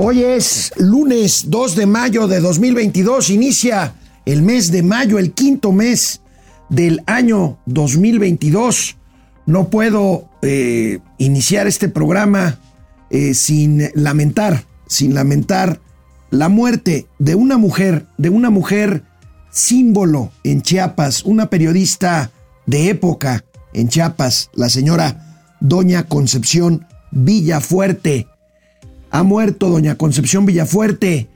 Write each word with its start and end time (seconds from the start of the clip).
Hoy 0.00 0.22
es 0.22 0.72
lunes 0.76 1.46
2 1.48 1.74
de 1.74 1.86
mayo 1.86 2.28
de 2.28 2.38
2022, 2.38 3.30
inicia 3.30 3.94
el 4.26 4.42
mes 4.42 4.70
de 4.70 4.84
mayo, 4.84 5.18
el 5.18 5.32
quinto 5.32 5.72
mes 5.72 6.20
del 6.68 7.02
año 7.06 7.58
2022. 7.66 8.96
No 9.46 9.70
puedo 9.70 10.28
eh, 10.40 11.00
iniciar 11.18 11.66
este 11.66 11.88
programa 11.88 12.60
eh, 13.10 13.34
sin 13.34 13.90
lamentar, 13.94 14.62
sin 14.86 15.14
lamentar 15.14 15.80
la 16.30 16.48
muerte 16.48 17.08
de 17.18 17.34
una 17.34 17.58
mujer, 17.58 18.06
de 18.18 18.30
una 18.30 18.50
mujer 18.50 19.02
símbolo 19.50 20.30
en 20.44 20.62
Chiapas, 20.62 21.24
una 21.24 21.50
periodista 21.50 22.30
de 22.66 22.88
época 22.90 23.44
en 23.72 23.88
Chiapas, 23.88 24.50
la 24.54 24.68
señora 24.68 25.56
Doña 25.58 26.04
Concepción 26.04 26.86
Villafuerte. 27.10 28.27
Ha 29.10 29.22
muerto 29.22 29.70
doña 29.70 29.96
Concepción 29.96 30.46
Villafuerte. 30.46 31.28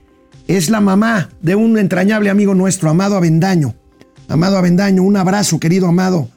Es 0.48 0.68
la 0.68 0.80
mamá 0.80 1.30
de 1.40 1.54
un 1.54 1.78
entrañable 1.78 2.30
amigo 2.30 2.54
nuestro, 2.54 2.90
Amado 2.90 3.16
Avendaño. 3.16 3.74
Amado 4.28 4.58
Avendaño, 4.58 5.02
un 5.02 5.16
abrazo, 5.16 5.58
querido 5.58 5.86
Amado. 5.86 6.28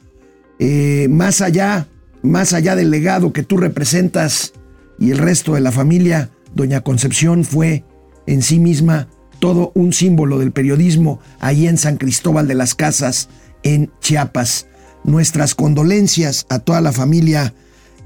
Eh, 0.58 1.08
más 1.10 1.40
allá, 1.42 1.88
más 2.22 2.52
allá 2.52 2.76
del 2.76 2.90
legado 2.90 3.32
que 3.32 3.42
tú 3.42 3.58
representas 3.58 4.54
y 4.98 5.10
el 5.10 5.18
resto 5.18 5.54
de 5.54 5.60
la 5.60 5.72
familia, 5.72 6.30
doña 6.54 6.80
Concepción 6.80 7.44
fue 7.44 7.84
en 8.26 8.42
sí 8.42 8.58
misma 8.58 9.08
todo 9.38 9.72
un 9.74 9.92
símbolo 9.92 10.38
del 10.38 10.52
periodismo 10.52 11.20
allí 11.40 11.68
en 11.68 11.76
San 11.76 11.98
Cristóbal 11.98 12.48
de 12.48 12.54
las 12.54 12.74
Casas, 12.74 13.28
en 13.62 13.90
Chiapas. 14.00 14.66
Nuestras 15.04 15.54
condolencias 15.54 16.46
a 16.48 16.60
toda 16.60 16.80
la 16.80 16.92
familia 16.92 17.54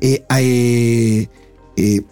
eh, 0.01 0.25
eh 1.77 2.03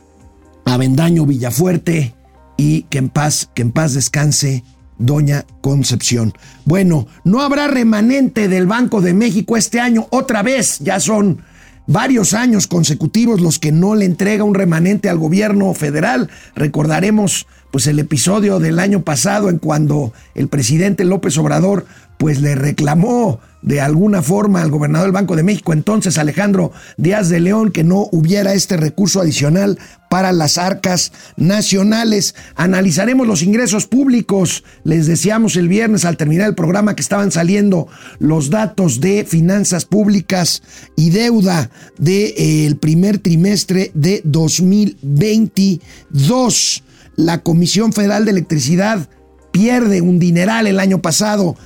Avendaño 0.69 1.25
Villafuerte 1.25 2.15
y 2.57 2.83
que 2.83 2.99
en 2.99 3.09
paz, 3.09 3.49
que 3.55 3.63
en 3.63 3.73
paz 3.73 3.95
descanse 3.95 4.65
Doña 4.99 5.47
Concepción. 5.61 6.35
Bueno, 6.65 7.07
no 7.25 7.41
habrá 7.41 7.69
remanente 7.69 8.49
del 8.49 8.67
Banco 8.67 9.01
de 9.01 9.15
México 9.15 9.57
este 9.57 9.81
año 9.81 10.07
otra 10.11 10.43
vez, 10.43 10.79
ya 10.81 11.01
son 11.01 11.43
varios 11.87 12.35
años 12.35 12.67
consecutivos 12.67 13.41
los 13.41 13.59
que 13.59 13.73
no 13.73 13.95
le 13.95 14.05
entrega 14.05 14.45
un 14.45 14.55
remanente 14.55 15.09
al 15.09 15.19
gobierno 15.19 15.73
federal. 15.75 16.29
Recordaremos 16.55 17.47
pues 17.71 17.87
el 17.87 17.99
episodio 17.99 18.59
del 18.59 18.79
año 18.79 19.03
pasado 19.03 19.51
en 19.51 19.59
cuando 19.59 20.13
el 20.35 20.49
presidente 20.49 21.05
López 21.05 21.37
Obrador 21.39 21.87
pues 22.19 22.41
le 22.41 22.55
reclamó 22.55 23.41
de 23.63 23.81
alguna 23.81 24.23
forma 24.23 24.63
al 24.63 24.71
gobernador 24.71 25.07
del 25.07 25.13
Banco 25.13 25.35
de 25.35 25.43
México, 25.43 25.73
entonces 25.73 26.19
Alejandro 26.19 26.71
Díaz 26.97 27.29
de 27.29 27.41
León, 27.41 27.73
que 27.73 27.83
no 27.83 28.09
hubiera 28.13 28.55
este 28.55 28.77
recurso 28.77 29.21
adicional 29.21 29.79
para 30.09 30.31
las 30.33 30.59
arcas 30.59 31.11
nacionales. 31.37 32.37
Analizaremos 32.55 33.27
los 33.27 33.43
ingresos 33.43 33.87
públicos. 33.87 34.63
Les 34.85 35.07
decíamos 35.07 35.57
el 35.57 35.67
viernes 35.69 36.05
al 36.05 36.17
terminar 36.17 36.49
el 36.49 36.55
programa 36.55 36.95
que 36.95 37.03
estaban 37.03 37.33
saliendo 37.33 37.89
los 38.19 38.51
datos 38.51 39.01
de 39.01 39.25
finanzas 39.25 39.85
públicas 39.85 40.63
y 40.97 41.11
deuda 41.11 41.71
del 41.99 42.33
eh, 42.37 42.75
primer 42.81 43.19
trimestre 43.19 43.91
de 43.95 44.23
2022. 44.25 46.85
La 47.19 47.39
Comisión 47.39 47.93
Federal 47.93 48.25
de 48.25 48.31
Electricidad 48.31 49.09
pierde 49.51 50.01
un 50.03 50.21
dineral 50.21 50.69
el 50.69 50.79
año 50.79 51.03
pasado. 51.03 51.57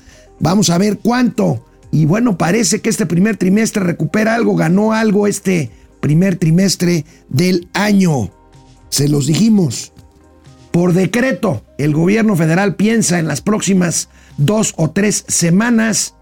Vamos 0.41 0.71
a 0.71 0.79
ver 0.79 0.99
cuánto. 0.99 1.63
Y 1.91 2.07
bueno, 2.07 2.39
parece 2.39 2.81
que 2.81 2.89
este 2.89 3.05
primer 3.05 3.37
trimestre 3.37 3.85
recupera 3.85 4.35
algo, 4.35 4.57
ganó 4.57 4.95
algo 4.95 5.27
este 5.27 5.71
primer 6.01 6.37
trimestre 6.37 7.05
del 7.29 7.69
año. 7.75 8.31
Se 8.89 9.11
los 9.11 9.27
dijimos. 9.27 9.93
Por 10.71 10.95
decreto, 10.95 11.63
el 11.77 11.93
gobierno 11.93 12.35
federal 12.35 12.75
piensa 12.77 13.19
en 13.19 13.29
las 13.29 13.43
próximas 13.43 14.09
dos 14.39 14.73
o 14.79 14.91
tres 14.91 15.27
semanas 15.29 16.15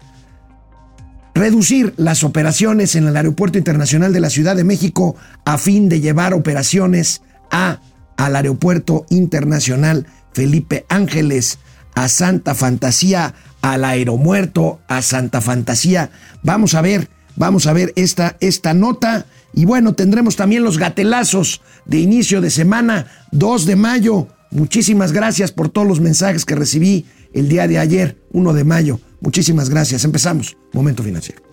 reducir 1.33 1.93
las 1.95 2.25
operaciones 2.25 2.97
en 2.97 3.07
el 3.07 3.15
Aeropuerto 3.15 3.57
Internacional 3.57 4.11
de 4.11 4.19
la 4.19 4.29
Ciudad 4.29 4.57
de 4.57 4.65
México 4.65 5.15
a 5.45 5.57
fin 5.57 5.87
de 5.87 6.01
llevar 6.01 6.33
operaciones 6.33 7.21
a, 7.49 7.79
al 8.21 8.35
Aeropuerto 8.35 9.07
Internacional 9.09 10.05
Felipe 10.31 10.85
Ángeles, 10.89 11.57
a 11.95 12.07
Santa 12.07 12.53
Fantasía, 12.53 13.33
al 13.63 13.83
aeromuerto, 13.83 14.79
a 14.87 15.01
Santa 15.01 15.41
Fantasía. 15.41 16.11
Vamos 16.43 16.75
a 16.75 16.81
ver, 16.81 17.09
vamos 17.35 17.65
a 17.65 17.73
ver 17.73 17.93
esta, 17.95 18.37
esta 18.39 18.75
nota. 18.75 19.25
Y 19.53 19.65
bueno, 19.65 19.95
tendremos 19.95 20.35
también 20.35 20.63
los 20.63 20.77
gatelazos 20.77 21.61
de 21.85 21.97
inicio 21.97 22.41
de 22.41 22.51
semana, 22.51 23.07
2 23.31 23.65
de 23.65 23.75
mayo. 23.75 24.27
Muchísimas 24.51 25.13
gracias 25.13 25.51
por 25.51 25.69
todos 25.69 25.87
los 25.87 25.99
mensajes 25.99 26.45
que 26.45 26.53
recibí 26.53 27.07
el 27.33 27.49
día 27.49 27.67
de 27.67 27.79
ayer, 27.79 28.21
1 28.33 28.53
de 28.53 28.63
mayo. 28.63 28.99
Muchísimas 29.19 29.71
gracias. 29.71 30.05
Empezamos. 30.05 30.57
Momento 30.73 31.01
financiero. 31.01 31.50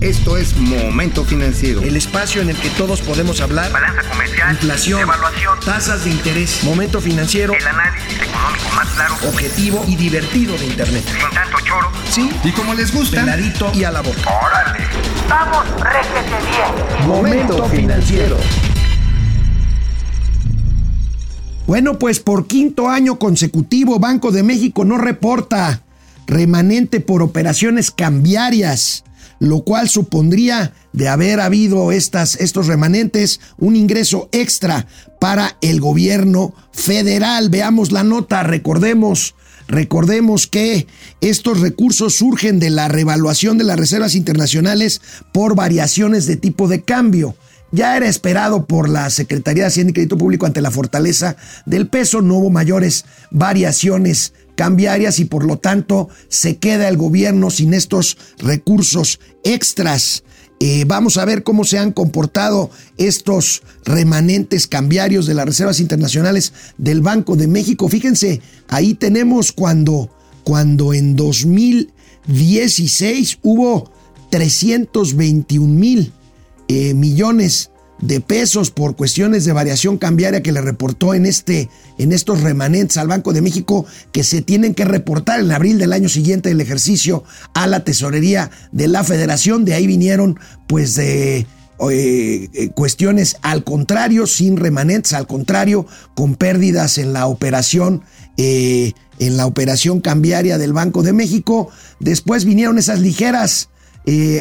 Esto 0.00 0.36
es 0.36 0.56
Momento 0.56 1.24
Financiero. 1.24 1.82
El 1.82 1.96
espacio 1.96 2.42
en 2.42 2.50
el 2.50 2.56
que 2.56 2.70
todos 2.70 3.00
podemos 3.02 3.40
hablar. 3.40 3.70
Balanza 3.72 4.02
comercial. 4.08 4.52
Inflación. 4.52 5.00
Evaluación. 5.00 5.60
Tasas 5.64 6.04
de 6.04 6.10
interés. 6.10 6.64
Momento 6.64 7.00
Financiero. 7.00 7.54
El 7.54 7.66
análisis 7.66 8.20
económico 8.20 8.68
más 8.74 8.88
claro. 8.88 9.14
Objetivo 9.28 9.84
y 9.86 9.96
divertido 9.96 10.56
de 10.58 10.66
Internet. 10.66 11.04
Sin 11.06 11.30
tanto 11.30 11.58
choro. 11.60 11.90
Sí. 12.10 12.30
Y 12.42 12.50
como 12.52 12.74
les 12.74 12.92
gusta. 12.92 13.20
Peladito 13.20 13.70
y 13.74 13.84
a 13.84 13.92
la 13.92 14.00
boca. 14.00 14.28
¡Órale! 14.28 14.84
¡Vamos, 15.28 15.64
réjete 15.80 16.36
bien! 16.50 17.08
Momento 17.08 17.64
Financiero. 17.68 18.36
Bueno, 21.66 21.98
pues 21.98 22.20
por 22.20 22.46
quinto 22.46 22.88
año 22.88 23.18
consecutivo, 23.18 23.98
Banco 23.98 24.32
de 24.32 24.42
México 24.42 24.84
no 24.84 24.98
reporta 24.98 25.82
remanente 26.26 27.00
por 27.00 27.22
operaciones 27.22 27.90
cambiarias 27.90 29.04
lo 29.42 29.64
cual 29.64 29.88
supondría, 29.88 30.72
de 30.92 31.08
haber 31.08 31.40
habido 31.40 31.90
estas, 31.90 32.36
estos 32.36 32.68
remanentes, 32.68 33.40
un 33.58 33.74
ingreso 33.74 34.28
extra 34.30 34.86
para 35.20 35.56
el 35.60 35.80
gobierno 35.80 36.54
federal. 36.70 37.48
Veamos 37.48 37.90
la 37.90 38.04
nota, 38.04 38.44
recordemos. 38.44 39.34
Recordemos 39.66 40.46
que 40.46 40.86
estos 41.20 41.58
recursos 41.58 42.14
surgen 42.14 42.60
de 42.60 42.70
la 42.70 42.86
revaluación 42.86 43.58
de 43.58 43.64
las 43.64 43.80
reservas 43.80 44.14
internacionales 44.14 45.00
por 45.32 45.56
variaciones 45.56 46.26
de 46.26 46.36
tipo 46.36 46.68
de 46.68 46.82
cambio. 46.82 47.34
Ya 47.72 47.96
era 47.96 48.06
esperado 48.06 48.66
por 48.66 48.88
la 48.88 49.10
Secretaría 49.10 49.64
de 49.64 49.68
Hacienda 49.70 49.90
y 49.90 49.94
Crédito 49.94 50.18
Público 50.18 50.46
ante 50.46 50.60
la 50.60 50.70
fortaleza 50.70 51.36
del 51.66 51.88
peso, 51.88 52.22
no 52.22 52.36
hubo 52.36 52.50
mayores 52.50 53.06
variaciones 53.32 54.34
cambiarias 54.54 55.18
y 55.18 55.24
por 55.24 55.44
lo 55.44 55.58
tanto 55.58 56.08
se 56.28 56.58
queda 56.58 56.88
el 56.88 56.96
gobierno 56.96 57.50
sin 57.50 57.74
estos 57.74 58.16
recursos 58.38 59.18
extras. 59.44 60.22
Eh, 60.60 60.84
vamos 60.86 61.16
a 61.16 61.24
ver 61.24 61.42
cómo 61.42 61.64
se 61.64 61.78
han 61.78 61.90
comportado 61.90 62.70
estos 62.96 63.64
remanentes 63.84 64.68
cambiarios 64.68 65.26
de 65.26 65.34
las 65.34 65.46
reservas 65.46 65.80
internacionales 65.80 66.52
del 66.78 67.00
Banco 67.00 67.34
de 67.34 67.48
México. 67.48 67.88
Fíjense, 67.88 68.40
ahí 68.68 68.94
tenemos 68.94 69.50
cuando, 69.50 70.08
cuando 70.44 70.94
en 70.94 71.16
2016 71.16 73.40
hubo 73.42 73.90
321 74.30 75.66
mil 75.66 76.12
eh, 76.68 76.94
millones 76.94 77.71
de 78.02 78.20
pesos 78.20 78.70
por 78.70 78.96
cuestiones 78.96 79.44
de 79.44 79.52
variación 79.52 79.96
cambiaria 79.96 80.42
que 80.42 80.52
le 80.52 80.60
reportó 80.60 81.14
en, 81.14 81.24
este, 81.24 81.70
en 81.98 82.12
estos 82.12 82.42
remanentes 82.42 82.98
al 82.98 83.08
Banco 83.08 83.32
de 83.32 83.40
México 83.40 83.86
que 84.10 84.24
se 84.24 84.42
tienen 84.42 84.74
que 84.74 84.84
reportar 84.84 85.40
en 85.40 85.50
abril 85.52 85.78
del 85.78 85.92
año 85.92 86.08
siguiente 86.08 86.50
del 86.50 86.60
ejercicio 86.60 87.22
a 87.54 87.66
la 87.66 87.84
tesorería 87.84 88.50
de 88.72 88.88
la 88.88 89.04
federación. 89.04 89.64
De 89.64 89.74
ahí 89.74 89.86
vinieron 89.86 90.38
pues 90.66 90.94
de... 90.96 91.46
Eh, 91.90 92.48
eh, 92.52 92.68
cuestiones 92.68 93.38
al 93.42 93.64
contrario, 93.64 94.28
sin 94.28 94.56
remanentes, 94.56 95.14
al 95.14 95.26
contrario, 95.26 95.84
con 96.14 96.36
pérdidas 96.36 96.96
en 96.96 97.12
la 97.12 97.26
operación, 97.26 98.02
eh, 98.36 98.92
en 99.18 99.36
la 99.36 99.46
operación 99.46 100.00
cambiaria 100.00 100.58
del 100.58 100.72
Banco 100.72 101.02
de 101.02 101.12
México. 101.12 101.70
Después 101.98 102.44
vinieron 102.44 102.78
esas 102.78 103.00
ligeras 103.00 103.68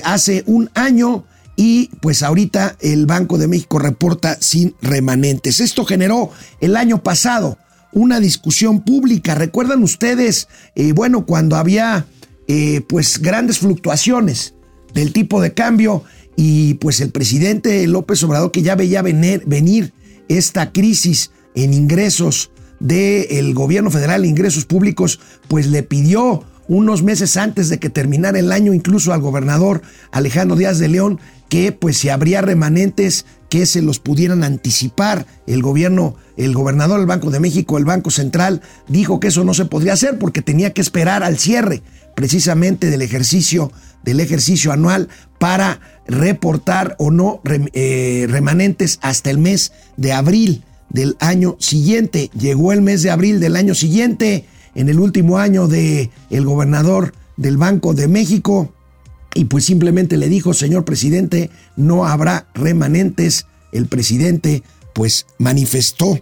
hace 0.03 0.43
un 0.45 0.69
año 0.75 1.25
y 1.61 1.91
pues 1.99 2.23
ahorita 2.23 2.75
el 2.79 3.05
Banco 3.05 3.37
de 3.37 3.47
México 3.47 3.77
reporta 3.77 4.35
sin 4.41 4.73
remanentes. 4.81 5.59
Esto 5.59 5.85
generó 5.85 6.31
el 6.59 6.75
año 6.75 7.03
pasado 7.03 7.59
una 7.91 8.19
discusión 8.19 8.81
pública. 8.81 9.35
¿Recuerdan 9.35 9.83
ustedes, 9.83 10.47
eh, 10.73 10.91
bueno, 10.93 11.27
cuando 11.27 11.57
había 11.57 12.07
eh, 12.47 12.81
pues 12.89 13.21
grandes 13.21 13.59
fluctuaciones 13.59 14.55
del 14.95 15.13
tipo 15.13 15.39
de 15.39 15.53
cambio 15.53 16.03
y 16.35 16.73
pues 16.75 16.99
el 16.99 17.11
presidente 17.11 17.85
López 17.85 18.23
Obrador 18.23 18.49
que 18.49 18.63
ya 18.63 18.73
veía 18.73 19.03
venir, 19.03 19.43
venir 19.45 19.93
esta 20.29 20.71
crisis 20.71 21.29
en 21.53 21.75
ingresos 21.75 22.49
del 22.79 23.53
gobierno 23.53 23.91
federal, 23.91 24.25
ingresos 24.25 24.65
públicos, 24.65 25.19
pues 25.47 25.67
le 25.67 25.83
pidió 25.83 26.43
unos 26.67 27.03
meses 27.03 27.37
antes 27.37 27.69
de 27.69 27.77
que 27.77 27.89
terminara 27.91 28.39
el 28.39 28.51
año 28.51 28.73
incluso 28.73 29.13
al 29.13 29.21
gobernador 29.21 29.83
Alejandro 30.11 30.55
Díaz 30.55 30.79
de 30.79 30.87
León 30.87 31.19
que 31.51 31.73
pues 31.73 31.97
si 31.97 32.07
habría 32.07 32.41
remanentes 32.41 33.25
que 33.49 33.65
se 33.65 33.81
los 33.81 33.99
pudieran 33.99 34.45
anticipar. 34.45 35.25
El 35.47 35.61
gobierno, 35.61 36.15
el 36.37 36.53
gobernador 36.53 36.99
del 36.99 37.07
Banco 37.07 37.29
de 37.29 37.41
México, 37.41 37.77
el 37.77 37.83
Banco 37.83 38.09
Central, 38.09 38.61
dijo 38.87 39.19
que 39.19 39.27
eso 39.27 39.43
no 39.43 39.53
se 39.53 39.65
podría 39.65 39.91
hacer 39.91 40.17
porque 40.17 40.41
tenía 40.41 40.71
que 40.71 40.79
esperar 40.79 41.23
al 41.23 41.37
cierre 41.37 41.83
precisamente 42.15 42.89
del 42.89 43.01
ejercicio, 43.01 43.69
del 44.01 44.21
ejercicio 44.21 44.71
anual 44.71 45.09
para 45.39 45.81
reportar 46.07 46.95
o 46.99 47.11
no 47.11 47.41
eh, 47.73 48.27
remanentes 48.29 48.97
hasta 49.01 49.29
el 49.29 49.37
mes 49.37 49.73
de 49.97 50.13
abril 50.13 50.63
del 50.87 51.17
año 51.19 51.57
siguiente. 51.59 52.31
Llegó 52.33 52.71
el 52.71 52.81
mes 52.81 53.03
de 53.03 53.11
abril 53.11 53.41
del 53.41 53.57
año 53.57 53.75
siguiente, 53.75 54.45
en 54.73 54.87
el 54.87 55.01
último 55.01 55.37
año 55.37 55.67
de 55.67 56.11
el 56.29 56.45
gobernador 56.45 57.13
del 57.35 57.57
Banco 57.57 57.93
de 57.93 58.07
México, 58.07 58.73
y 59.33 59.45
pues 59.45 59.65
simplemente 59.65 60.17
le 60.17 60.29
dijo, 60.29 60.53
señor 60.53 60.85
presidente, 60.85 61.49
no 61.75 62.05
habrá 62.05 62.47
remanentes. 62.53 63.45
El 63.71 63.87
presidente 63.87 64.63
pues 64.93 65.25
manifestó 65.37 66.19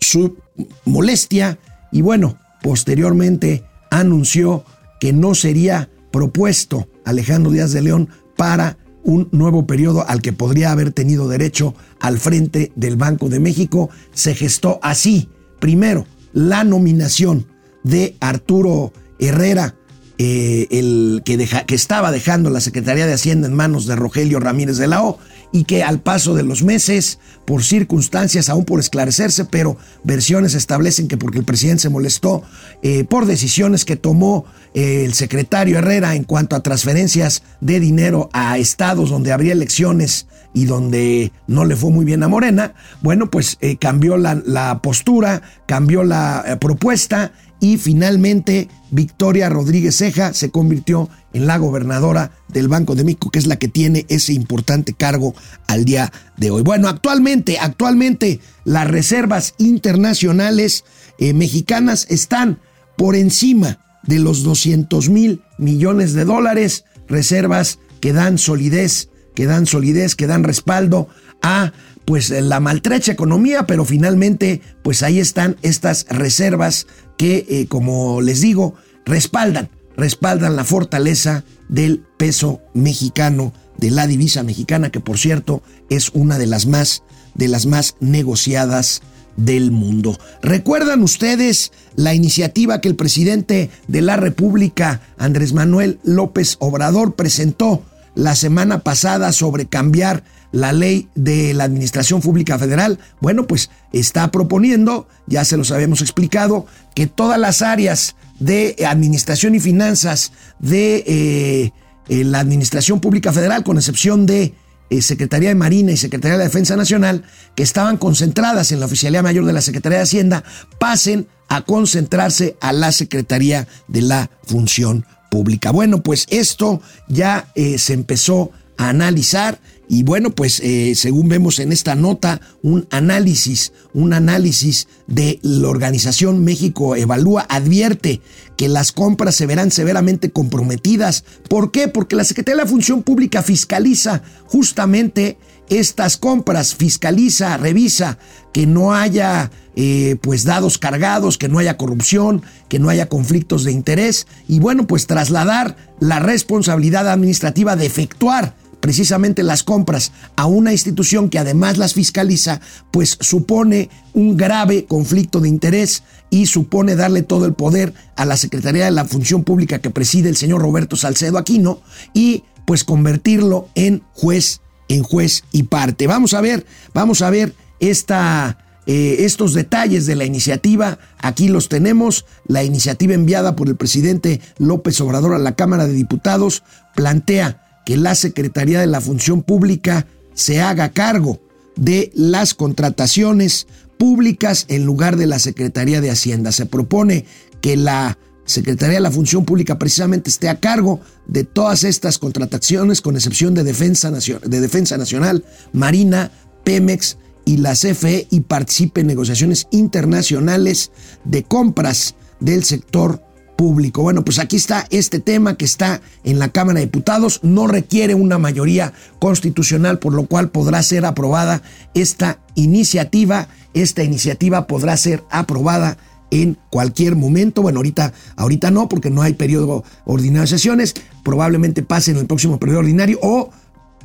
su 0.00 0.36
molestia 0.84 1.58
y 1.90 2.00
bueno, 2.00 2.38
posteriormente 2.62 3.64
anunció 3.90 4.64
que 5.00 5.12
no 5.12 5.34
sería 5.34 5.90
propuesto 6.10 6.88
Alejandro 7.04 7.52
Díaz 7.52 7.72
de 7.72 7.82
León 7.82 8.08
para 8.36 8.78
un 9.04 9.28
nuevo 9.32 9.66
periodo 9.66 10.08
al 10.08 10.22
que 10.22 10.32
podría 10.32 10.70
haber 10.70 10.92
tenido 10.92 11.28
derecho 11.28 11.74
al 12.00 12.18
frente 12.18 12.72
del 12.76 12.96
Banco 12.96 13.28
de 13.28 13.40
México. 13.40 13.90
Se 14.12 14.34
gestó 14.34 14.78
así. 14.82 15.28
Primero, 15.60 16.06
la 16.32 16.64
nominación 16.64 17.46
de 17.82 18.16
Arturo 18.20 18.92
Herrera 19.18 19.74
eh, 20.24 20.68
el 20.70 21.22
que, 21.24 21.48
que 21.66 21.74
estaba 21.74 22.12
dejando 22.12 22.48
la 22.48 22.60
Secretaría 22.60 23.08
de 23.08 23.12
Hacienda 23.12 23.48
en 23.48 23.54
manos 23.54 23.86
de 23.86 23.96
Rogelio 23.96 24.38
Ramírez 24.38 24.76
de 24.76 24.86
la 24.86 25.02
O 25.02 25.18
y 25.50 25.64
que 25.64 25.82
al 25.82 25.98
paso 25.98 26.36
de 26.36 26.44
los 26.44 26.62
meses, 26.62 27.18
por 27.44 27.64
circunstancias 27.64 28.48
aún 28.48 28.64
por 28.64 28.78
esclarecerse, 28.78 29.46
pero 29.46 29.76
versiones 30.04 30.54
establecen 30.54 31.08
que 31.08 31.16
porque 31.16 31.40
el 31.40 31.44
presidente 31.44 31.82
se 31.82 31.88
molestó 31.88 32.44
eh, 32.84 33.02
por 33.02 33.26
decisiones 33.26 33.84
que 33.84 33.96
tomó 33.96 34.44
eh, 34.74 35.04
el 35.04 35.14
secretario 35.14 35.78
Herrera 35.78 36.14
en 36.14 36.22
cuanto 36.22 36.54
a 36.54 36.62
transferencias 36.62 37.42
de 37.60 37.80
dinero 37.80 38.30
a 38.32 38.58
estados 38.58 39.10
donde 39.10 39.32
habría 39.32 39.54
elecciones 39.54 40.28
y 40.54 40.66
donde 40.66 41.32
no 41.48 41.64
le 41.64 41.74
fue 41.74 41.90
muy 41.90 42.04
bien 42.04 42.22
a 42.22 42.28
Morena, 42.28 42.74
bueno, 43.00 43.28
pues 43.28 43.58
cambió 43.80 44.18
la, 44.18 44.40
la, 44.46 44.82
postura, 44.82 45.42
cambió 45.66 46.04
la 46.04 46.58
propuesta 46.60 47.32
y 47.62 47.76
finalmente 47.78 48.68
Victoria 48.90 49.48
Rodríguez 49.48 49.96
Ceja 49.96 50.34
se 50.34 50.50
convirtió 50.50 51.08
en 51.32 51.46
la 51.46 51.58
gobernadora 51.58 52.32
del 52.48 52.66
Banco 52.66 52.96
de 52.96 53.04
México, 53.04 53.30
que 53.30 53.38
es 53.38 53.46
la 53.46 53.56
que 53.56 53.68
tiene 53.68 54.04
ese 54.08 54.32
importante 54.32 54.94
cargo 54.94 55.32
al 55.68 55.84
día 55.84 56.12
de 56.36 56.50
hoy. 56.50 56.62
Bueno, 56.62 56.88
actualmente, 56.88 57.60
actualmente 57.60 58.40
las 58.64 58.88
reservas 58.88 59.54
internacionales 59.58 60.84
eh, 61.20 61.34
mexicanas 61.34 62.08
están 62.10 62.58
por 62.96 63.14
encima 63.14 63.78
de 64.02 64.18
los 64.18 64.42
200 64.42 65.08
mil 65.08 65.44
millones 65.56 66.14
de 66.14 66.24
dólares, 66.24 66.84
reservas 67.06 67.78
que 68.00 68.12
dan 68.12 68.38
solidez, 68.38 69.08
que 69.36 69.46
dan 69.46 69.66
solidez, 69.66 70.16
que 70.16 70.26
dan 70.26 70.42
respaldo 70.42 71.06
a 71.42 71.72
pues 72.04 72.30
la 72.30 72.58
maltrecha 72.58 73.12
economía, 73.12 73.68
pero 73.68 73.84
finalmente 73.84 74.60
pues 74.82 75.04
ahí 75.04 75.20
están 75.20 75.56
estas 75.62 76.06
reservas 76.08 76.88
que, 77.16 77.46
eh, 77.48 77.66
como 77.68 78.20
les 78.20 78.40
digo, 78.40 78.74
respaldan, 79.04 79.70
respaldan 79.96 80.56
la 80.56 80.64
fortaleza 80.64 81.44
del 81.68 82.04
peso 82.16 82.60
mexicano, 82.74 83.52
de 83.78 83.90
la 83.90 84.06
divisa 84.06 84.42
mexicana, 84.42 84.90
que 84.90 85.00
por 85.00 85.18
cierto 85.18 85.62
es 85.90 86.10
una 86.10 86.38
de 86.38 86.46
las 86.46 86.66
más, 86.66 87.02
de 87.34 87.48
las 87.48 87.66
más 87.66 87.96
negociadas 88.00 89.02
del 89.36 89.70
mundo. 89.70 90.18
¿Recuerdan 90.42 91.02
ustedes 91.02 91.72
la 91.96 92.14
iniciativa 92.14 92.80
que 92.80 92.88
el 92.88 92.96
presidente 92.96 93.70
de 93.88 94.02
la 94.02 94.16
República, 94.16 95.00
Andrés 95.18 95.52
Manuel 95.52 95.98
López 96.04 96.56
Obrador, 96.58 97.14
presentó 97.14 97.82
la 98.14 98.36
semana 98.36 98.80
pasada 98.80 99.32
sobre 99.32 99.66
cambiar 99.66 100.24
la 100.52 100.72
ley 100.72 101.08
de 101.14 101.54
la 101.54 101.64
Administración 101.64 102.20
Pública 102.20 102.58
Federal, 102.58 102.98
bueno, 103.20 103.46
pues 103.46 103.70
está 103.92 104.30
proponiendo, 104.30 105.08
ya 105.26 105.44
se 105.44 105.56
los 105.56 105.72
habíamos 105.72 106.00
explicado, 106.02 106.66
que 106.94 107.06
todas 107.06 107.40
las 107.40 107.62
áreas 107.62 108.14
de 108.38 108.76
administración 108.86 109.54
y 109.54 109.60
finanzas 109.60 110.32
de 110.58 111.04
eh, 111.06 111.72
eh, 112.08 112.24
la 112.24 112.40
Administración 112.40 113.00
Pública 113.00 113.32
Federal, 113.32 113.64
con 113.64 113.78
excepción 113.78 114.26
de 114.26 114.54
eh, 114.90 115.02
Secretaría 115.02 115.48
de 115.48 115.54
Marina 115.54 115.92
y 115.92 115.96
Secretaría 115.96 116.36
de 116.36 116.44
Defensa 116.44 116.76
Nacional, 116.76 117.24
que 117.54 117.62
estaban 117.62 117.96
concentradas 117.96 118.72
en 118.72 118.80
la 118.80 118.86
Oficialía 118.86 119.22
Mayor 119.22 119.46
de 119.46 119.54
la 119.54 119.62
Secretaría 119.62 119.98
de 119.98 120.04
Hacienda, 120.04 120.44
pasen 120.78 121.28
a 121.48 121.62
concentrarse 121.62 122.56
a 122.60 122.72
la 122.72 122.92
Secretaría 122.92 123.66
de 123.88 124.02
la 124.02 124.30
Función 124.44 125.06
Pública. 125.30 125.70
Bueno, 125.70 126.02
pues 126.02 126.26
esto 126.30 126.82
ya 127.08 127.46
se 127.54 127.92
empezó 127.92 128.50
a 128.76 128.88
analizar 128.88 129.60
y 129.92 130.04
bueno, 130.04 130.30
pues 130.30 130.58
eh, 130.60 130.94
según 130.94 131.28
vemos 131.28 131.58
en 131.58 131.70
esta 131.70 131.94
nota, 131.94 132.40
un 132.62 132.86
análisis, 132.88 133.74
un 133.92 134.14
análisis 134.14 134.88
de 135.06 135.38
la 135.42 135.68
organización 135.68 136.42
México 136.42 136.96
Evalúa 136.96 137.44
advierte 137.50 138.22
que 138.56 138.70
las 138.70 138.92
compras 138.92 139.34
se 139.34 139.44
verán 139.44 139.70
severamente 139.70 140.30
comprometidas. 140.30 141.24
¿Por 141.46 141.72
qué? 141.72 141.88
Porque 141.88 142.16
la 142.16 142.24
Secretaría 142.24 142.56
de 142.56 142.62
la 142.64 142.70
Función 142.70 143.02
Pública 143.02 143.42
fiscaliza 143.42 144.22
justamente 144.46 145.36
estas 145.68 146.16
compras, 146.16 146.74
fiscaliza, 146.74 147.58
revisa 147.58 148.16
que 148.54 148.66
no 148.66 148.94
haya 148.94 149.50
eh, 149.76 150.16
pues 150.22 150.44
dados 150.44 150.78
cargados, 150.78 151.36
que 151.36 151.50
no 151.50 151.58
haya 151.58 151.76
corrupción, 151.76 152.42
que 152.70 152.78
no 152.78 152.88
haya 152.88 153.10
conflictos 153.10 153.64
de 153.64 153.72
interés 153.72 154.26
y 154.48 154.58
bueno, 154.58 154.86
pues 154.86 155.06
trasladar 155.06 155.76
la 156.00 156.18
responsabilidad 156.18 157.10
administrativa 157.10 157.76
de 157.76 157.84
efectuar 157.84 158.61
precisamente 158.82 159.44
las 159.44 159.62
compras 159.62 160.10
a 160.34 160.46
una 160.46 160.72
institución 160.72 161.30
que 161.30 161.38
además 161.38 161.78
las 161.78 161.94
fiscaliza, 161.94 162.60
pues 162.90 163.16
supone 163.20 163.88
un 164.12 164.36
grave 164.36 164.86
conflicto 164.86 165.38
de 165.38 165.48
interés 165.48 166.02
y 166.30 166.46
supone 166.46 166.96
darle 166.96 167.22
todo 167.22 167.46
el 167.46 167.54
poder 167.54 167.94
a 168.16 168.26
la 168.26 168.36
Secretaría 168.36 168.84
de 168.84 168.90
la 168.90 169.04
Función 169.04 169.44
Pública 169.44 169.78
que 169.78 169.90
preside 169.90 170.28
el 170.28 170.36
señor 170.36 170.60
Roberto 170.60 170.96
Salcedo 170.96 171.38
Aquino 171.38 171.80
y 172.12 172.42
pues 172.66 172.82
convertirlo 172.82 173.68
en 173.76 174.02
juez, 174.14 174.60
en 174.88 175.04
juez 175.04 175.44
y 175.52 175.62
parte. 175.62 176.08
Vamos 176.08 176.34
a 176.34 176.40
ver, 176.40 176.66
vamos 176.92 177.22
a 177.22 177.30
ver 177.30 177.54
esta 177.78 178.58
eh, 178.86 179.18
estos 179.20 179.54
detalles 179.54 180.06
de 180.06 180.16
la 180.16 180.24
iniciativa, 180.24 180.98
aquí 181.18 181.46
los 181.46 181.68
tenemos. 181.68 182.26
La 182.48 182.64
iniciativa 182.64 183.14
enviada 183.14 183.54
por 183.54 183.68
el 183.68 183.76
presidente 183.76 184.40
López 184.58 185.00
Obrador 185.00 185.34
a 185.34 185.38
la 185.38 185.54
Cámara 185.54 185.86
de 185.86 185.92
Diputados 185.92 186.64
plantea 186.96 187.61
que 187.84 187.96
la 187.96 188.14
Secretaría 188.14 188.80
de 188.80 188.86
la 188.86 189.00
Función 189.00 189.42
Pública 189.42 190.06
se 190.34 190.60
haga 190.60 190.90
cargo 190.90 191.40
de 191.76 192.10
las 192.14 192.54
contrataciones 192.54 193.66
públicas 193.98 194.66
en 194.68 194.84
lugar 194.84 195.16
de 195.16 195.26
la 195.26 195.38
Secretaría 195.38 196.00
de 196.00 196.10
Hacienda. 196.10 196.52
Se 196.52 196.66
propone 196.66 197.24
que 197.60 197.76
la 197.76 198.18
Secretaría 198.44 198.96
de 198.96 199.00
la 199.00 199.10
Función 199.10 199.44
Pública 199.44 199.78
precisamente 199.78 200.30
esté 200.30 200.48
a 200.48 200.60
cargo 200.60 201.00
de 201.26 201.44
todas 201.44 201.84
estas 201.84 202.18
contrataciones, 202.18 203.00
con 203.00 203.16
excepción 203.16 203.54
de 203.54 203.64
Defensa, 203.64 204.10
de 204.10 204.60
Defensa 204.60 204.98
Nacional, 204.98 205.44
Marina, 205.72 206.32
Pemex 206.64 207.18
y 207.44 207.58
la 207.58 207.74
CFE, 207.74 208.26
y 208.30 208.40
participe 208.40 209.02
en 209.02 209.06
negociaciones 209.06 209.68
internacionales 209.70 210.90
de 211.24 211.44
compras 211.44 212.14
del 212.40 212.64
sector 212.64 213.22
Bueno, 213.62 214.24
pues 214.24 214.40
aquí 214.40 214.56
está 214.56 214.86
este 214.90 215.20
tema 215.20 215.56
que 215.56 215.64
está 215.64 216.00
en 216.24 216.40
la 216.40 216.48
Cámara 216.48 216.80
de 216.80 216.86
Diputados, 216.86 217.38
no 217.44 217.68
requiere 217.68 218.16
una 218.16 218.36
mayoría 218.36 218.92
constitucional, 219.20 220.00
por 220.00 220.14
lo 220.14 220.26
cual 220.26 220.50
podrá 220.50 220.82
ser 220.82 221.06
aprobada 221.06 221.62
esta 221.94 222.40
iniciativa. 222.56 223.46
Esta 223.72 224.02
iniciativa 224.02 224.66
podrá 224.66 224.96
ser 224.96 225.22
aprobada 225.30 225.96
en 226.32 226.58
cualquier 226.70 227.14
momento. 227.14 227.62
Bueno, 227.62 227.78
ahorita, 227.78 228.12
ahorita 228.34 228.72
no, 228.72 228.88
porque 228.88 229.10
no 229.10 229.22
hay 229.22 229.34
periodo 229.34 229.84
ordinario 230.06 230.42
de 230.42 230.48
sesiones. 230.48 230.94
Probablemente 231.22 231.84
pase 231.84 232.10
en 232.10 232.16
el 232.16 232.26
próximo 232.26 232.58
periodo 232.58 232.80
ordinario 232.80 233.20
o 233.22 233.50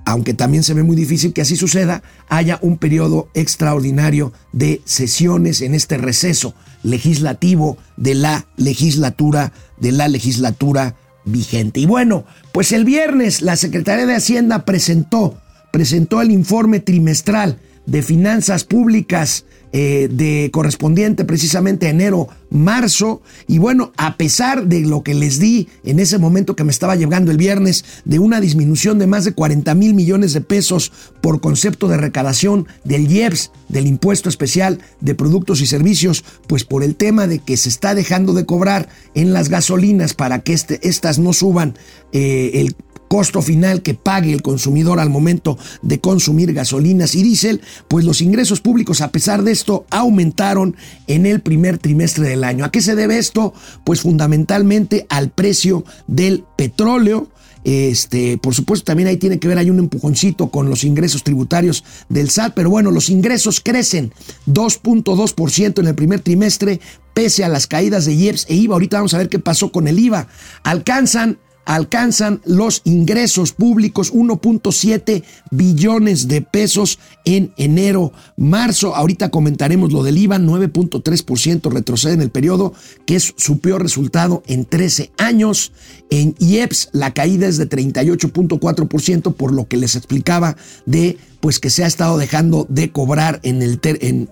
aunque 0.05 0.33
también 0.33 0.63
se 0.63 0.73
ve 0.73 0.83
muy 0.83 0.95
difícil 0.95 1.33
que 1.33 1.41
así 1.41 1.57
suceda, 1.57 2.01
haya 2.29 2.59
un 2.61 2.77
periodo 2.77 3.27
extraordinario 3.33 4.31
de 4.53 4.81
sesiones 4.85 5.61
en 5.61 5.73
este 5.73 5.97
receso 5.97 6.53
legislativo 6.81 7.77
de 7.97 8.15
la 8.15 8.47
legislatura 8.55 9.51
de 9.79 9.91
la 9.91 10.07
legislatura 10.07 10.95
vigente. 11.25 11.79
Y 11.79 11.85
bueno, 11.85 12.25
pues 12.51 12.71
el 12.71 12.85
viernes 12.85 13.41
la 13.41 13.55
Secretaría 13.55 14.05
de 14.05 14.15
Hacienda 14.15 14.65
presentó 14.65 15.37
presentó 15.71 16.21
el 16.21 16.31
informe 16.31 16.79
trimestral 16.79 17.59
de 17.87 18.03
Finanzas 18.03 18.63
Públicas 18.63 19.45
eh, 19.73 20.07
de 20.09 20.49
correspondiente 20.53 21.25
precisamente 21.25 21.89
enero, 21.89 22.29
marzo. 22.49 23.21
Y 23.47 23.57
bueno, 23.57 23.91
a 23.97 24.15
pesar 24.15 24.65
de 24.67 24.79
lo 24.81 25.03
que 25.03 25.13
les 25.13 25.39
di 25.39 25.67
en 25.83 25.99
ese 25.99 26.17
momento 26.17 26.55
que 26.55 26.63
me 26.63 26.71
estaba 26.71 26.95
llegando 26.95 27.31
el 27.31 27.37
viernes, 27.37 27.83
de 28.05 28.17
una 28.19 28.39
disminución 28.39 28.97
de 28.97 29.07
más 29.07 29.25
de 29.25 29.33
40 29.33 29.75
mil 29.75 29.93
millones 29.93 30.31
de 30.31 30.39
pesos 30.39 30.93
por 31.19 31.41
concepto 31.41 31.89
de 31.89 31.97
recadación 31.97 32.65
del 32.85 33.11
IEPS, 33.11 33.51
del 33.67 33.87
impuesto 33.87 34.29
especial 34.29 34.79
de 35.01 35.15
productos 35.15 35.59
y 35.59 35.67
servicios, 35.67 36.23
pues 36.47 36.63
por 36.63 36.81
el 36.81 36.95
tema 36.95 37.27
de 37.27 37.39
que 37.39 37.57
se 37.57 37.67
está 37.67 37.93
dejando 37.93 38.33
de 38.33 38.45
cobrar 38.45 38.87
en 39.15 39.33
las 39.33 39.49
gasolinas 39.49 40.13
para 40.13 40.39
que 40.39 40.53
este, 40.53 40.79
estas 40.87 41.19
no 41.19 41.33
suban 41.33 41.77
eh, 42.13 42.51
el 42.53 42.73
costo 43.07 43.41
final 43.41 43.81
que 43.81 43.93
pague 43.93 44.33
el 44.33 44.41
consumidor 44.41 44.99
al 44.99 45.09
momento 45.09 45.57
de 45.81 45.99
consumir 45.99 46.53
gasolinas 46.53 47.15
y 47.15 47.23
diésel, 47.23 47.61
pues 47.87 48.05
los 48.05 48.21
ingresos 48.21 48.61
públicos 48.61 49.01
a 49.01 49.11
pesar 49.11 49.43
de 49.43 49.51
esto 49.51 49.85
aumentaron 49.89 50.75
en 51.07 51.25
el 51.25 51.41
primer 51.41 51.77
trimestre 51.77 52.27
del 52.27 52.43
año. 52.43 52.65
¿A 52.65 52.71
qué 52.71 52.81
se 52.81 52.95
debe 52.95 53.17
esto? 53.17 53.53
Pues 53.83 54.01
fundamentalmente 54.01 55.05
al 55.09 55.29
precio 55.29 55.83
del 56.07 56.43
petróleo. 56.55 57.27
Este, 57.63 58.37
por 58.37 58.55
supuesto, 58.55 58.85
también 58.85 59.09
ahí 59.09 59.17
tiene 59.17 59.39
que 59.39 59.47
ver, 59.47 59.57
hay 59.57 59.69
un 59.69 59.79
empujoncito 59.79 60.49
con 60.49 60.69
los 60.69 60.85
ingresos 60.85 61.23
tributarios 61.23 61.83
del 62.07 62.29
SAT, 62.29 62.53
pero 62.53 62.69
bueno, 62.69 62.91
los 62.91 63.09
ingresos 63.09 63.59
crecen 63.59 64.13
2.2% 64.47 65.79
en 65.79 65.87
el 65.87 65.95
primer 65.95 66.21
trimestre, 66.21 66.79
pese 67.13 67.43
a 67.43 67.49
las 67.49 67.67
caídas 67.67 68.05
de 68.05 68.13
IEPS 68.13 68.45
e 68.47 68.55
IVA. 68.55 68.75
Ahorita 68.75 68.97
vamos 68.97 69.13
a 69.13 69.17
ver 69.17 69.27
qué 69.27 69.39
pasó 69.39 69.71
con 69.71 69.87
el 69.87 69.99
IVA. 69.99 70.29
Alcanzan 70.63 71.39
alcanzan 71.67 72.41
los 72.45 72.81
ingresos 72.85 73.51
públicos 73.51 74.13
1.7 74.13 75.23
billones 75.51 76.29
de 76.29 76.41
pesos 76.41 76.97
en 77.25 77.51
enero, 77.57 78.13
marzo. 78.37 78.95
Ahorita 78.95 79.29
comentaremos 79.29 79.91
lo 79.91 80.01
del 80.01 80.17
IVA, 80.17 80.39
9.3% 80.39 81.69
retrocede 81.69 82.13
en 82.13 82.21
el 82.21 82.29
periodo, 82.29 82.73
que 83.05 83.17
es 83.17 83.33
su 83.35 83.59
peor 83.59 83.83
resultado 83.83 84.43
en 84.47 84.63
13 84.63 85.11
años. 85.17 85.73
En 86.09 86.35
IEPS 86.39 86.89
la 86.93 87.13
caída 87.13 87.47
es 87.47 87.57
de 87.57 87.67
38.4% 87.67 89.33
por 89.33 89.51
lo 89.51 89.67
que 89.67 89.75
les 89.75 89.97
explicaba 89.97 90.55
de 90.85 91.17
pues 91.39 91.59
que 91.59 91.69
se 91.69 91.83
ha 91.83 91.87
estado 91.87 92.17
dejando 92.17 92.65
de 92.69 92.91
cobrar 92.91 93.39
en 93.43 93.61
el, 93.61 93.79
en, 93.83 94.29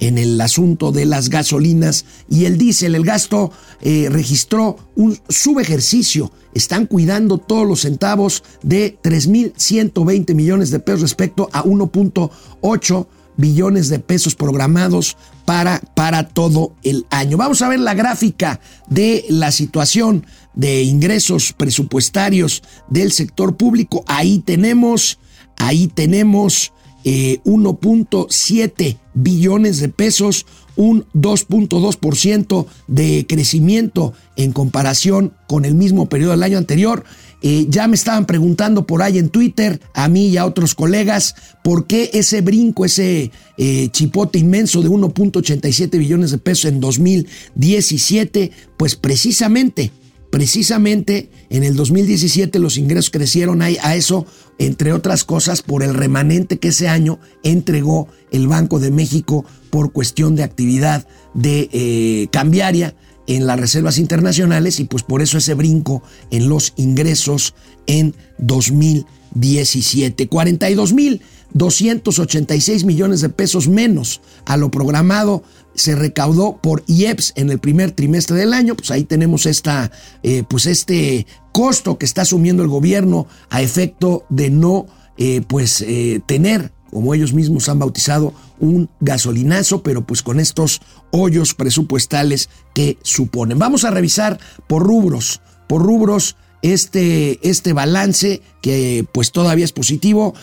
en, 0.00 0.18
el 0.18 0.40
asunto 0.40 0.92
de 0.92 1.04
las 1.04 1.28
gasolinas 1.30 2.04
y 2.28 2.44
el 2.44 2.58
diésel. 2.58 2.94
El 2.94 3.04
gasto 3.04 3.52
eh, 3.80 4.08
registró 4.10 4.76
un 4.94 5.18
subejercicio. 5.28 6.32
Están 6.54 6.86
cuidando 6.86 7.38
todos 7.38 7.66
los 7.66 7.80
centavos 7.80 8.42
de 8.62 8.98
3.120 9.02 10.34
millones 10.34 10.70
de 10.70 10.80
pesos 10.80 11.02
respecto 11.02 11.48
a 11.52 11.64
1.8 11.64 13.06
billones 13.36 13.88
de 13.88 13.98
pesos 13.98 14.34
programados 14.34 15.16
para, 15.44 15.80
para 15.94 16.28
todo 16.28 16.74
el 16.82 17.06
año. 17.10 17.36
Vamos 17.36 17.62
a 17.62 17.68
ver 17.68 17.80
la 17.80 17.94
gráfica 17.94 18.60
de 18.88 19.24
la 19.28 19.50
situación 19.50 20.26
de 20.54 20.82
ingresos 20.82 21.52
presupuestarios 21.52 22.62
del 22.88 23.12
sector 23.12 23.56
público. 23.56 24.04
Ahí 24.06 24.38
tenemos 24.38 25.18
Ahí 25.56 25.88
tenemos 25.88 26.72
1.7 27.04 28.72
eh, 28.80 28.96
billones 29.14 29.78
de 29.80 29.88
pesos, 29.88 30.46
un 30.76 31.04
2.2% 31.14 32.66
de 32.88 33.26
crecimiento 33.28 34.12
en 34.36 34.52
comparación 34.52 35.34
con 35.46 35.64
el 35.64 35.74
mismo 35.74 36.08
periodo 36.08 36.32
del 36.32 36.42
año 36.42 36.58
anterior. 36.58 37.04
Eh, 37.42 37.66
ya 37.68 37.86
me 37.88 37.94
estaban 37.94 38.24
preguntando 38.24 38.86
por 38.86 39.02
ahí 39.02 39.18
en 39.18 39.28
Twitter, 39.28 39.80
a 39.92 40.08
mí 40.08 40.28
y 40.28 40.38
a 40.38 40.46
otros 40.46 40.74
colegas, 40.74 41.34
por 41.62 41.86
qué 41.86 42.10
ese 42.14 42.40
brinco, 42.40 42.86
ese 42.86 43.30
eh, 43.58 43.88
chipote 43.92 44.38
inmenso 44.38 44.80
de 44.80 44.88
1.87 44.88 45.98
billones 45.98 46.30
de 46.30 46.38
pesos 46.38 46.64
en 46.64 46.80
2017, 46.80 48.50
pues 48.78 48.96
precisamente 48.96 49.92
Precisamente 50.34 51.30
en 51.48 51.62
el 51.62 51.76
2017 51.76 52.58
los 52.58 52.76
ingresos 52.76 53.10
crecieron 53.10 53.62
a 53.62 53.94
eso, 53.94 54.26
entre 54.58 54.92
otras 54.92 55.22
cosas, 55.22 55.62
por 55.62 55.84
el 55.84 55.94
remanente 55.94 56.58
que 56.58 56.68
ese 56.68 56.88
año 56.88 57.20
entregó 57.44 58.08
el 58.32 58.48
Banco 58.48 58.80
de 58.80 58.90
México 58.90 59.44
por 59.70 59.92
cuestión 59.92 60.34
de 60.34 60.42
actividad 60.42 61.06
de 61.34 61.68
eh, 61.72 62.26
cambiaria 62.32 62.96
en 63.28 63.46
las 63.46 63.60
reservas 63.60 63.96
internacionales 63.96 64.80
y 64.80 64.86
pues 64.86 65.04
por 65.04 65.22
eso 65.22 65.38
ese 65.38 65.54
brinco 65.54 66.02
en 66.32 66.48
los 66.48 66.72
ingresos 66.74 67.54
en 67.86 68.16
2017. 68.38 70.26
42 70.26 70.94
mil 70.94 71.22
286 71.54 72.82
millones 72.84 73.20
de 73.20 73.28
pesos 73.28 73.68
menos 73.68 74.20
a 74.44 74.56
lo 74.56 74.72
programado 74.72 75.44
se 75.74 75.94
recaudó 75.94 76.58
por 76.62 76.84
IEPS 76.86 77.32
en 77.36 77.50
el 77.50 77.58
primer 77.58 77.92
trimestre 77.92 78.36
del 78.36 78.54
año, 78.54 78.74
pues 78.74 78.90
ahí 78.90 79.04
tenemos 79.04 79.46
esta, 79.46 79.90
eh, 80.22 80.44
pues 80.48 80.66
este 80.66 81.26
costo 81.52 81.98
que 81.98 82.06
está 82.06 82.22
asumiendo 82.22 82.62
el 82.62 82.68
gobierno 82.68 83.26
a 83.50 83.62
efecto 83.62 84.24
de 84.28 84.50
no 84.50 84.86
eh, 85.16 85.42
pues 85.46 85.82
eh, 85.82 86.20
tener, 86.26 86.72
como 86.90 87.14
ellos 87.14 87.32
mismos 87.32 87.68
han 87.68 87.78
bautizado, 87.78 88.34
un 88.58 88.88
gasolinazo, 89.00 89.82
pero 89.82 90.06
pues 90.06 90.22
con 90.22 90.40
estos 90.40 90.80
hoyos 91.10 91.54
presupuestales 91.54 92.48
que 92.74 92.98
suponen. 93.02 93.58
Vamos 93.58 93.84
a 93.84 93.90
revisar 93.90 94.38
por 94.68 94.82
rubros, 94.82 95.40
por 95.68 95.82
rubros 95.82 96.36
este, 96.62 97.46
este 97.48 97.72
balance 97.72 98.42
que 98.62 99.04
pues 99.12 99.32
todavía 99.32 99.64
es 99.64 99.72
positivo. 99.72 100.34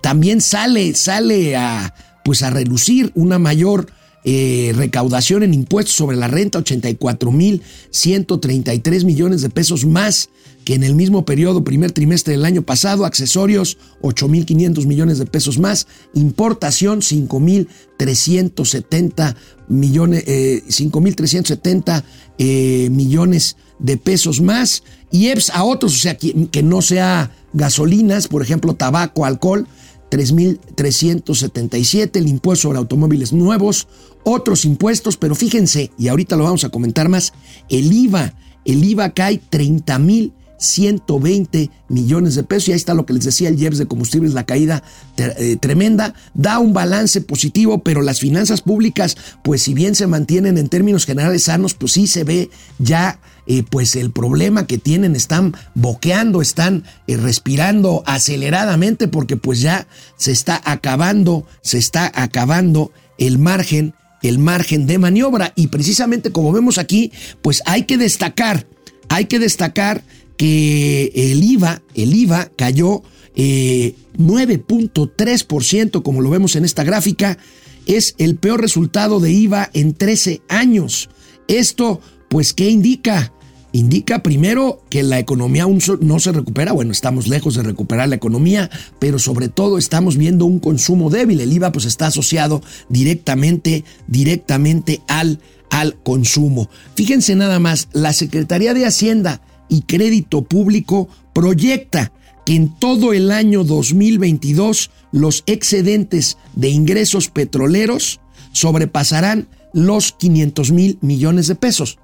también 0.00 0.40
sale, 0.40 0.94
sale 0.94 1.56
a 1.56 1.94
pues 2.26 2.42
a 2.42 2.50
relucir 2.50 3.12
una 3.14 3.38
mayor 3.38 3.86
eh, 4.28 4.72
recaudación 4.74 5.44
en 5.44 5.54
impuestos 5.54 5.94
sobre 5.94 6.16
la 6.16 6.26
renta, 6.26 6.58
84 6.58 7.30
mil 7.30 7.62
133 7.90 9.04
millones 9.04 9.40
de 9.40 9.50
pesos 9.50 9.86
más 9.86 10.30
que 10.64 10.74
en 10.74 10.82
el 10.82 10.96
mismo 10.96 11.24
periodo, 11.24 11.62
primer 11.62 11.92
trimestre 11.92 12.32
del 12.32 12.44
año 12.44 12.62
pasado, 12.62 13.04
accesorios 13.04 13.78
8 14.00 14.26
mil 14.26 14.44
500 14.44 14.84
millones 14.86 15.18
de 15.18 15.26
pesos 15.26 15.60
más, 15.60 15.86
importación 16.12 17.02
5 17.02 17.38
mil 17.38 17.68
370 17.98 19.36
millones, 19.68 20.24
eh, 20.26 20.64
5 20.66 21.00
mil 21.00 21.14
370 21.14 22.04
eh, 22.38 22.88
millones 22.90 23.56
de 23.78 23.96
pesos 23.96 24.40
más, 24.40 24.82
y 25.12 25.28
EPS 25.28 25.50
a 25.50 25.62
otros, 25.62 25.94
o 25.94 25.98
sea, 25.98 26.16
que, 26.16 26.48
que 26.48 26.64
no 26.64 26.82
sea 26.82 27.30
gasolinas, 27.52 28.26
por 28.26 28.42
ejemplo, 28.42 28.74
tabaco, 28.74 29.24
alcohol, 29.24 29.68
3.377, 30.10 32.16
el 32.16 32.28
impuesto 32.28 32.62
sobre 32.62 32.78
automóviles 32.78 33.32
nuevos, 33.32 33.88
otros 34.24 34.64
impuestos, 34.64 35.16
pero 35.16 35.34
fíjense, 35.34 35.90
y 35.98 36.06
ahorita 36.08 36.36
lo 36.36 36.44
vamos 36.44 36.64
a 36.64 36.70
comentar 36.70 37.08
más, 37.08 37.32
el 37.68 37.92
IVA, 37.92 38.34
el 38.64 38.84
IVA 38.84 39.10
cae 39.10 39.40
30.120 39.50 40.32
120 40.58 41.70
millones 41.88 42.34
de 42.34 42.42
pesos. 42.42 42.68
Y 42.68 42.72
ahí 42.72 42.76
está 42.76 42.94
lo 42.94 43.06
que 43.06 43.12
les 43.12 43.24
decía 43.24 43.48
el 43.48 43.60
IEPS 43.60 43.78
de 43.78 43.86
combustibles, 43.86 44.34
la 44.34 44.44
caída 44.44 44.82
eh, 45.16 45.56
tremenda. 45.60 46.14
Da 46.34 46.58
un 46.58 46.72
balance 46.72 47.20
positivo, 47.20 47.82
pero 47.82 48.02
las 48.02 48.20
finanzas 48.20 48.62
públicas, 48.62 49.16
pues 49.42 49.62
si 49.62 49.74
bien 49.74 49.94
se 49.94 50.06
mantienen 50.06 50.58
en 50.58 50.68
términos 50.68 51.06
generales 51.06 51.44
sanos, 51.44 51.74
pues 51.74 51.92
sí 51.92 52.06
se 52.06 52.24
ve 52.24 52.50
ya 52.78 53.20
eh, 53.46 53.62
pues 53.68 53.96
el 53.96 54.10
problema 54.10 54.66
que 54.66 54.78
tienen, 54.78 55.16
están 55.16 55.54
boqueando, 55.74 56.40
están 56.42 56.84
eh, 57.06 57.16
respirando 57.16 58.02
aceleradamente 58.06 59.08
porque 59.08 59.36
pues 59.36 59.60
ya 59.60 59.86
se 60.16 60.32
está 60.32 60.60
acabando, 60.64 61.46
se 61.62 61.78
está 61.78 62.10
acabando 62.14 62.92
el 63.18 63.38
margen, 63.38 63.94
el 64.22 64.38
margen 64.38 64.86
de 64.86 64.98
maniobra 64.98 65.52
y 65.54 65.68
precisamente 65.68 66.32
como 66.32 66.52
vemos 66.52 66.78
aquí, 66.78 67.12
pues 67.42 67.62
hay 67.66 67.84
que 67.84 67.96
destacar, 67.96 68.66
hay 69.08 69.26
que 69.26 69.38
destacar 69.38 70.02
que 70.36 71.12
el 71.14 71.44
IVA, 71.44 71.82
el 71.94 72.12
IVA 72.14 72.50
cayó 72.56 73.04
9.3%, 73.36 76.02
como 76.02 76.20
lo 76.20 76.30
vemos 76.30 76.56
en 76.56 76.64
esta 76.64 76.82
gráfica, 76.84 77.38
es 77.86 78.14
el 78.18 78.36
peor 78.36 78.60
resultado 78.60 79.20
de 79.20 79.32
IVA 79.32 79.70
en 79.72 79.94
13 79.94 80.42
años. 80.48 81.08
Esto, 81.48 82.02
pues, 82.28 82.52
¿qué 82.52 82.68
indica? 82.68 83.32
Indica 83.76 84.22
primero 84.22 84.80
que 84.88 85.02
la 85.02 85.18
economía 85.18 85.64
aún 85.64 85.80
no 86.00 86.18
se 86.18 86.32
recupera, 86.32 86.72
bueno, 86.72 86.92
estamos 86.92 87.28
lejos 87.28 87.54
de 87.54 87.62
recuperar 87.62 88.08
la 88.08 88.16
economía, 88.16 88.70
pero 88.98 89.18
sobre 89.18 89.48
todo 89.48 89.76
estamos 89.76 90.16
viendo 90.16 90.46
un 90.46 90.60
consumo 90.60 91.10
débil. 91.10 91.40
El 91.40 91.52
IVA 91.52 91.72
pues 91.72 91.84
está 91.84 92.06
asociado 92.06 92.62
directamente, 92.88 93.84
directamente 94.06 95.02
al, 95.08 95.40
al 95.70 95.94
consumo. 96.02 96.70
Fíjense 96.94 97.34
nada 97.34 97.58
más, 97.58 97.88
la 97.92 98.12
Secretaría 98.12 98.72
de 98.72 98.86
Hacienda 98.86 99.42
y 99.68 99.82
Crédito 99.82 100.42
Público 100.42 101.08
proyecta 101.34 102.12
que 102.46 102.54
en 102.54 102.78
todo 102.78 103.12
el 103.12 103.30
año 103.30 103.62
2022 103.62 104.90
los 105.12 105.42
excedentes 105.46 106.38
de 106.54 106.70
ingresos 106.70 107.28
petroleros 107.28 108.20
sobrepasarán 108.52 109.48
los 109.74 110.12
500 110.12 110.72
mil 110.72 110.98
millones 111.02 111.48
de 111.48 111.56
pesos. 111.56 111.98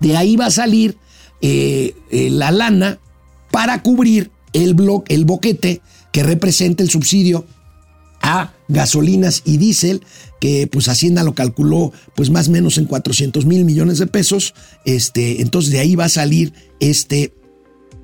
De 0.00 0.16
ahí 0.16 0.36
va 0.36 0.46
a 0.46 0.50
salir 0.50 0.96
eh, 1.42 1.94
eh, 2.10 2.30
la 2.30 2.50
lana 2.50 2.98
para 3.50 3.82
cubrir 3.82 4.30
el, 4.52 4.76
el 5.08 5.24
boquete 5.24 5.80
que 6.12 6.22
representa 6.22 6.82
el 6.82 6.90
subsidio 6.90 7.46
a 8.22 8.52
gasolinas 8.68 9.42
y 9.44 9.56
diésel, 9.56 10.02
que 10.40 10.66
pues 10.66 10.88
Hacienda 10.88 11.24
lo 11.24 11.34
calculó 11.34 11.92
pues 12.14 12.30
más 12.30 12.48
o 12.48 12.52
menos 12.52 12.78
en 12.78 12.84
400 12.84 13.46
mil 13.46 13.64
millones 13.64 13.98
de 13.98 14.06
pesos. 14.06 14.54
Este, 14.84 15.40
entonces 15.40 15.72
de 15.72 15.80
ahí 15.80 15.96
va 15.96 16.04
a 16.04 16.10
salir 16.10 16.52
este, 16.80 17.34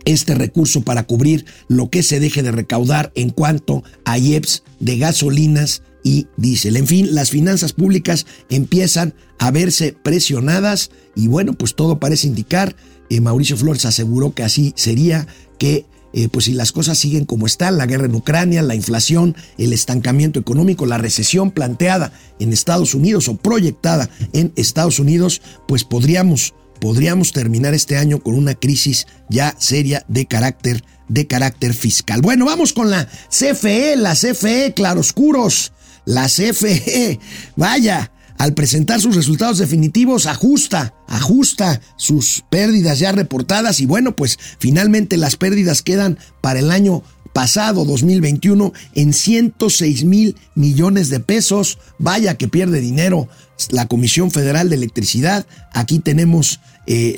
este 0.04 0.34
recurso 0.34 0.82
para 0.82 1.04
cubrir 1.04 1.44
lo 1.68 1.90
que 1.90 2.02
se 2.02 2.20
deje 2.20 2.42
de 2.42 2.52
recaudar 2.52 3.12
en 3.14 3.30
cuanto 3.30 3.84
a 4.04 4.18
IEPS 4.18 4.62
de 4.80 4.98
gasolinas 4.98 5.82
y 6.02 6.28
diésel. 6.36 6.76
En 6.76 6.86
fin, 6.86 7.14
las 7.14 7.30
finanzas 7.30 7.72
públicas 7.72 8.26
empiezan 8.48 9.14
a 9.38 9.50
verse 9.50 9.92
presionadas 9.92 10.90
y 11.14 11.26
bueno, 11.28 11.52
pues 11.54 11.74
todo 11.74 11.98
parece 11.98 12.28
indicar, 12.28 12.76
eh, 13.10 13.20
Mauricio 13.20 13.56
Flores 13.56 13.84
aseguró 13.84 14.34
que 14.34 14.42
así 14.42 14.72
sería, 14.76 15.26
que 15.58 15.86
eh, 16.12 16.28
pues 16.30 16.46
si 16.46 16.52
las 16.52 16.72
cosas 16.72 16.98
siguen 16.98 17.26
como 17.26 17.46
están, 17.46 17.76
la 17.76 17.86
guerra 17.86 18.06
en 18.06 18.14
Ucrania, 18.14 18.62
la 18.62 18.74
inflación, 18.74 19.36
el 19.58 19.72
estancamiento 19.72 20.40
económico, 20.40 20.86
la 20.86 20.98
recesión 20.98 21.50
planteada 21.50 22.12
en 22.38 22.52
Estados 22.52 22.94
Unidos 22.94 23.28
o 23.28 23.36
proyectada 23.36 24.08
en 24.32 24.52
Estados 24.56 24.98
Unidos, 24.98 25.42
pues 25.68 25.84
podríamos, 25.84 26.54
podríamos 26.80 27.32
terminar 27.32 27.74
este 27.74 27.98
año 27.98 28.20
con 28.20 28.34
una 28.34 28.54
crisis 28.54 29.06
ya 29.28 29.54
seria 29.58 30.04
de 30.08 30.26
carácter 30.26 30.82
de 31.08 31.26
carácter 31.26 31.74
fiscal. 31.74 32.20
Bueno, 32.20 32.46
vamos 32.46 32.72
con 32.72 32.90
la 32.90 33.06
CFE, 33.28 33.96
la 33.96 34.14
CFE, 34.14 34.72
claroscuros. 34.74 35.72
La 36.04 36.28
CFE, 36.28 37.18
vaya, 37.56 38.12
al 38.38 38.54
presentar 38.54 39.00
sus 39.00 39.16
resultados 39.16 39.58
definitivos, 39.58 40.26
ajusta, 40.26 40.94
ajusta 41.08 41.80
sus 41.96 42.44
pérdidas 42.50 42.98
ya 42.98 43.12
reportadas 43.12 43.80
y 43.80 43.86
bueno, 43.86 44.14
pues 44.14 44.38
finalmente 44.58 45.16
las 45.16 45.36
pérdidas 45.36 45.82
quedan 45.82 46.18
para 46.40 46.60
el 46.60 46.70
año 46.70 47.02
pasado 47.32 47.84
2021 47.84 48.72
en 48.94 49.12
106 49.12 50.04
mil 50.04 50.36
millones 50.54 51.10
de 51.10 51.20
pesos. 51.20 51.78
Vaya 51.98 52.36
que 52.36 52.48
pierde 52.48 52.80
dinero 52.80 53.28
la 53.68 53.86
Comisión 53.86 54.30
Federal 54.30 54.70
de 54.70 54.76
Electricidad. 54.76 55.46
Aquí 55.72 55.98
tenemos 55.98 56.60
eh, 56.86 57.16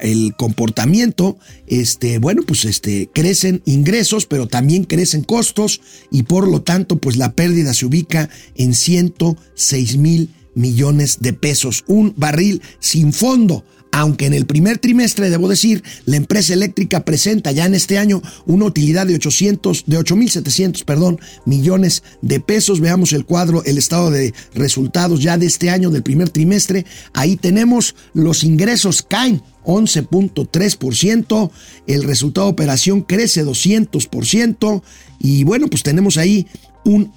el 0.00 0.34
comportamiento. 0.36 1.38
Este, 1.66 2.18
bueno, 2.18 2.42
pues 2.46 2.64
este, 2.64 3.08
crecen 3.12 3.62
ingresos, 3.64 4.26
pero 4.26 4.46
también 4.46 4.84
crecen 4.84 5.22
costos 5.22 5.80
y 6.10 6.24
por 6.24 6.48
lo 6.48 6.62
tanto, 6.62 6.98
pues 6.98 7.16
la 7.16 7.32
pérdida 7.32 7.74
se 7.74 7.86
ubica 7.86 8.28
en 8.54 8.74
106 8.74 9.96
mil 9.96 10.30
millones 10.54 11.18
de 11.20 11.32
pesos. 11.32 11.84
Un 11.86 12.14
barril 12.16 12.62
sin 12.80 13.12
fondo 13.12 13.64
aunque 13.96 14.26
en 14.26 14.34
el 14.34 14.44
primer 14.44 14.78
trimestre, 14.78 15.30
debo 15.30 15.48
decir, 15.48 15.84
la 16.04 16.16
empresa 16.16 16.52
eléctrica 16.52 17.04
presenta 17.04 17.52
ya 17.52 17.64
en 17.64 17.74
este 17.74 17.96
año 17.96 18.20
una 18.44 18.64
utilidad 18.64 19.06
de 19.06 19.14
800, 19.14 19.84
de 19.86 20.00
8.700, 20.00 20.84
perdón, 20.84 21.20
millones 21.46 22.02
de 22.20 22.40
pesos. 22.40 22.80
Veamos 22.80 23.12
el 23.12 23.24
cuadro, 23.24 23.62
el 23.62 23.78
estado 23.78 24.10
de 24.10 24.34
resultados 24.52 25.20
ya 25.20 25.38
de 25.38 25.46
este 25.46 25.70
año, 25.70 25.90
del 25.90 26.02
primer 26.02 26.30
trimestre. 26.30 26.84
Ahí 27.12 27.36
tenemos 27.36 27.94
los 28.14 28.42
ingresos 28.42 29.02
caen 29.02 29.42
11.3%, 29.64 31.50
el 31.86 32.02
resultado 32.02 32.48
de 32.48 32.52
operación 32.52 33.02
crece 33.02 33.46
200% 33.46 34.82
y 35.20 35.44
bueno, 35.44 35.68
pues 35.68 35.84
tenemos 35.84 36.16
ahí 36.16 36.48
un, 36.84 37.12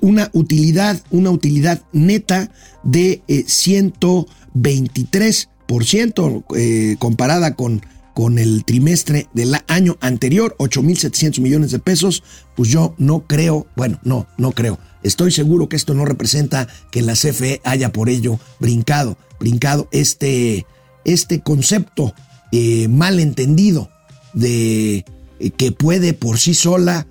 una 0.00 0.30
utilidad, 0.32 1.02
una 1.10 1.30
utilidad 1.30 1.82
neta 1.92 2.50
de 2.82 3.20
123 3.46 5.48
eh, 5.68 6.42
eh, 6.56 6.96
comparada 6.98 7.54
con, 7.54 7.82
con 8.14 8.38
el 8.38 8.64
trimestre 8.64 9.28
del 9.34 9.54
año 9.68 9.98
anterior, 10.00 10.56
8.700 10.58 11.40
millones 11.40 11.70
de 11.70 11.78
pesos, 11.78 12.22
pues 12.56 12.70
yo 12.70 12.94
no 12.98 13.26
creo, 13.26 13.66
bueno, 13.76 14.00
no, 14.02 14.26
no 14.38 14.52
creo. 14.52 14.78
Estoy 15.02 15.30
seguro 15.30 15.68
que 15.68 15.76
esto 15.76 15.94
no 15.94 16.04
representa 16.04 16.68
que 16.90 17.02
la 17.02 17.12
CFE 17.12 17.60
haya 17.64 17.92
por 17.92 18.08
ello 18.08 18.40
brincado, 18.58 19.18
brincado 19.38 19.88
este, 19.92 20.66
este 21.04 21.40
concepto 21.40 22.14
eh, 22.50 22.88
mal 22.88 23.20
entendido 23.20 23.90
de 24.32 25.04
eh, 25.38 25.50
que 25.56 25.70
puede 25.70 26.14
por 26.14 26.38
sí 26.38 26.54
sola 26.54 27.06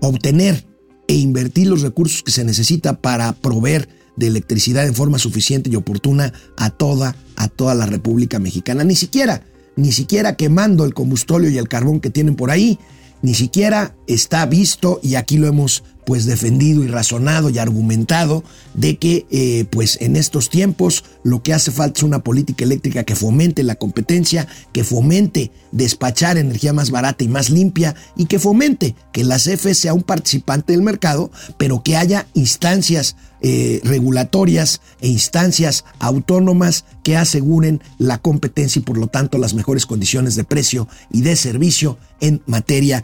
obtener 0.00 0.66
e 1.08 1.14
invertir 1.14 1.68
los 1.68 1.80
recursos 1.80 2.22
que 2.22 2.32
se 2.32 2.44
necesita 2.44 3.00
para 3.00 3.32
proveer 3.32 3.88
de 4.20 4.26
electricidad 4.26 4.86
en 4.86 4.94
forma 4.94 5.18
suficiente 5.18 5.70
y 5.70 5.76
oportuna 5.76 6.32
a 6.56 6.70
toda, 6.70 7.16
a 7.36 7.48
toda 7.48 7.74
la 7.74 7.86
República 7.86 8.38
Mexicana. 8.38 8.84
Ni 8.84 8.94
siquiera, 8.94 9.42
ni 9.76 9.92
siquiera 9.92 10.36
quemando 10.36 10.84
el 10.84 10.94
combustorio 10.94 11.50
y 11.50 11.58
el 11.58 11.68
carbón 11.68 12.00
que 12.00 12.10
tienen 12.10 12.36
por 12.36 12.50
ahí, 12.50 12.78
ni 13.22 13.34
siquiera 13.34 13.94
está 14.06 14.46
visto, 14.46 15.00
y 15.02 15.14
aquí 15.14 15.36
lo 15.36 15.46
hemos 15.46 15.82
pues 16.04 16.24
defendido 16.24 16.82
y 16.82 16.88
razonado 16.88 17.50
y 17.50 17.58
argumentado 17.58 18.42
de 18.74 18.98
que 18.98 19.26
eh, 19.30 19.64
pues 19.70 19.98
en 20.00 20.16
estos 20.16 20.50
tiempos 20.50 21.04
lo 21.22 21.42
que 21.42 21.54
hace 21.54 21.70
falta 21.70 21.98
es 21.98 22.02
una 22.02 22.24
política 22.24 22.64
eléctrica 22.64 23.04
que 23.04 23.14
fomente 23.14 23.62
la 23.62 23.76
competencia, 23.76 24.48
que 24.72 24.82
fomente 24.82 25.52
despachar 25.70 26.36
energía 26.36 26.72
más 26.72 26.90
barata 26.90 27.22
y 27.22 27.28
más 27.28 27.50
limpia 27.50 27.94
y 28.16 28.26
que 28.26 28.38
fomente 28.40 28.96
que 29.12 29.22
la 29.22 29.36
CFE 29.36 29.74
sea 29.74 29.94
un 29.94 30.02
participante 30.02 30.72
del 30.72 30.82
mercado, 30.82 31.30
pero 31.58 31.82
que 31.84 31.96
haya 31.96 32.26
instancias 32.34 33.14
eh, 33.42 33.80
regulatorias 33.84 34.80
e 35.00 35.08
instancias 35.08 35.84
autónomas 35.98 36.84
que 37.02 37.16
aseguren 37.16 37.82
la 37.98 38.18
competencia 38.18 38.80
y 38.80 38.82
por 38.82 38.98
lo 38.98 39.06
tanto 39.06 39.38
las 39.38 39.54
mejores 39.54 39.86
condiciones 39.86 40.34
de 40.34 40.44
precio 40.44 40.88
y 41.10 41.22
de 41.22 41.36
servicio 41.36 41.98
en 42.20 42.42
materia 42.46 43.02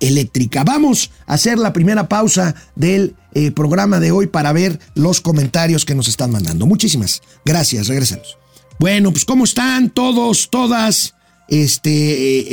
eléctrica. 0.00 0.64
Vamos 0.64 1.10
a 1.26 1.34
hacer 1.34 1.58
la 1.58 1.72
primera 1.72 2.08
pausa 2.08 2.54
del 2.76 3.14
eh, 3.34 3.50
programa 3.50 4.00
de 4.00 4.12
hoy 4.12 4.26
para 4.26 4.52
ver 4.52 4.78
los 4.94 5.20
comentarios 5.20 5.84
que 5.84 5.94
nos 5.94 6.08
están 6.08 6.30
mandando. 6.30 6.66
Muchísimas 6.66 7.20
gracias, 7.44 7.88
regresamos. 7.88 8.38
Bueno, 8.78 9.10
pues 9.10 9.24
¿cómo 9.24 9.44
están 9.44 9.90
todos, 9.90 10.50
todas? 10.50 11.13
Este, 11.48 11.90
eh, 11.90 12.46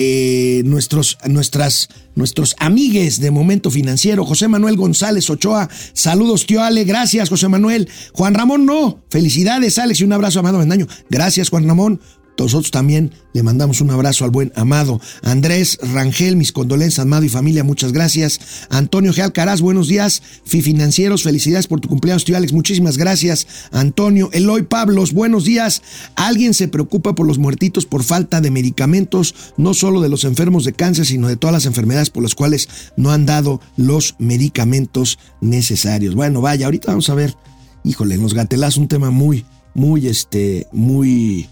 eh, 0.59 0.63
nuestros, 0.63 1.17
nuestras, 1.27 1.89
nuestros 2.15 2.55
amigues 2.59 3.19
de 3.19 3.31
Momento 3.31 3.71
Financiero. 3.71 4.25
José 4.25 4.47
Manuel 4.47 4.75
González 4.75 5.29
Ochoa, 5.29 5.69
saludos 5.93 6.45
tío 6.45 6.61
Ale, 6.63 6.83
gracias 6.83 7.29
José 7.29 7.47
Manuel. 7.47 7.89
Juan 8.13 8.33
Ramón 8.33 8.65
no, 8.65 9.03
felicidades 9.09 9.77
Alex 9.77 10.01
y 10.01 10.03
un 10.03 10.13
abrazo 10.13 10.39
Amado 10.39 10.59
Bendaño. 10.59 10.87
Gracias 11.09 11.49
Juan 11.49 11.67
Ramón. 11.67 12.01
Nosotros 12.37 12.71
también 12.71 13.11
le 13.33 13.43
mandamos 13.43 13.81
un 13.81 13.91
abrazo 13.91 14.25
al 14.25 14.31
buen 14.31 14.51
Amado. 14.55 14.99
Andrés 15.21 15.77
Rangel, 15.93 16.35
mis 16.35 16.51
condolencias, 16.51 16.99
Amado 16.99 17.23
y 17.23 17.29
familia, 17.29 17.63
muchas 17.63 17.91
gracias. 17.91 18.39
Antonio 18.69 19.13
G. 19.13 19.21
Alcaraz, 19.21 19.61
buenos 19.61 19.87
días. 19.87 20.23
Fi 20.43 20.61
Financieros, 20.61 21.23
felicidades 21.23 21.67
por 21.67 21.81
tu 21.81 21.87
cumpleaños, 21.87 22.25
tío 22.25 22.35
Alex, 22.35 22.51
muchísimas 22.51 22.97
gracias. 22.97 23.47
Antonio, 23.71 24.29
Eloy 24.33 24.63
Pablos, 24.63 25.13
buenos 25.13 25.43
días. 25.43 25.83
Alguien 26.15 26.55
se 26.55 26.67
preocupa 26.67 27.13
por 27.13 27.27
los 27.27 27.37
muertitos 27.37 27.85
por 27.85 28.03
falta 28.03 28.41
de 28.41 28.49
medicamentos, 28.49 29.35
no 29.57 29.73
solo 29.73 30.01
de 30.01 30.09
los 30.09 30.23
enfermos 30.23 30.65
de 30.65 30.73
cáncer, 30.73 31.05
sino 31.05 31.27
de 31.27 31.37
todas 31.37 31.53
las 31.53 31.65
enfermedades 31.67 32.09
por 32.09 32.23
las 32.23 32.33
cuales 32.33 32.69
no 32.97 33.11
han 33.11 33.25
dado 33.25 33.61
los 33.77 34.15
medicamentos 34.17 35.19
necesarios. 35.41 36.15
Bueno, 36.15 36.41
vaya, 36.41 36.65
ahorita 36.65 36.87
vamos 36.87 37.09
a 37.09 37.15
ver, 37.15 37.35
híjole, 37.83 38.17
los 38.17 38.33
gatelás, 38.33 38.77
un 38.77 38.87
tema 38.87 39.11
muy, 39.11 39.45
muy, 39.73 40.07
este, 40.07 40.67
muy 40.71 41.47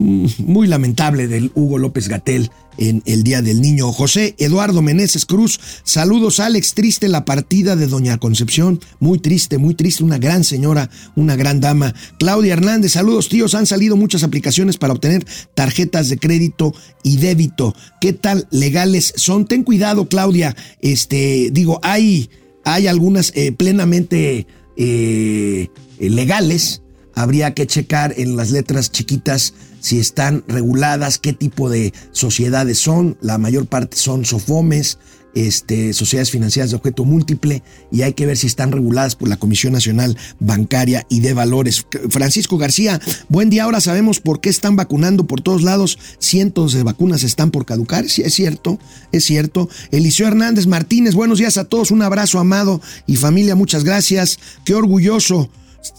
muy 0.00 0.66
lamentable 0.66 1.28
del 1.28 1.52
Hugo 1.54 1.76
López 1.76 2.08
Gatel 2.08 2.50
en 2.78 3.02
el 3.04 3.22
Día 3.22 3.42
del 3.42 3.60
Niño. 3.60 3.92
José 3.92 4.34
Eduardo 4.38 4.80
Meneses 4.80 5.26
Cruz, 5.26 5.60
saludos 5.84 6.40
Alex, 6.40 6.72
triste 6.72 7.06
la 7.08 7.26
partida 7.26 7.76
de 7.76 7.86
Doña 7.86 8.16
Concepción, 8.16 8.80
muy 8.98 9.18
triste, 9.18 9.58
muy 9.58 9.74
triste, 9.74 10.02
una 10.02 10.16
gran 10.16 10.42
señora, 10.42 10.88
una 11.16 11.36
gran 11.36 11.60
dama. 11.60 11.94
Claudia 12.18 12.54
Hernández, 12.54 12.92
saludos 12.92 13.28
tíos, 13.28 13.54
han 13.54 13.66
salido 13.66 13.96
muchas 13.96 14.22
aplicaciones 14.22 14.78
para 14.78 14.94
obtener 14.94 15.26
tarjetas 15.54 16.08
de 16.08 16.18
crédito 16.18 16.74
y 17.02 17.18
débito. 17.18 17.74
¿Qué 18.00 18.14
tal 18.14 18.48
legales 18.50 19.12
son? 19.16 19.46
Ten 19.46 19.64
cuidado 19.64 20.08
Claudia, 20.08 20.56
este, 20.80 21.50
digo, 21.52 21.78
hay, 21.82 22.30
hay 22.64 22.86
algunas 22.86 23.32
eh, 23.34 23.52
plenamente 23.52 24.46
eh, 24.78 25.68
legales, 25.98 26.80
habría 27.14 27.52
que 27.52 27.66
checar 27.66 28.14
en 28.16 28.36
las 28.36 28.50
letras 28.50 28.90
chiquitas 28.90 29.52
si 29.80 29.98
están 29.98 30.44
reguladas, 30.46 31.18
qué 31.18 31.32
tipo 31.32 31.70
de 31.70 31.92
sociedades 32.12 32.78
son. 32.78 33.16
La 33.20 33.38
mayor 33.38 33.66
parte 33.66 33.96
son 33.96 34.24
sofomes, 34.24 34.98
este, 35.34 35.92
sociedades 35.92 36.30
financieras 36.30 36.70
de 36.70 36.76
objeto 36.76 37.04
múltiple 37.04 37.62
y 37.92 38.02
hay 38.02 38.14
que 38.14 38.26
ver 38.26 38.36
si 38.36 38.46
están 38.46 38.72
reguladas 38.72 39.14
por 39.14 39.28
la 39.28 39.36
Comisión 39.36 39.72
Nacional 39.72 40.16
Bancaria 40.38 41.06
y 41.08 41.20
de 41.20 41.34
Valores. 41.34 41.86
Francisco 42.08 42.58
García, 42.58 43.00
buen 43.28 43.48
día. 43.50 43.64
Ahora 43.64 43.80
sabemos 43.80 44.20
por 44.20 44.40
qué 44.40 44.50
están 44.50 44.76
vacunando 44.76 45.26
por 45.26 45.40
todos 45.40 45.62
lados. 45.62 45.98
Cientos 46.18 46.72
de 46.72 46.82
vacunas 46.82 47.22
están 47.22 47.50
por 47.50 47.64
caducar. 47.64 48.08
Sí, 48.08 48.22
es 48.22 48.34
cierto, 48.34 48.78
es 49.12 49.24
cierto. 49.24 49.68
Eliseo 49.90 50.26
Hernández 50.26 50.66
Martínez, 50.66 51.14
buenos 51.14 51.38
días 51.38 51.58
a 51.58 51.64
todos. 51.64 51.90
Un 51.90 52.02
abrazo, 52.02 52.38
amado 52.38 52.80
y 53.06 53.16
familia. 53.16 53.54
Muchas 53.54 53.84
gracias. 53.84 54.38
Qué 54.64 54.74
orgulloso 54.74 55.48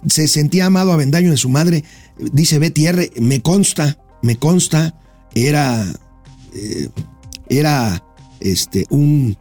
se 0.08 0.28
sentía 0.28 0.67
amado 0.67 0.91
a 0.91 0.98
Vendaño 0.98 1.32
de 1.32 1.38
su 1.38 1.50
madre. 1.50 1.84
Dice 2.17 2.60
Betty 2.60 2.86
me 3.20 3.41
consta, 3.41 3.98
me 4.22 4.38
consta, 4.38 4.96
era, 5.34 5.86
eh, 6.54 6.89
era 7.50 8.04
este, 8.39 8.86
un, 8.89 9.38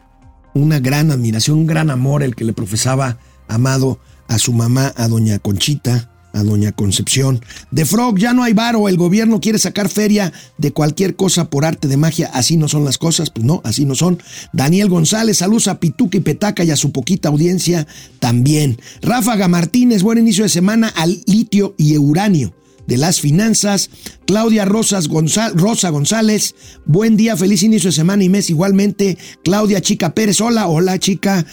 una 0.55 0.81
gran 0.81 1.11
admiración, 1.11 1.59
un 1.59 1.67
gran 1.67 1.91
amor 1.91 2.23
el 2.23 2.35
que 2.35 2.45
le 2.45 2.53
profesaba 2.53 3.19
Amado 3.49 3.99
a 4.29 4.39
su 4.39 4.53
mamá, 4.53 4.95
a 4.97 5.09
doña 5.09 5.41
Conchita, 5.41 6.10
a 6.33 6.43
doña 6.43 6.73
Concepción. 6.73 7.41
De 7.71 7.85
Frog, 7.85 8.19
ya 8.19 8.33
no 8.33 8.43
hay 8.43 8.53
varo, 8.53 8.89
el 8.89 8.97
gobierno 8.97 9.41
quiere 9.41 9.59
sacar 9.59 9.89
feria 9.89 10.33
de 10.59 10.73
cualquier 10.73 11.17
cosa 11.17 11.51
por 11.51 11.65
arte 11.65 11.89
de 11.89 11.97
magia, 11.97 12.31
así 12.33 12.57
no 12.57 12.69
son 12.69 12.85
las 12.85 12.99
cosas, 12.99 13.31
pues 13.31 13.45
no, 13.45 13.61
así 13.65 13.85
no 13.85 13.95
son. 13.95 14.23
Daniel 14.53 14.89
González, 14.89 15.39
saludos 15.39 15.69
a 15.69 15.81
Pituca 15.81 16.17
y 16.17 16.21
Petaca 16.21 16.65
y 16.65 16.71
a 16.71 16.77
su 16.77 16.93
poquita 16.93 17.29
audiencia 17.29 17.87
también. 18.19 18.79
Ráfaga 19.03 19.49
Martínez, 19.49 20.03
buen 20.03 20.19
inicio 20.19 20.45
de 20.45 20.51
semana 20.51 20.89
al 20.89 21.23
litio 21.27 21.75
y 21.77 21.97
uranio 21.97 22.55
de 22.87 22.97
las 22.97 23.21
finanzas. 23.21 23.89
Claudia 24.27 24.65
Rosas 24.65 25.09
Rosa 25.55 25.91
González, 25.91 26.55
buen 26.85 27.17
día, 27.17 27.37
feliz 27.37 27.63
inicio 27.63 27.89
de 27.89 27.97
semana 27.97 28.25
y 28.25 28.29
mes 28.29 28.51
igualmente. 28.51 29.17
Claudia 29.45 29.81
Chica 29.81 30.15
Pérez, 30.15 30.41
hola, 30.41 30.67
hola 30.67 30.99
chica. 30.99 31.47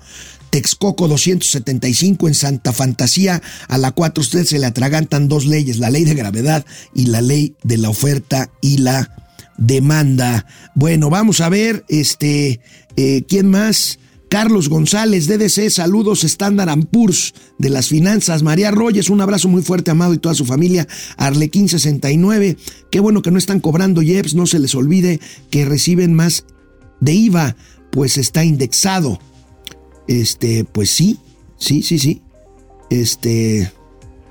Texcoco 0.49 1.07
275 1.07 2.27
en 2.27 2.33
Santa 2.35 2.73
Fantasía, 2.73 3.41
a 3.67 3.77
la 3.79 3.91
4 3.91 4.21
usted 4.21 4.45
se 4.45 4.59
le 4.59 4.67
atragantan 4.67 5.27
dos 5.27 5.47
leyes, 5.47 5.79
la 5.79 5.89
ley 5.89 6.05
de 6.05 6.13
gravedad 6.13 6.63
y 6.93 7.07
la 7.07 7.21
ley 7.21 7.55
de 7.63 7.77
la 7.77 7.89
oferta 7.89 8.51
y 8.61 8.77
la 8.77 9.09
demanda. 9.57 10.45
Bueno, 10.75 11.09
vamos 11.09 11.41
a 11.41 11.49
ver, 11.49 11.83
este, 11.87 12.59
eh, 12.95 13.23
¿quién 13.27 13.49
más? 13.49 13.97
Carlos 14.33 14.67
González, 14.67 15.27
DDC, 15.27 15.69
saludos, 15.69 16.23
Standard 16.23 16.87
Poor's 16.87 17.35
de 17.59 17.69
las 17.69 17.87
finanzas. 17.89 18.41
María 18.41 18.71
Royes, 18.71 19.11
un 19.11 19.21
abrazo 19.21 19.47
muy 19.47 19.61
fuerte, 19.61 19.91
amado, 19.91 20.15
y 20.15 20.17
toda 20.17 20.33
su 20.33 20.43
familia. 20.43 20.87
Arlequín 21.17 21.69
69, 21.69 22.57
qué 22.89 22.99
bueno 22.99 23.21
que 23.21 23.29
no 23.29 23.37
están 23.37 23.59
cobrando 23.59 24.01
IEPS, 24.01 24.33
no 24.33 24.47
se 24.47 24.57
les 24.57 24.73
olvide 24.73 25.19
que 25.51 25.65
reciben 25.65 26.15
más 26.15 26.45
de 26.99 27.13
IVA, 27.13 27.55
pues 27.91 28.17
está 28.17 28.43
indexado. 28.43 29.19
Este, 30.07 30.63
pues 30.63 30.89
sí, 30.89 31.19
sí, 31.59 31.83
sí, 31.83 31.99
sí. 31.99 32.23
Este, 32.89 33.71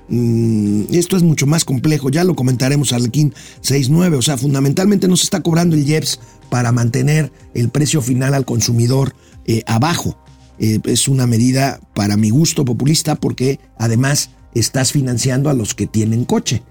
mm, 0.09 0.83
esto 0.91 1.15
es 1.15 1.23
mucho 1.23 1.47
más 1.47 1.63
complejo, 1.63 2.09
ya 2.09 2.25
lo 2.25 2.35
comentaremos 2.35 2.91
Arlequín 2.91 3.33
69, 3.61 4.17
o 4.17 4.21
sea, 4.21 4.37
fundamentalmente 4.37 5.07
no 5.07 5.15
se 5.15 5.23
está 5.23 5.41
cobrando 5.41 5.77
el 5.77 5.87
IEPS 5.87 6.19
para 6.49 6.73
mantener 6.73 7.31
el 7.53 7.69
precio 7.69 8.01
final 8.01 8.33
al 8.33 8.43
consumidor 8.43 9.15
eh, 9.45 9.63
abajo. 9.65 10.17
Eh, 10.59 10.79
es 10.85 11.07
una 11.07 11.27
medida 11.27 11.79
para 11.93 12.17
mi 12.17 12.29
gusto 12.29 12.63
populista 12.65 13.15
porque 13.15 13.59
además 13.77 14.29
estás 14.53 14.91
financiando 14.91 15.49
a 15.49 15.53
los 15.53 15.73
que 15.73 15.87
tienen 15.87 16.25
coche. 16.25 16.63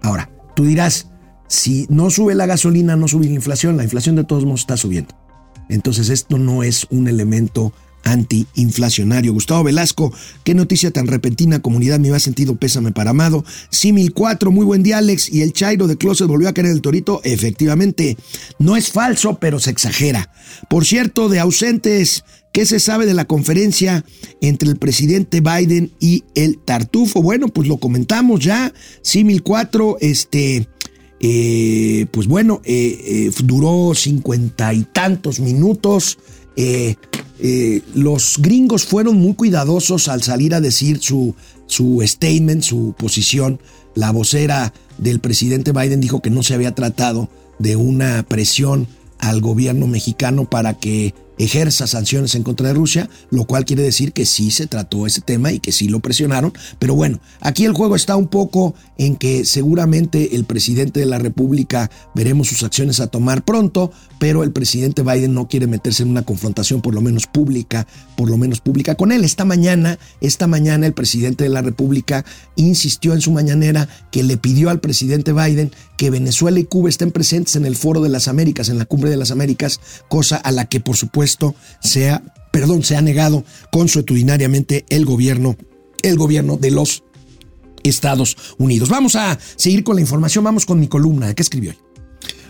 Ahora, 0.00 0.30
tú 0.54 0.64
dirás, 0.64 1.08
si 1.48 1.86
no 1.88 2.10
sube 2.10 2.34
la 2.34 2.46
gasolina, 2.46 2.96
no 2.96 3.08
sube 3.08 3.26
la 3.26 3.32
inflación, 3.32 3.76
la 3.76 3.84
inflación 3.84 4.16
de 4.16 4.24
todos 4.24 4.44
modos 4.44 4.60
está 4.60 4.76
subiendo. 4.76 5.14
Entonces 5.68 6.08
esto 6.10 6.38
no 6.38 6.62
es 6.62 6.86
un 6.90 7.08
elemento 7.08 7.72
antiinflacionario. 8.04 9.32
Gustavo 9.32 9.64
Velasco, 9.64 10.12
qué 10.44 10.54
noticia 10.54 10.90
tan 10.90 11.06
repentina, 11.06 11.60
comunidad, 11.60 11.98
me 11.98 12.10
ha 12.10 12.18
sentido 12.18 12.56
pésame 12.56 12.92
para 12.92 13.10
Amado. 13.10 13.44
Simil 13.70 14.12
4, 14.12 14.50
muy 14.50 14.64
buen 14.64 14.82
día 14.82 14.98
Alex, 14.98 15.32
y 15.32 15.42
el 15.42 15.52
Chairo 15.52 15.86
de 15.86 15.96
Closet 15.96 16.26
volvió 16.26 16.48
a 16.48 16.54
querer 16.54 16.72
el 16.72 16.80
torito, 16.80 17.20
efectivamente, 17.24 18.16
no 18.58 18.76
es 18.76 18.90
falso, 18.90 19.38
pero 19.40 19.58
se 19.58 19.70
exagera. 19.70 20.30
Por 20.68 20.84
cierto, 20.84 21.28
de 21.28 21.40
ausentes, 21.40 22.24
¿qué 22.52 22.66
se 22.66 22.80
sabe 22.80 23.06
de 23.06 23.14
la 23.14 23.24
conferencia 23.24 24.04
entre 24.40 24.68
el 24.68 24.76
presidente 24.76 25.40
Biden 25.40 25.92
y 26.00 26.24
el 26.34 26.58
Tartufo? 26.58 27.22
Bueno, 27.22 27.48
pues 27.48 27.68
lo 27.68 27.78
comentamos 27.78 28.40
ya, 28.40 28.72
Simil 29.02 29.42
4, 29.42 29.98
este... 30.00 30.68
Eh, 31.24 32.06
pues 32.10 32.26
bueno, 32.26 32.60
eh, 32.64 33.28
eh, 33.28 33.30
duró 33.44 33.94
cincuenta 33.94 34.74
y 34.74 34.82
tantos 34.82 35.38
minutos. 35.38 36.18
Eh, 36.56 36.96
los 37.94 38.38
gringos 38.38 38.84
fueron 38.84 39.16
muy 39.16 39.34
cuidadosos 39.34 40.08
al 40.08 40.22
salir 40.22 40.54
a 40.54 40.60
decir 40.60 41.00
su, 41.00 41.34
su 41.66 42.00
statement, 42.04 42.62
su 42.62 42.94
posición. 42.96 43.58
La 43.94 44.12
vocera 44.12 44.72
del 44.98 45.18
presidente 45.20 45.72
Biden 45.72 46.00
dijo 46.00 46.22
que 46.22 46.30
no 46.30 46.42
se 46.42 46.54
había 46.54 46.74
tratado 46.74 47.28
de 47.58 47.76
una 47.76 48.22
presión 48.22 48.86
al 49.18 49.40
gobierno 49.40 49.86
mexicano 49.86 50.48
para 50.48 50.74
que 50.74 51.14
ejerza 51.44 51.86
sanciones 51.86 52.34
en 52.34 52.42
contra 52.42 52.68
de 52.68 52.74
Rusia, 52.74 53.08
lo 53.30 53.44
cual 53.44 53.64
quiere 53.64 53.82
decir 53.82 54.12
que 54.12 54.26
sí 54.26 54.50
se 54.50 54.66
trató 54.66 55.06
ese 55.06 55.20
tema 55.20 55.52
y 55.52 55.60
que 55.60 55.72
sí 55.72 55.88
lo 55.88 56.00
presionaron. 56.00 56.52
Pero 56.78 56.94
bueno, 56.94 57.20
aquí 57.40 57.64
el 57.64 57.72
juego 57.72 57.96
está 57.96 58.16
un 58.16 58.28
poco 58.28 58.74
en 58.98 59.16
que 59.16 59.44
seguramente 59.44 60.36
el 60.36 60.44
presidente 60.44 61.00
de 61.00 61.06
la 61.06 61.18
República 61.18 61.90
veremos 62.14 62.48
sus 62.48 62.62
acciones 62.62 63.00
a 63.00 63.06
tomar 63.06 63.44
pronto, 63.44 63.92
pero 64.18 64.44
el 64.44 64.52
presidente 64.52 65.02
Biden 65.02 65.34
no 65.34 65.48
quiere 65.48 65.66
meterse 65.66 66.02
en 66.02 66.10
una 66.10 66.22
confrontación 66.22 66.80
por 66.80 66.94
lo 66.94 67.00
menos 67.00 67.26
pública, 67.26 67.86
por 68.16 68.30
lo 68.30 68.36
menos 68.36 68.60
pública 68.60 68.94
con 68.94 69.10
él. 69.10 69.24
Esta 69.24 69.44
mañana, 69.44 69.98
esta 70.20 70.46
mañana 70.46 70.86
el 70.86 70.92
presidente 70.92 71.44
de 71.44 71.50
la 71.50 71.62
República 71.62 72.24
insistió 72.56 73.14
en 73.14 73.20
su 73.20 73.32
mañanera 73.32 73.88
que 74.10 74.22
le 74.22 74.36
pidió 74.36 74.70
al 74.70 74.80
presidente 74.80 75.32
Biden 75.32 75.72
que 75.96 76.10
Venezuela 76.10 76.58
y 76.58 76.64
Cuba 76.64 76.88
estén 76.88 77.12
presentes 77.12 77.56
en 77.56 77.64
el 77.64 77.76
Foro 77.76 78.00
de 78.00 78.08
las 78.08 78.28
Américas, 78.28 78.68
en 78.68 78.78
la 78.78 78.86
Cumbre 78.86 79.10
de 79.10 79.16
las 79.16 79.30
Américas, 79.30 79.80
cosa 80.08 80.36
a 80.36 80.50
la 80.50 80.64
que 80.66 80.80
por 80.80 80.96
supuesto 80.96 81.31
esto 81.32 81.54
sea, 81.80 82.22
perdón, 82.52 82.82
se 82.82 82.96
ha 82.96 83.02
negado 83.02 83.44
consuetudinariamente 83.70 84.84
el 84.88 85.04
gobierno, 85.04 85.56
el 86.02 86.16
gobierno 86.16 86.56
de 86.56 86.70
los 86.70 87.02
Estados 87.82 88.36
Unidos. 88.58 88.88
Vamos 88.88 89.16
a 89.16 89.38
seguir 89.56 89.82
con 89.82 89.96
la 89.96 90.02
información, 90.02 90.44
vamos 90.44 90.66
con 90.66 90.78
mi 90.78 90.88
columna, 90.88 91.26
¿de 91.26 91.34
qué 91.34 91.42
escribió 91.42 91.70
hoy? 91.70 91.78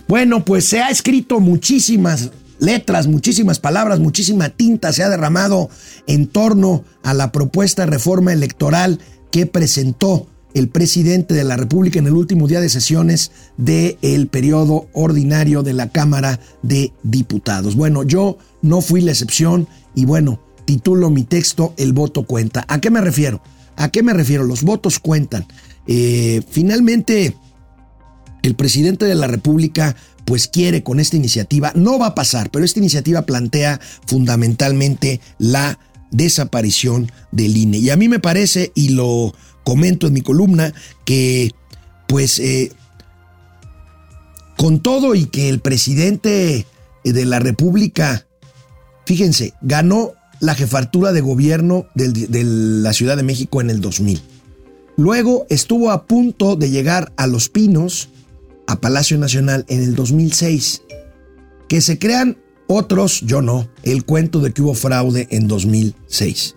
Bueno, 0.09 0.45
pues 0.45 0.65
se 0.67 0.81
ha 0.81 0.91
escrito 0.91 1.41
muchísimas 1.41 2.31
letras, 2.59 3.07
muchísimas 3.07 3.61
palabras, 3.61 3.99
muchísima 3.99 4.51
tinta 4.51 4.93
se 4.93 5.03
ha 5.03 5.09
derramado 5.09 5.71
en 6.07 6.27
torno 6.27 6.85
a 7.03 7.15
la 7.15 7.33
propuesta 7.33 7.83
de 7.83 7.93
reforma 7.93 8.33
electoral 8.33 9.01
que 9.31 9.47
presentó 9.47 10.27
el 10.55 10.69
presidente 10.69 11.35
de 11.35 11.45
la 11.45 11.57
República 11.57 11.99
en 11.99 12.07
el 12.07 12.15
último 12.15 12.47
día 12.49 12.61
de 12.61 12.69
sesiones 12.69 13.33
del 13.57 14.29
periodo 14.29 14.89
ordinario 14.93 15.63
de 15.63 15.73
la 15.73 15.91
Cámara 15.91 16.41
de 16.63 16.93
Diputados. 17.03 17.77
Bueno, 17.77 18.03
yo 18.03 18.39
no 18.61 18.81
fui 18.81 19.01
la 19.01 19.13
excepción 19.13 19.67
y 19.95 20.05
bueno, 20.05 20.41
titulo 20.65 21.11
mi 21.11 21.25
texto 21.25 21.75
El 21.77 21.93
voto 21.93 22.25
cuenta. 22.25 22.65
¿A 22.69 22.81
qué 22.81 22.91
me 22.91 23.01
refiero? 23.01 23.43
¿A 23.77 23.89
qué 23.91 24.03
me 24.03 24.13
refiero? 24.13 24.45
Los 24.45 24.63
votos 24.63 24.99
cuentan. 24.99 25.47
Eh, 25.87 26.43
finalmente, 26.51 27.37
el 28.43 28.55
presidente 28.55 29.07
de 29.07 29.15
la 29.15 29.27
República 29.27 29.97
pues 30.25 30.47
quiere 30.47 30.83
con 30.83 31.01
esta 31.01 31.17
iniciativa, 31.17 31.73
no 31.75 31.99
va 31.99 32.09
a 32.09 32.15
pasar, 32.15 32.51
pero 32.51 32.65
esta 32.65 32.79
iniciativa 32.79 33.23
plantea 33.23 33.81
fundamentalmente 34.07 35.21
la 35.39 35.79
desaparición 36.13 37.11
del 37.33 37.57
INE. 37.57 37.79
Y 37.79 37.91
a 37.91 37.97
mí 37.97 38.09
me 38.09 38.21
parece, 38.21 38.71
y 38.75 38.91
lo 38.91 39.35
comento 39.65 40.07
en 40.07 40.13
mi 40.13 40.23
columna, 40.23 40.73
que 41.05 41.51
pues 42.09 42.39
eh, 42.39 42.73
con 44.57 44.81
todo 44.81 45.15
y 45.15 45.27
que 45.27 45.49
el 45.49 45.61
presidente 45.61 46.67
de 47.05 47.25
la 47.25 47.39
República 47.39 48.27
Fíjense, 49.05 49.55
ganó 49.63 50.13
la 50.41 50.55
jefatura 50.55 51.13
de 51.13 51.21
gobierno 51.21 51.87
de 51.95 52.45
la 52.45 52.93
Ciudad 52.93 53.17
de 53.17 53.23
México 53.23 53.61
en 53.61 53.71
el 53.71 53.81
2000. 53.81 54.21
Luego 54.97 55.47
estuvo 55.49 55.91
a 55.91 56.07
punto 56.07 56.57
de 56.57 56.71
llegar 56.71 57.13
a 57.17 57.27
Los 57.27 57.49
Pinos, 57.49 58.11
a 58.67 58.81
Palacio 58.81 59.19
Nacional, 59.19 59.65
en 59.69 59.83
el 59.83 59.95
2006. 59.95 60.83
Que 61.69 61.81
se 61.81 61.99
crean 61.99 62.39
otros, 62.67 63.21
yo 63.23 63.41
no, 63.43 63.69
el 63.83 64.05
cuento 64.05 64.41
de 64.41 64.53
que 64.53 64.63
hubo 64.63 64.75
fraude 64.75 65.29
en 65.31 65.49
2006. 65.49 66.57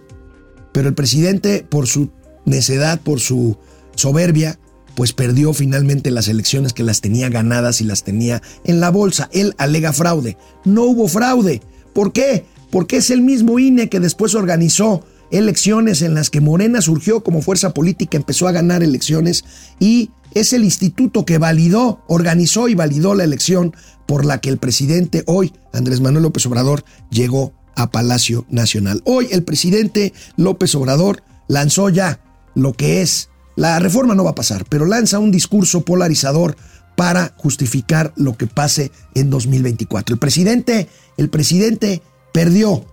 Pero 0.72 0.89
el 0.89 0.96
presidente, 0.96 1.65
por 1.68 1.88
su 1.88 2.10
necedad, 2.45 2.99
por 2.99 3.19
su 3.19 3.58
soberbia, 3.95 4.60
pues 4.95 5.13
perdió 5.13 5.53
finalmente 5.53 6.10
las 6.10 6.27
elecciones 6.27 6.73
que 6.73 6.84
las 6.84 7.01
tenía 7.01 7.29
ganadas 7.29 7.81
y 7.81 7.84
las 7.84 8.03
tenía 8.03 8.41
en 8.63 8.79
la 8.79 8.89
bolsa. 8.89 9.29
Él 9.34 9.53
alega 9.58 9.93
fraude. 9.93 10.38
No 10.63 10.84
hubo 10.84 11.08
fraude. 11.08 11.62
¿Por 11.93 12.13
qué? 12.13 12.45
Porque 12.71 12.97
es 12.97 13.10
el 13.10 13.21
mismo 13.21 13.60
INE 13.60 13.89
que 13.89 13.99
después 13.99 14.36
organizó 14.36 15.03
elecciones 15.31 16.01
en 16.01 16.13
las 16.13 16.29
que 16.29 16.41
Morena 16.41 16.81
surgió 16.81 17.23
como 17.23 17.41
fuerza 17.41 17.73
política, 17.73 18.17
empezó 18.17 18.47
a 18.47 18.51
ganar 18.51 18.84
elecciones 18.84 19.43
y 19.79 20.12
es 20.34 20.53
el 20.53 20.63
instituto 20.63 21.25
que 21.25 21.38
validó, 21.38 22.03
organizó 22.08 22.67
y 22.67 22.75
validó 22.75 23.15
la 23.15 23.23
elección 23.23 23.73
por 24.05 24.25
la 24.25 24.39
que 24.39 24.49
el 24.49 24.58
presidente 24.58 25.23
hoy, 25.25 25.53
Andrés 25.73 26.01
Manuel 26.01 26.23
López 26.23 26.45
Obrador, 26.45 26.84
llegó 27.10 27.53
a 27.75 27.91
Palacio 27.91 28.45
Nacional. 28.49 29.01
Hoy 29.05 29.27
el 29.31 29.43
presidente 29.43 30.13
López 30.38 30.75
Obrador 30.75 31.23
lanzó 31.47 31.89
ya 31.89 32.19
lo 32.56 32.74
que 32.74 33.02
es, 33.02 33.30
la 33.56 33.80
reforma 33.80 34.15
no 34.15 34.24
va 34.24 34.32
a 34.32 34.36
pasar, 34.36 34.65
pero 34.68 34.86
lanza 34.86 35.20
un 35.20 35.32
discurso 35.32 35.82
polarizador 35.82 36.56
para 36.96 37.34
justificar 37.38 38.13
lo 38.15 38.38
que 38.38 38.48
pase 38.48 38.91
en 39.13 39.30
2024. 39.30 40.15
El 40.15 40.20
presidente, 40.20 40.88
el 41.18 41.30
presidente 41.30 42.02
perdió, 42.34 42.86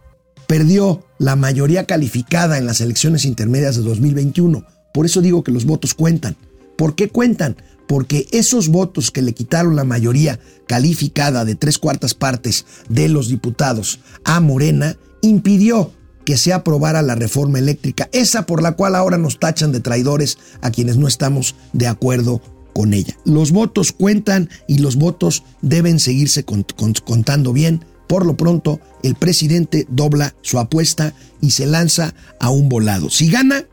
perdió 0.46 1.05
la 1.18 1.37
mayoría 1.37 1.85
calificada 1.85 2.59
en 2.59 2.66
las 2.66 2.81
elecciones 2.81 3.25
intermedias 3.25 3.77
de 3.77 3.83
2021. 3.83 4.64
Por 4.92 5.07
eso 5.07 5.20
digo 5.20 5.42
que 5.42 5.53
los 5.53 5.64
votos 5.64 5.94
cuentan. 5.94 6.37
¿Por 6.77 6.94
qué 6.94 7.09
cuentan? 7.09 7.57
Porque 7.87 8.27
esos 8.33 8.68
votos 8.68 9.11
que 9.11 9.22
le 9.22 9.35
quitaron 9.35 9.77
la 9.77 9.85
mayoría 9.85 10.38
calificada 10.66 11.44
de 11.44 11.55
tres 11.55 11.79
cuartas 11.79 12.14
partes 12.14 12.66
de 12.88 13.09
los 13.09 13.29
diputados 13.29 14.01
a 14.25 14.40
Morena 14.40 14.96
impidió 15.20 15.92
que 16.24 16.37
se 16.37 16.52
aprobara 16.52 17.02
la 17.02 17.14
reforma 17.14 17.58
eléctrica, 17.58 18.08
esa 18.12 18.46
por 18.46 18.62
la 18.62 18.72
cual 18.72 18.94
ahora 18.94 19.18
nos 19.18 19.38
tachan 19.38 19.72
de 19.72 19.80
traidores 19.80 20.38
a 20.61 20.70
quienes 20.70 20.96
no 20.96 21.08
estamos 21.08 21.54
de 21.72 21.87
acuerdo 21.87 22.40
con 22.72 22.94
ella. 22.94 23.16
Los 23.24 23.52
votos 23.52 23.92
cuentan 23.92 24.48
y 24.66 24.78
los 24.78 24.96
votos 24.96 25.44
deben 25.61 25.98
seguirse 25.98 26.44
contando 26.44 27.52
bien. 27.52 27.85
Por 28.06 28.26
lo 28.26 28.37
pronto, 28.37 28.80
el 29.02 29.14
presidente 29.14 29.87
dobla 29.88 30.35
su 30.42 30.58
apuesta 30.58 31.14
y 31.40 31.50
se 31.50 31.66
lanza 31.66 32.14
a 32.40 32.50
un 32.50 32.68
volado. 32.68 33.11
Si 33.11 33.30
gana, 33.30 33.64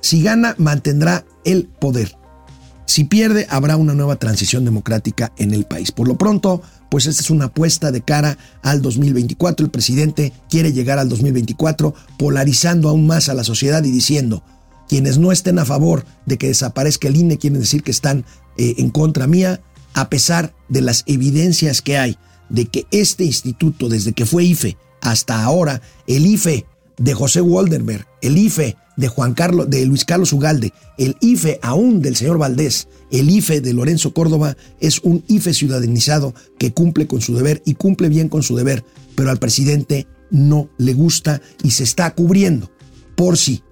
si 0.00 0.22
gana, 0.22 0.54
mantendrá 0.58 1.24
el 1.44 1.64
poder. 1.66 2.16
Si 2.86 3.04
pierde, 3.04 3.46
habrá 3.50 3.76
una 3.76 3.94
nueva 3.94 4.16
transición 4.16 4.64
democrática 4.64 5.32
en 5.36 5.52
el 5.52 5.64
país. 5.64 5.90
Por 5.90 6.06
lo 6.06 6.16
pronto, 6.16 6.62
pues 6.96 7.04
esta 7.04 7.20
es 7.20 7.28
una 7.28 7.44
apuesta 7.44 7.92
de 7.92 8.00
cara 8.00 8.38
al 8.62 8.80
2024. 8.80 9.66
El 9.66 9.70
presidente 9.70 10.32
quiere 10.48 10.72
llegar 10.72 10.98
al 10.98 11.10
2024 11.10 11.94
polarizando 12.18 12.88
aún 12.88 13.06
más 13.06 13.28
a 13.28 13.34
la 13.34 13.44
sociedad 13.44 13.84
y 13.84 13.90
diciendo, 13.90 14.42
quienes 14.88 15.18
no 15.18 15.30
estén 15.30 15.58
a 15.58 15.66
favor 15.66 16.06
de 16.24 16.38
que 16.38 16.46
desaparezca 16.46 17.08
el 17.08 17.16
INE 17.16 17.36
quieren 17.36 17.60
decir 17.60 17.82
que 17.82 17.90
están 17.90 18.24
eh, 18.56 18.76
en 18.78 18.88
contra 18.88 19.26
mía, 19.26 19.60
a 19.92 20.08
pesar 20.08 20.54
de 20.70 20.80
las 20.80 21.04
evidencias 21.06 21.82
que 21.82 21.98
hay 21.98 22.16
de 22.48 22.64
que 22.64 22.86
este 22.90 23.24
instituto, 23.24 23.90
desde 23.90 24.14
que 24.14 24.24
fue 24.24 24.44
IFE 24.44 24.78
hasta 25.02 25.44
ahora, 25.44 25.82
el 26.06 26.24
IFE 26.24 26.64
de 26.96 27.12
José 27.12 27.42
Waldenberg, 27.42 28.06
el 28.22 28.38
IFE 28.38 28.74
de 28.96 29.08
Juan 29.08 29.34
Carlos, 29.34 29.68
de 29.68 29.84
Luis 29.86 30.04
Carlos 30.04 30.32
Ugalde, 30.32 30.72
el 30.98 31.16
IFE 31.20 31.58
aún 31.62 32.00
del 32.00 32.16
señor 32.16 32.38
Valdés, 32.38 32.88
el 33.10 33.30
IFE 33.30 33.60
de 33.60 33.72
Lorenzo 33.72 34.12
Córdoba 34.12 34.56
es 34.80 35.00
un 35.00 35.22
IFE 35.28 35.54
ciudadanizado 35.54 36.34
que 36.58 36.72
cumple 36.72 37.06
con 37.06 37.20
su 37.20 37.34
deber 37.34 37.62
y 37.64 37.74
cumple 37.74 38.08
bien 38.08 38.28
con 38.28 38.42
su 38.42 38.56
deber, 38.56 38.84
pero 39.14 39.30
al 39.30 39.38
presidente 39.38 40.06
no 40.30 40.68
le 40.78 40.94
gusta 40.94 41.40
y 41.62 41.70
se 41.70 41.84
está 41.84 42.14
cubriendo 42.14 42.70
por 43.14 43.36
si 43.36 43.62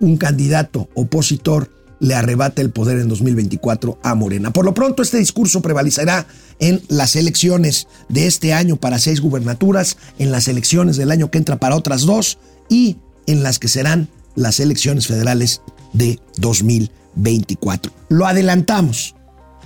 un 0.00 0.16
candidato 0.16 0.88
opositor 0.94 1.70
le 1.98 2.14
arrebata 2.14 2.60
el 2.60 2.70
poder 2.70 2.98
en 2.98 3.08
2024 3.08 3.98
a 4.02 4.14
Morena. 4.14 4.52
Por 4.52 4.64
lo 4.64 4.74
pronto, 4.74 5.02
este 5.02 5.18
discurso 5.18 5.62
prevalecerá 5.62 6.26
en 6.58 6.82
las 6.88 7.16
elecciones 7.16 7.88
de 8.08 8.26
este 8.26 8.52
año 8.52 8.76
para 8.76 8.98
seis 8.98 9.20
gubernaturas, 9.20 9.96
en 10.18 10.30
las 10.30 10.48
elecciones 10.48 10.96
del 10.96 11.10
año 11.10 11.30
que 11.30 11.38
entra 11.38 11.56
para 11.56 11.76
otras 11.76 12.02
dos 12.02 12.38
y 12.68 12.98
en 13.26 13.42
las 13.42 13.58
que 13.58 13.68
serán 13.68 14.08
las 14.36 14.60
elecciones 14.60 15.06
federales 15.06 15.62
de 15.92 16.20
2024. 16.38 17.92
Lo 18.08 18.26
adelantamos. 18.26 19.14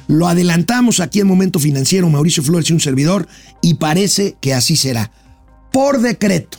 Lo 0.08 0.26
adelantamos 0.26 1.00
aquí 1.00 1.20
en 1.20 1.26
Momento 1.26 1.58
Financiero, 1.58 2.08
Mauricio 2.08 2.42
Flores 2.42 2.70
y 2.70 2.72
un 2.72 2.80
servidor, 2.80 3.28
y 3.62 3.74
parece 3.74 4.36
que 4.40 4.54
así 4.54 4.76
será. 4.76 5.12
Por 5.70 6.00
decreto, 6.00 6.58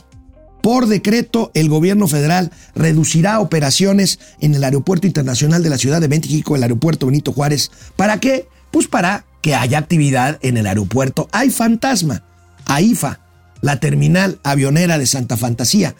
por 0.62 0.86
decreto, 0.86 1.50
el 1.54 1.68
gobierno 1.68 2.06
federal 2.06 2.52
reducirá 2.74 3.40
operaciones 3.40 4.20
en 4.40 4.54
el 4.54 4.62
Aeropuerto 4.62 5.08
Internacional 5.08 5.62
de 5.62 5.70
la 5.70 5.76
Ciudad 5.76 6.00
de 6.00 6.08
México, 6.08 6.54
el 6.54 6.62
Aeropuerto 6.62 7.06
Benito 7.06 7.32
Juárez. 7.32 7.72
¿Para 7.96 8.20
qué? 8.20 8.46
Pues 8.70 8.86
para 8.86 9.26
que 9.42 9.56
haya 9.56 9.78
actividad 9.78 10.38
en 10.40 10.56
el 10.56 10.68
aeropuerto. 10.68 11.28
Hay 11.32 11.50
fantasma, 11.50 12.22
AIFA, 12.64 13.18
la 13.60 13.80
terminal 13.80 14.38
avionera 14.44 14.98
de 14.98 15.06
Santa 15.06 15.36
Fantasía. 15.36 15.96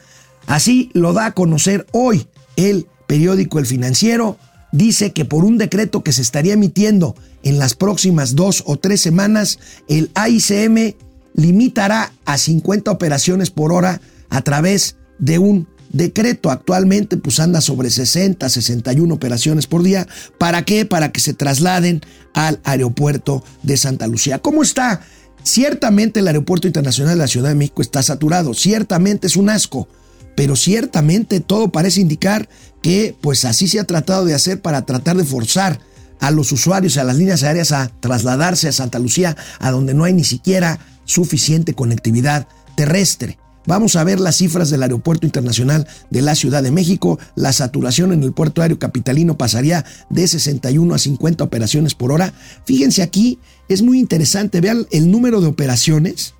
Así 0.52 0.90
lo 0.92 1.14
da 1.14 1.24
a 1.24 1.32
conocer 1.32 1.86
hoy 1.92 2.26
el 2.56 2.86
periódico 3.06 3.58
El 3.58 3.64
Financiero. 3.64 4.36
Dice 4.70 5.14
que 5.14 5.24
por 5.24 5.46
un 5.46 5.56
decreto 5.56 6.04
que 6.04 6.12
se 6.12 6.20
estaría 6.20 6.52
emitiendo 6.52 7.16
en 7.42 7.58
las 7.58 7.74
próximas 7.74 8.36
dos 8.36 8.62
o 8.66 8.76
tres 8.76 9.00
semanas, 9.00 9.58
el 9.88 10.10
AICM 10.12 10.92
limitará 11.32 12.12
a 12.26 12.36
50 12.36 12.90
operaciones 12.90 13.48
por 13.48 13.72
hora 13.72 14.02
a 14.28 14.42
través 14.42 14.96
de 15.18 15.38
un 15.38 15.68
decreto. 15.88 16.50
Actualmente 16.50 17.16
pues 17.16 17.40
anda 17.40 17.62
sobre 17.62 17.88
60, 17.88 18.46
61 18.46 19.14
operaciones 19.14 19.66
por 19.66 19.82
día. 19.82 20.06
¿Para 20.36 20.66
qué? 20.66 20.84
Para 20.84 21.12
que 21.12 21.20
se 21.20 21.32
trasladen 21.32 22.02
al 22.34 22.60
aeropuerto 22.64 23.42
de 23.62 23.78
Santa 23.78 24.06
Lucía. 24.06 24.38
¿Cómo 24.38 24.62
está? 24.62 25.00
Ciertamente 25.44 26.20
el 26.20 26.26
aeropuerto 26.28 26.66
internacional 26.66 27.14
de 27.14 27.22
la 27.22 27.26
Ciudad 27.26 27.48
de 27.48 27.54
México 27.54 27.80
está 27.80 28.02
saturado. 28.02 28.52
Ciertamente 28.52 29.28
es 29.28 29.36
un 29.36 29.48
asco 29.48 29.88
pero 30.34 30.56
ciertamente 30.56 31.40
todo 31.40 31.70
parece 31.70 32.00
indicar 32.00 32.48
que 32.82 33.16
pues 33.20 33.44
así 33.44 33.68
se 33.68 33.80
ha 33.80 33.84
tratado 33.84 34.24
de 34.24 34.34
hacer 34.34 34.60
para 34.60 34.82
tratar 34.82 35.16
de 35.16 35.24
forzar 35.24 35.80
a 36.20 36.30
los 36.30 36.52
usuarios, 36.52 36.96
a 36.96 37.04
las 37.04 37.16
líneas 37.16 37.42
aéreas 37.42 37.72
a 37.72 37.90
trasladarse 38.00 38.68
a 38.68 38.72
Santa 38.72 38.98
Lucía, 38.98 39.36
a 39.58 39.70
donde 39.70 39.94
no 39.94 40.04
hay 40.04 40.12
ni 40.12 40.24
siquiera 40.24 40.78
suficiente 41.04 41.74
conectividad 41.74 42.46
terrestre. 42.76 43.38
Vamos 43.66 43.94
a 43.94 44.02
ver 44.02 44.18
las 44.18 44.36
cifras 44.36 44.70
del 44.70 44.82
Aeropuerto 44.82 45.26
Internacional 45.26 45.86
de 46.10 46.22
la 46.22 46.34
Ciudad 46.34 46.62
de 46.62 46.72
México. 46.72 47.18
La 47.36 47.52
saturación 47.52 48.12
en 48.12 48.22
el 48.24 48.32
puerto 48.32 48.60
aéreo 48.60 48.78
capitalino 48.78 49.38
pasaría 49.38 49.84
de 50.10 50.26
61 50.26 50.94
a 50.94 50.98
50 50.98 51.44
operaciones 51.44 51.94
por 51.94 52.10
hora. 52.10 52.32
Fíjense 52.64 53.02
aquí, 53.02 53.38
es 53.68 53.82
muy 53.82 54.00
interesante. 54.00 54.60
Vean 54.60 54.86
el 54.90 55.10
número 55.10 55.40
de 55.40 55.46
operaciones 55.46 56.34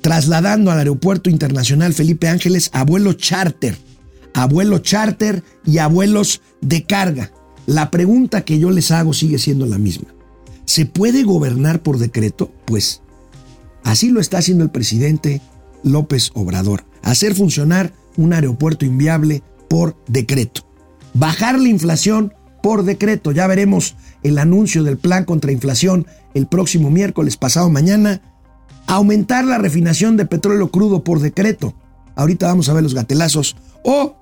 trasladando 0.00 0.70
al 0.70 0.78
Aeropuerto 0.78 1.28
Internacional 1.30 1.94
Felipe 1.94 2.28
Ángeles 2.28 2.70
a 2.72 2.84
vuelos 2.84 3.16
charter, 3.16 3.76
a 4.34 4.46
charter 4.82 5.42
y 5.64 5.78
a 5.78 5.86
vuelos 5.86 6.42
de 6.60 6.84
carga. 6.84 7.32
La 7.68 7.90
pregunta 7.90 8.46
que 8.46 8.58
yo 8.58 8.70
les 8.70 8.90
hago 8.92 9.12
sigue 9.12 9.36
siendo 9.36 9.66
la 9.66 9.76
misma. 9.76 10.08
¿Se 10.64 10.86
puede 10.86 11.22
gobernar 11.22 11.82
por 11.82 11.98
decreto? 11.98 12.50
Pues 12.64 13.02
así 13.84 14.08
lo 14.08 14.20
está 14.20 14.38
haciendo 14.38 14.64
el 14.64 14.70
presidente 14.70 15.42
López 15.82 16.30
Obrador. 16.32 16.86
Hacer 17.02 17.34
funcionar 17.34 17.92
un 18.16 18.32
aeropuerto 18.32 18.86
inviable 18.86 19.42
por 19.68 19.98
decreto. 20.06 20.62
Bajar 21.12 21.60
la 21.60 21.68
inflación 21.68 22.32
por 22.62 22.84
decreto. 22.84 23.32
Ya 23.32 23.46
veremos 23.46 23.96
el 24.22 24.38
anuncio 24.38 24.82
del 24.82 24.96
plan 24.96 25.26
contra 25.26 25.52
inflación 25.52 26.06
el 26.32 26.46
próximo 26.46 26.88
miércoles 26.88 27.36
pasado 27.36 27.68
mañana. 27.68 28.22
Aumentar 28.86 29.44
la 29.44 29.58
refinación 29.58 30.16
de 30.16 30.24
petróleo 30.24 30.70
crudo 30.70 31.04
por 31.04 31.20
decreto. 31.20 31.74
Ahorita 32.16 32.46
vamos 32.46 32.70
a 32.70 32.72
ver 32.72 32.82
los 32.82 32.94
gatelazos. 32.94 33.56
O 33.84 34.16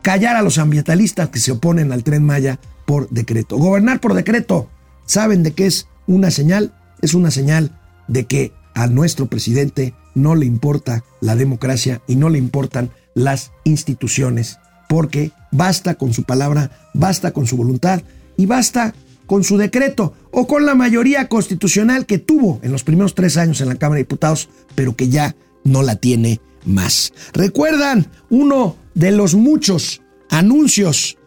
callar 0.00 0.36
a 0.36 0.40
los 0.40 0.56
ambientalistas 0.56 1.28
que 1.28 1.40
se 1.40 1.52
oponen 1.52 1.92
al 1.92 2.02
tren 2.02 2.24
Maya 2.24 2.58
por 2.86 3.08
decreto. 3.10 3.56
Gobernar 3.56 4.00
por 4.00 4.14
decreto, 4.14 4.68
¿saben 5.04 5.42
de 5.42 5.52
qué 5.52 5.66
es 5.66 5.88
una 6.06 6.30
señal? 6.30 6.74
Es 7.02 7.14
una 7.14 7.30
señal 7.30 7.78
de 8.08 8.26
que 8.26 8.52
a 8.74 8.86
nuestro 8.86 9.26
presidente 9.26 9.94
no 10.14 10.34
le 10.34 10.46
importa 10.46 11.04
la 11.20 11.36
democracia 11.36 12.00
y 12.06 12.16
no 12.16 12.30
le 12.30 12.38
importan 12.38 12.90
las 13.14 13.52
instituciones, 13.64 14.58
porque 14.88 15.32
basta 15.50 15.94
con 15.94 16.12
su 16.12 16.24
palabra, 16.24 16.70
basta 16.94 17.32
con 17.32 17.46
su 17.46 17.56
voluntad 17.56 18.02
y 18.36 18.46
basta 18.46 18.94
con 19.26 19.44
su 19.44 19.56
decreto 19.56 20.14
o 20.30 20.46
con 20.46 20.66
la 20.66 20.74
mayoría 20.74 21.28
constitucional 21.28 22.06
que 22.06 22.18
tuvo 22.18 22.60
en 22.62 22.72
los 22.72 22.84
primeros 22.84 23.14
tres 23.14 23.36
años 23.36 23.60
en 23.60 23.68
la 23.68 23.74
Cámara 23.74 23.96
de 23.96 24.04
Diputados, 24.04 24.48
pero 24.74 24.96
que 24.96 25.08
ya 25.08 25.34
no 25.64 25.82
la 25.82 25.96
tiene 25.96 26.40
más. 26.64 27.12
¿Recuerdan 27.32 28.06
uno 28.30 28.76
de 28.94 29.10
los 29.10 29.34
muchos 29.34 30.02
anuncios 30.30 31.18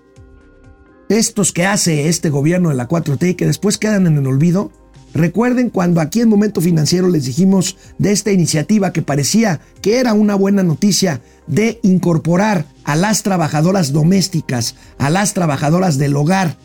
estos 1.10 1.52
que 1.52 1.66
hace 1.66 2.08
este 2.08 2.30
gobierno 2.30 2.70
de 2.70 2.76
la 2.76 2.88
4T 2.88 3.32
y 3.32 3.34
que 3.34 3.46
después 3.46 3.78
quedan 3.78 4.08
en 4.08 4.18
el 4.18 4.28
olvido, 4.28 4.72
Recuerden 5.14 5.70
cuando 5.70 6.02
aquí 6.02 6.22
en 6.22 6.30
Momento 6.30 6.62
Financiero 6.62 7.10
les 7.10 7.26
dijimos 7.26 7.78
de 7.98 8.12
esta 8.12 8.32
iniciativa 8.32 8.94
que 8.94 9.02
parecía 9.02 9.60
que 9.82 9.98
era 9.98 10.14
una 10.14 10.36
buena 10.36 10.62
noticia 10.62 11.22
de 11.48 11.80
incorporar 11.82 12.66
a 12.84 12.96
las 12.96 13.24
trabajadoras 13.24 13.92
domésticas, 13.92 14.76
a 15.00 15.10
las 15.10 15.34
trabajadoras 15.34 15.98
del 15.98 16.16
hogar, 16.16 16.58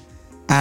a, 0.49 0.61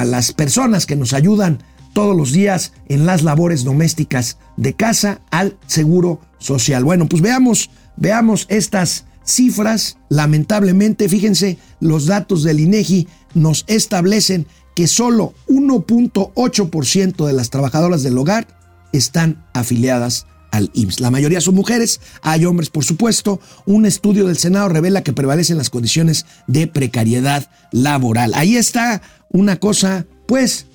a 0.00 0.04
las 0.06 0.32
personas 0.32 0.86
que 0.86 0.96
nos 0.96 1.12
ayudan 1.12 1.58
todos 1.92 2.16
los 2.16 2.32
días 2.32 2.72
en 2.88 3.04
las 3.04 3.22
labores 3.22 3.64
domésticas 3.64 4.38
de 4.56 4.72
casa 4.72 5.20
al 5.30 5.58
seguro 5.66 6.20
social. 6.38 6.84
Bueno, 6.84 7.06
pues 7.06 7.20
veamos, 7.20 7.70
veamos 7.96 8.46
estas 8.48 9.04
cifras. 9.26 9.98
Lamentablemente, 10.08 11.08
fíjense, 11.08 11.58
los 11.80 12.06
datos 12.06 12.42
del 12.42 12.60
INEGI 12.60 13.08
nos 13.34 13.64
establecen 13.66 14.46
que 14.74 14.86
solo 14.86 15.34
1.8% 15.48 17.26
de 17.26 17.32
las 17.32 17.50
trabajadoras 17.50 18.02
del 18.02 18.16
hogar 18.18 18.46
están 18.92 19.44
afiliadas 19.52 20.26
al 20.50 20.70
IMSS. 20.74 21.00
La 21.00 21.10
mayoría 21.10 21.40
son 21.40 21.54
mujeres, 21.54 22.00
hay 22.22 22.44
hombres 22.44 22.70
por 22.70 22.84
supuesto. 22.84 23.40
Un 23.66 23.86
estudio 23.86 24.26
del 24.26 24.36
Senado 24.36 24.68
revela 24.68 25.02
que 25.02 25.12
prevalecen 25.12 25.58
las 25.58 25.70
condiciones 25.70 26.26
de 26.46 26.66
precariedad 26.66 27.50
laboral. 27.72 28.32
Ahí 28.34 28.56
está 28.56 29.02
una 29.30 29.56
cosa, 29.56 30.06
pues, 30.26 30.66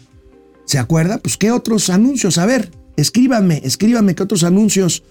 ¿se 0.65 0.77
acuerda? 0.77 1.17
Pues, 1.19 1.37
¿qué 1.37 1.51
otros 1.51 1.89
anuncios? 1.89 2.37
A 2.37 2.45
ver, 2.45 2.71
escríbanme, 2.97 3.61
escríbanme 3.63 4.15
qué 4.15 4.23
otros 4.23 4.43
anuncios. 4.43 5.03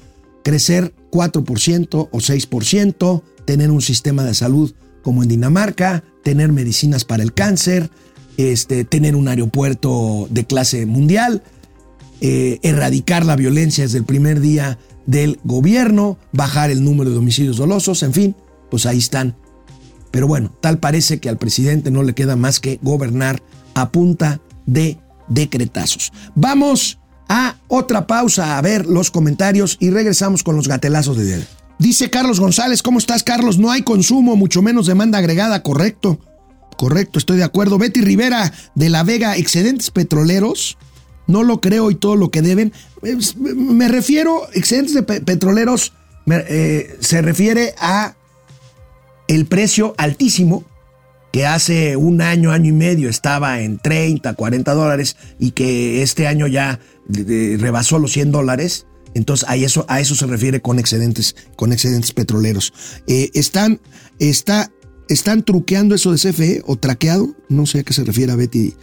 Crecer 0.43 0.95
4% 1.11 2.09
o 2.11 2.19
6%, 2.19 3.23
tener 3.45 3.71
un 3.71 3.81
sistema 3.81 4.25
de 4.25 4.35
salud 4.35 4.75
como 5.03 5.23
en 5.23 5.29
Dinamarca, 5.29 6.05
tener 6.23 6.53
medicinas 6.53 7.05
para 7.05 7.23
el 7.23 7.33
cáncer, 7.33 7.91
este, 8.37 8.85
tener 8.85 9.17
un 9.17 9.29
aeropuerto 9.29 10.29
de 10.31 10.45
clase 10.47 10.87
mundial, 10.87 11.43
eh, 12.21 12.59
erradicar 12.63 13.25
la 13.25 13.37
violencia 13.37 13.85
desde 13.85 13.99
el 13.99 14.05
primer 14.05 14.41
día 14.41 14.79
del 15.07 15.41
gobierno, 15.45 16.19
bajar 16.33 16.71
el 16.71 16.85
número 16.85 17.11
de 17.11 17.17
homicidios 17.17 17.57
dolosos, 17.57 18.03
en 18.03 18.13
fin, 18.13 18.37
pues 18.71 18.87
ahí 18.87 18.99
están. 18.99 19.37
Pero 20.11 20.27
bueno, 20.27 20.55
tal 20.61 20.79
parece 20.79 21.19
que 21.19 21.29
al 21.29 21.39
presidente 21.39 21.91
no 21.91 22.03
le 22.03 22.15
queda 22.15 22.37
más 22.37 22.61
que 22.61 22.79
gobernar 22.83 23.43
a 23.75 23.91
punta 23.91 24.41
de 24.67 24.99
decretazos. 25.29 26.13
Vamos 26.35 27.00
a 27.31 27.57
otra 27.69 28.09
pausa 28.09 28.59
a 28.59 28.61
ver 28.61 28.87
los 28.87 29.13
comentarios 29.13 29.77
y 29.79 29.91
regresamos 29.91 30.43
con 30.43 30.57
los 30.57 30.67
gatelazos 30.67 31.17
de 31.17 31.25
día. 31.25 31.49
Dice 31.79 32.11
Carlos 32.11 32.41
González, 32.41 32.83
¿cómo 32.83 32.99
estás 32.99 33.23
Carlos? 33.23 33.57
No 33.57 33.71
hay 33.71 33.83
consumo, 33.83 34.35
mucho 34.35 34.63
menos 34.63 34.87
demanda 34.87 35.19
agregada, 35.19 35.63
correcto. 35.63 36.19
Correcto, 36.77 37.19
estoy 37.19 37.39
de 37.39 37.45
acuerdo. 37.45 37.79
Betty 37.79 38.01
Rivera 38.01 38.53
de 38.75 38.91
La 38.91 39.05
Vega, 39.05 39.37
excedentes 39.37 39.91
petroleros. 39.93 40.77
No 41.29 41.45
lo 41.45 41.61
creo 41.61 41.91
y 41.93 41.95
todo 41.95 42.17
lo 42.17 42.33
que 42.33 42.43
deben. 42.43 42.73
Me 43.01 43.87
refiero, 43.87 44.49
excedentes 44.53 44.95
de 44.95 45.03
petroleros, 45.03 45.93
eh, 46.27 46.97
se 46.99 47.23
refiere 47.23 47.75
a 47.79 48.17
el 49.29 49.47
precio 49.47 49.95
altísimo 49.97 50.65
que 51.33 51.47
hace 51.47 51.97
un 51.97 52.21
año, 52.23 52.51
año 52.51 52.71
y 52.71 52.73
medio 52.73 53.09
estaba 53.09 53.61
en 53.61 53.79
30, 53.79 54.35
40 54.35 54.75
dólares 54.75 55.17
y 55.39 55.53
que 55.53 56.03
este 56.03 56.27
año 56.27 56.47
ya 56.47 56.81
rebasó 57.09 57.99
los 57.99 58.13
100 58.13 58.33
dólares. 58.33 58.87
Entonces 59.15 59.49
a 59.49 59.57
eso, 59.57 59.85
a 59.89 60.01
eso 60.01 60.15
se 60.15 60.27
refiere 60.27 60.61
con 60.61 60.79
excedentes, 60.79 61.35
con 61.57 61.73
excedentes 61.73 62.13
petroleros. 62.13 62.73
Eh, 63.07 63.31
están, 63.35 63.81
está 64.19 64.71
¿Están 65.11 65.43
truqueando 65.43 65.97
eso 65.97 66.13
de 66.13 66.19
CFE 66.19 66.63
o 66.67 66.77
traqueado? 66.77 67.35
No 67.49 67.67
sé 67.67 67.81
a 67.81 67.83
qué 67.83 67.93
se 67.93 68.05
refiere 68.05 68.31
a 68.31 68.37
Betty. 68.37 68.75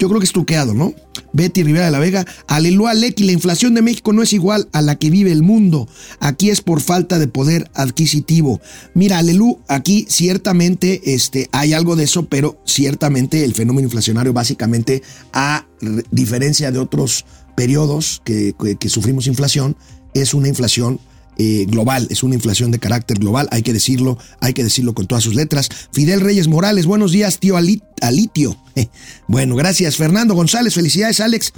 Yo 0.00 0.08
creo 0.08 0.18
que 0.18 0.24
es 0.24 0.32
truqueado, 0.32 0.72
¿no? 0.72 0.94
Betty 1.34 1.62
Rivera 1.62 1.84
de 1.84 1.90
la 1.90 1.98
Vega. 1.98 2.24
Aleluya, 2.48 2.94
Lecky, 2.94 3.24
la 3.24 3.32
inflación 3.32 3.74
de 3.74 3.82
México 3.82 4.14
no 4.14 4.22
es 4.22 4.32
igual 4.32 4.66
a 4.72 4.80
la 4.80 4.96
que 4.96 5.10
vive 5.10 5.30
el 5.30 5.42
mundo. 5.42 5.88
Aquí 6.20 6.48
es 6.48 6.62
por 6.62 6.80
falta 6.80 7.18
de 7.18 7.28
poder 7.28 7.70
adquisitivo. 7.74 8.62
Mira, 8.94 9.18
Alelu, 9.18 9.58
aquí 9.68 10.06
ciertamente 10.08 11.12
este, 11.12 11.50
hay 11.52 11.74
algo 11.74 11.96
de 11.96 12.04
eso, 12.04 12.24
pero 12.24 12.58
ciertamente 12.64 13.44
el 13.44 13.52
fenómeno 13.52 13.84
inflacionario 13.84 14.32
básicamente, 14.32 15.02
a 15.34 15.66
diferencia 16.10 16.72
de 16.72 16.78
otros 16.78 17.26
periodos 17.54 18.22
que, 18.24 18.54
que 18.80 18.88
sufrimos 18.88 19.26
inflación, 19.26 19.76
es 20.14 20.32
una 20.32 20.48
inflación 20.48 20.98
eh, 21.42 21.64
global, 21.64 22.06
es 22.10 22.22
una 22.22 22.34
inflación 22.34 22.70
de 22.70 22.78
carácter 22.78 23.18
global, 23.18 23.48
hay 23.50 23.62
que 23.62 23.72
decirlo, 23.72 24.18
hay 24.40 24.52
que 24.52 24.62
decirlo 24.62 24.92
con 24.92 25.06
todas 25.06 25.24
sus 25.24 25.34
letras. 25.34 25.70
Fidel 25.90 26.20
Reyes 26.20 26.48
Morales, 26.48 26.84
buenos 26.84 27.12
días, 27.12 27.38
tío 27.38 27.56
Alitio. 27.56 28.58
Eh, 28.76 28.88
bueno, 29.26 29.56
gracias. 29.56 29.96
Fernando 29.96 30.34
González, 30.34 30.74
felicidades, 30.74 31.18
Alex. 31.20 31.54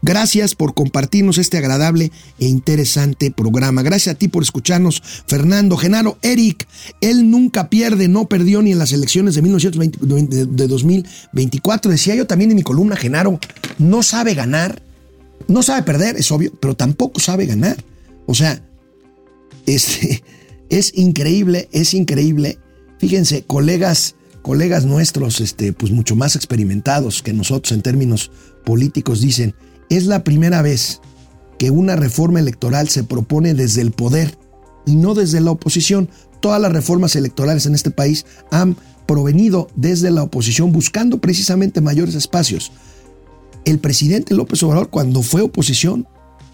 Gracias 0.00 0.54
por 0.54 0.72
compartirnos 0.72 1.36
este 1.36 1.58
agradable 1.58 2.12
e 2.38 2.46
interesante 2.46 3.30
programa. 3.30 3.82
Gracias 3.82 4.14
a 4.14 4.18
ti 4.18 4.28
por 4.28 4.42
escucharnos, 4.42 5.02
Fernando, 5.26 5.76
Genaro, 5.76 6.16
Eric. 6.22 6.66
Él 7.02 7.30
nunca 7.30 7.68
pierde, 7.68 8.08
no 8.08 8.28
perdió 8.28 8.62
ni 8.62 8.72
en 8.72 8.78
las 8.78 8.92
elecciones 8.92 9.34
de, 9.34 9.42
1920, 9.42 10.46
de 10.46 10.66
2024. 10.66 11.90
Decía 11.90 12.14
yo 12.14 12.26
también 12.26 12.52
en 12.52 12.56
mi 12.56 12.62
columna, 12.62 12.96
Genaro, 12.96 13.38
no 13.76 14.02
sabe 14.02 14.32
ganar, 14.32 14.80
no 15.46 15.62
sabe 15.62 15.82
perder, 15.82 16.16
es 16.16 16.32
obvio, 16.32 16.52
pero 16.58 16.74
tampoco 16.74 17.20
sabe 17.20 17.44
ganar. 17.44 17.76
O 18.24 18.34
sea, 18.34 18.62
este, 19.66 20.22
es 20.68 20.92
increíble, 20.94 21.68
es 21.72 21.94
increíble. 21.94 22.58
Fíjense, 22.98 23.44
colegas, 23.44 24.16
colegas 24.42 24.84
nuestros, 24.84 25.40
este, 25.40 25.72
pues 25.72 25.92
mucho 25.92 26.16
más 26.16 26.36
experimentados 26.36 27.22
que 27.22 27.32
nosotros 27.32 27.72
en 27.72 27.82
términos 27.82 28.30
políticos, 28.64 29.20
dicen, 29.20 29.54
es 29.90 30.06
la 30.06 30.24
primera 30.24 30.62
vez 30.62 31.00
que 31.58 31.70
una 31.70 31.96
reforma 31.96 32.40
electoral 32.40 32.88
se 32.88 33.04
propone 33.04 33.54
desde 33.54 33.82
el 33.82 33.92
poder 33.92 34.36
y 34.84 34.96
no 34.96 35.14
desde 35.14 35.40
la 35.40 35.50
oposición. 35.50 36.08
Todas 36.40 36.60
las 36.60 36.72
reformas 36.72 37.16
electorales 37.16 37.66
en 37.66 37.74
este 37.74 37.90
país 37.90 38.26
han 38.50 38.76
provenido 39.06 39.68
desde 39.74 40.10
la 40.10 40.22
oposición 40.22 40.72
buscando 40.72 41.18
precisamente 41.18 41.80
mayores 41.80 42.14
espacios. 42.14 42.72
El 43.64 43.78
presidente 43.78 44.34
López 44.34 44.62
Obrador, 44.62 44.90
cuando 44.90 45.22
fue 45.22 45.42
oposición, 45.42 46.06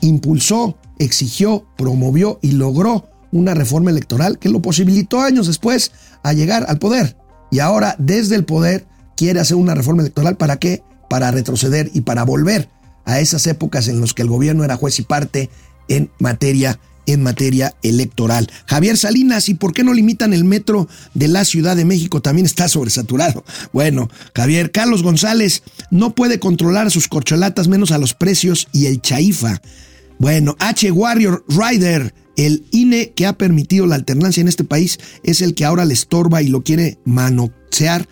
impulsó, 0.02 0.76
exigió, 0.98 1.64
promovió 1.78 2.38
y 2.42 2.52
logró 2.52 3.08
una 3.30 3.54
reforma 3.54 3.90
electoral 3.90 4.38
que 4.38 4.50
lo 4.50 4.60
posibilitó 4.60 5.20
años 5.20 5.46
después 5.46 5.92
a 6.22 6.34
llegar 6.34 6.66
al 6.68 6.78
poder. 6.78 7.16
Y 7.50 7.60
ahora 7.60 7.96
desde 7.98 8.36
el 8.36 8.44
poder 8.44 8.86
quiere 9.16 9.40
hacer 9.40 9.56
una 9.56 9.74
reforma 9.74 10.02
electoral 10.02 10.36
para 10.36 10.58
qué? 10.58 10.82
Para 11.08 11.30
retroceder 11.30 11.90
y 11.94 12.02
para 12.02 12.24
volver 12.24 12.68
a 13.04 13.20
esas 13.20 13.46
épocas 13.46 13.88
en 13.88 14.00
las 14.00 14.12
que 14.12 14.22
el 14.22 14.28
gobierno 14.28 14.64
era 14.64 14.76
juez 14.76 14.98
y 14.98 15.02
parte 15.02 15.48
en 15.88 16.10
materia 16.18 16.78
en 17.06 17.22
materia 17.22 17.74
electoral. 17.82 18.48
Javier 18.66 18.96
Salinas, 18.96 19.48
¿y 19.48 19.54
por 19.54 19.72
qué 19.72 19.82
no 19.84 19.92
limitan 19.92 20.32
el 20.32 20.44
metro 20.44 20.88
de 21.14 21.28
la 21.28 21.44
Ciudad 21.44 21.76
de 21.76 21.84
México? 21.84 22.22
También 22.22 22.46
está 22.46 22.68
sobresaturado. 22.68 23.44
Bueno, 23.72 24.08
Javier, 24.34 24.70
Carlos 24.70 25.02
González 25.02 25.62
no 25.90 26.14
puede 26.14 26.38
controlar 26.38 26.90
sus 26.90 27.08
corcholatas 27.08 27.68
menos 27.68 27.90
a 27.90 27.98
los 27.98 28.14
precios 28.14 28.68
y 28.72 28.86
el 28.86 29.00
chaifa. 29.00 29.60
Bueno, 30.22 30.54
H. 30.60 30.92
Warrior 30.92 31.44
Rider, 31.48 32.14
el 32.36 32.64
INE 32.70 33.10
que 33.10 33.26
ha 33.26 33.32
permitido 33.32 33.88
la 33.88 33.96
alternancia 33.96 34.40
en 34.40 34.46
este 34.46 34.62
país, 34.62 35.00
es 35.24 35.42
el 35.42 35.56
que 35.56 35.64
ahora 35.64 35.84
le 35.84 35.94
estorba 35.94 36.42
y 36.42 36.46
lo 36.46 36.62
quiere 36.62 37.00
manosear 37.04 38.06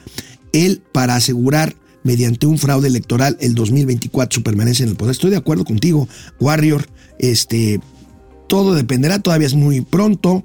él 0.52 0.82
para 0.90 1.14
asegurar 1.14 1.76
mediante 2.02 2.48
un 2.48 2.58
fraude 2.58 2.88
electoral 2.88 3.36
el 3.38 3.54
2024 3.54 4.34
su 4.34 4.42
permanencia 4.42 4.82
en 4.82 4.88
el 4.88 4.96
poder. 4.96 5.12
Estoy 5.12 5.30
de 5.30 5.36
acuerdo 5.36 5.64
contigo, 5.64 6.08
Warrior. 6.40 6.88
Este, 7.20 7.78
todo 8.48 8.74
dependerá, 8.74 9.20
todavía 9.20 9.46
es 9.46 9.54
muy 9.54 9.80
pronto. 9.80 10.42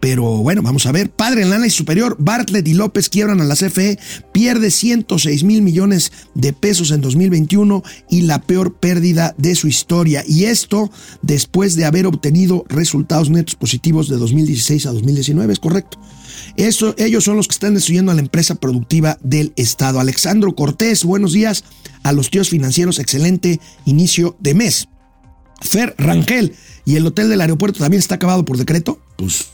Pero 0.00 0.22
bueno, 0.38 0.62
vamos 0.62 0.86
a 0.86 0.92
ver. 0.92 1.10
Padre 1.10 1.42
en 1.42 1.50
la 1.50 1.56
análisis 1.56 1.78
superior, 1.78 2.16
Bartlett 2.18 2.66
y 2.68 2.74
López 2.74 3.08
quiebran 3.08 3.40
a 3.40 3.44
la 3.44 3.56
CFE, 3.56 3.98
pierde 4.32 4.70
106 4.70 5.44
mil 5.44 5.62
millones 5.62 6.12
de 6.34 6.52
pesos 6.52 6.90
en 6.90 7.00
2021 7.00 7.82
y 8.08 8.22
la 8.22 8.40
peor 8.40 8.74
pérdida 8.74 9.34
de 9.38 9.54
su 9.54 9.66
historia. 9.66 10.24
Y 10.26 10.44
esto 10.44 10.90
después 11.22 11.74
de 11.74 11.84
haber 11.84 12.06
obtenido 12.06 12.64
resultados 12.68 13.30
netos 13.30 13.56
positivos 13.56 14.08
de 14.08 14.16
2016 14.16 14.86
a 14.86 14.92
2019, 14.92 15.52
¿es 15.52 15.58
correcto? 15.58 15.98
Ellos 16.56 17.24
son 17.24 17.36
los 17.36 17.46
que 17.46 17.52
están 17.52 17.74
destruyendo 17.74 18.10
a 18.10 18.14
la 18.14 18.20
empresa 18.20 18.56
productiva 18.56 19.18
del 19.22 19.52
Estado. 19.56 20.00
Alexandro 20.00 20.54
Cortés, 20.54 21.04
buenos 21.04 21.32
días 21.32 21.64
a 22.02 22.12
los 22.12 22.30
tíos 22.30 22.50
financieros, 22.50 22.98
excelente 22.98 23.60
inicio 23.84 24.36
de 24.40 24.54
mes. 24.54 24.88
Fer 25.60 25.94
Rangel, 25.98 26.54
¿y 26.84 26.96
el 26.96 27.06
hotel 27.06 27.28
del 27.28 27.40
aeropuerto 27.40 27.80
también 27.80 28.00
está 28.00 28.16
acabado 28.16 28.44
por 28.44 28.56
decreto? 28.56 29.00
Pues 29.16 29.46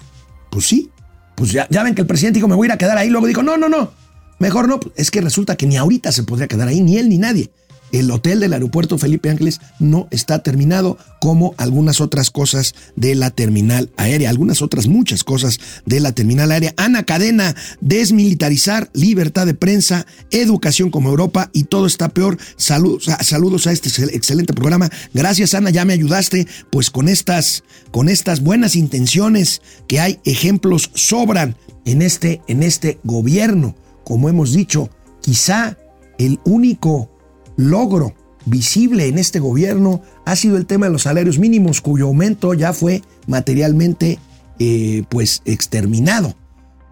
pues 0.51 0.67
sí, 0.67 0.91
pues 1.35 1.53
ya, 1.53 1.67
ven 1.83 1.95
que 1.95 2.03
el 2.03 2.07
presidente 2.07 2.39
dijo, 2.39 2.49
me 2.49 2.55
voy 2.55 2.67
a 2.67 2.69
ir 2.69 2.73
a 2.73 2.79
quedar 2.79 2.97
ahí. 2.97 3.11
Luego 3.11 3.27
dijo, 3.27 3.43
no, 3.43 3.57
no, 3.57 3.69
no, 3.69 3.93
mejor 4.39 4.69
no. 4.69 4.81
Es 4.97 5.11
que 5.11 5.21
resulta 5.21 5.57
que 5.57 5.67
ni 5.67 5.77
ahorita 5.77 6.13
se 6.13 6.23
podría 6.23 6.47
quedar 6.47 6.69
ahí, 6.69 6.81
ni 6.81 6.99
él 6.99 7.09
ni 7.09 7.19
nadie. 7.19 7.51
El 7.95 8.11
hotel 8.11 8.41
del 8.41 8.53
aeropuerto 8.53 8.99
Felipe 8.99 9.31
Ángeles 9.31 9.61
no 9.79 10.09
está 10.11 10.41
terminado, 10.41 10.99
como 11.21 11.55
algunas 11.59 12.01
otras 12.01 12.31
cosas 12.31 12.75
de 12.97 13.15
la 13.15 13.31
terminal 13.31 13.91
aérea, 13.97 14.31
algunas 14.31 14.63
otras 14.63 14.89
muchas 14.89 15.23
cosas 15.23 15.61
de 15.87 16.01
la 16.01 16.13
terminal 16.13 16.51
aérea. 16.51 16.75
Ana 16.77 17.05
Cadena, 17.05 17.55
desmilitarizar, 17.81 18.91
libertad 18.95 19.47
de 19.47 19.55
prensa, 19.55 20.07
educación 20.33 20.91
como 20.91 21.09
Europa 21.09 21.51
y 21.53 21.65
todo 21.65 21.87
está 21.87 22.09
peor. 22.09 22.37
Saludos, 22.57 23.07
saludos 23.21 23.69
a 23.69 23.73
este 23.73 23.89
excelente 24.15 24.55
programa. 24.55 24.91
Gracias 25.13 25.55
Ana, 25.55 25.71
ya 25.71 25.85
me 25.85 25.93
ayudaste, 25.93 26.49
pues 26.71 26.91
con 26.91 27.09
estas, 27.09 27.63
con 27.93 28.09
estas 28.09 28.41
buenas 28.41 28.75
intenciones 28.75 29.63
que 29.87 30.01
hay 30.01 30.19
ejemplos 30.25 30.91
sobran 30.95 31.57
en 31.85 32.03
este, 32.03 32.43
en 32.49 32.65
este 32.65 32.99
gobierno. 33.05 33.77
Como 34.03 34.29
hemos 34.29 34.53
dicho, 34.53 34.91
quizá 35.23 35.79
el 36.19 36.41
único 36.45 37.14
logro 37.57 38.15
visible 38.47 39.09
en 39.09 39.19
este 39.19 39.41
gobierno 39.41 40.03
ha 40.25 40.37
sido 40.37 40.57
el 40.57 40.67
tema 40.67 40.87
de 40.87 40.93
los 40.93 41.03
salarios 41.03 41.39
mínimos, 41.39 41.81
cuyo 41.81 42.07
aumento 42.07 42.55
ya 42.55 42.73
fue 42.73 43.03
materialmente 43.27 44.19
eh, 44.59 45.05
pues 45.09 45.43
exterminado, 45.45 46.35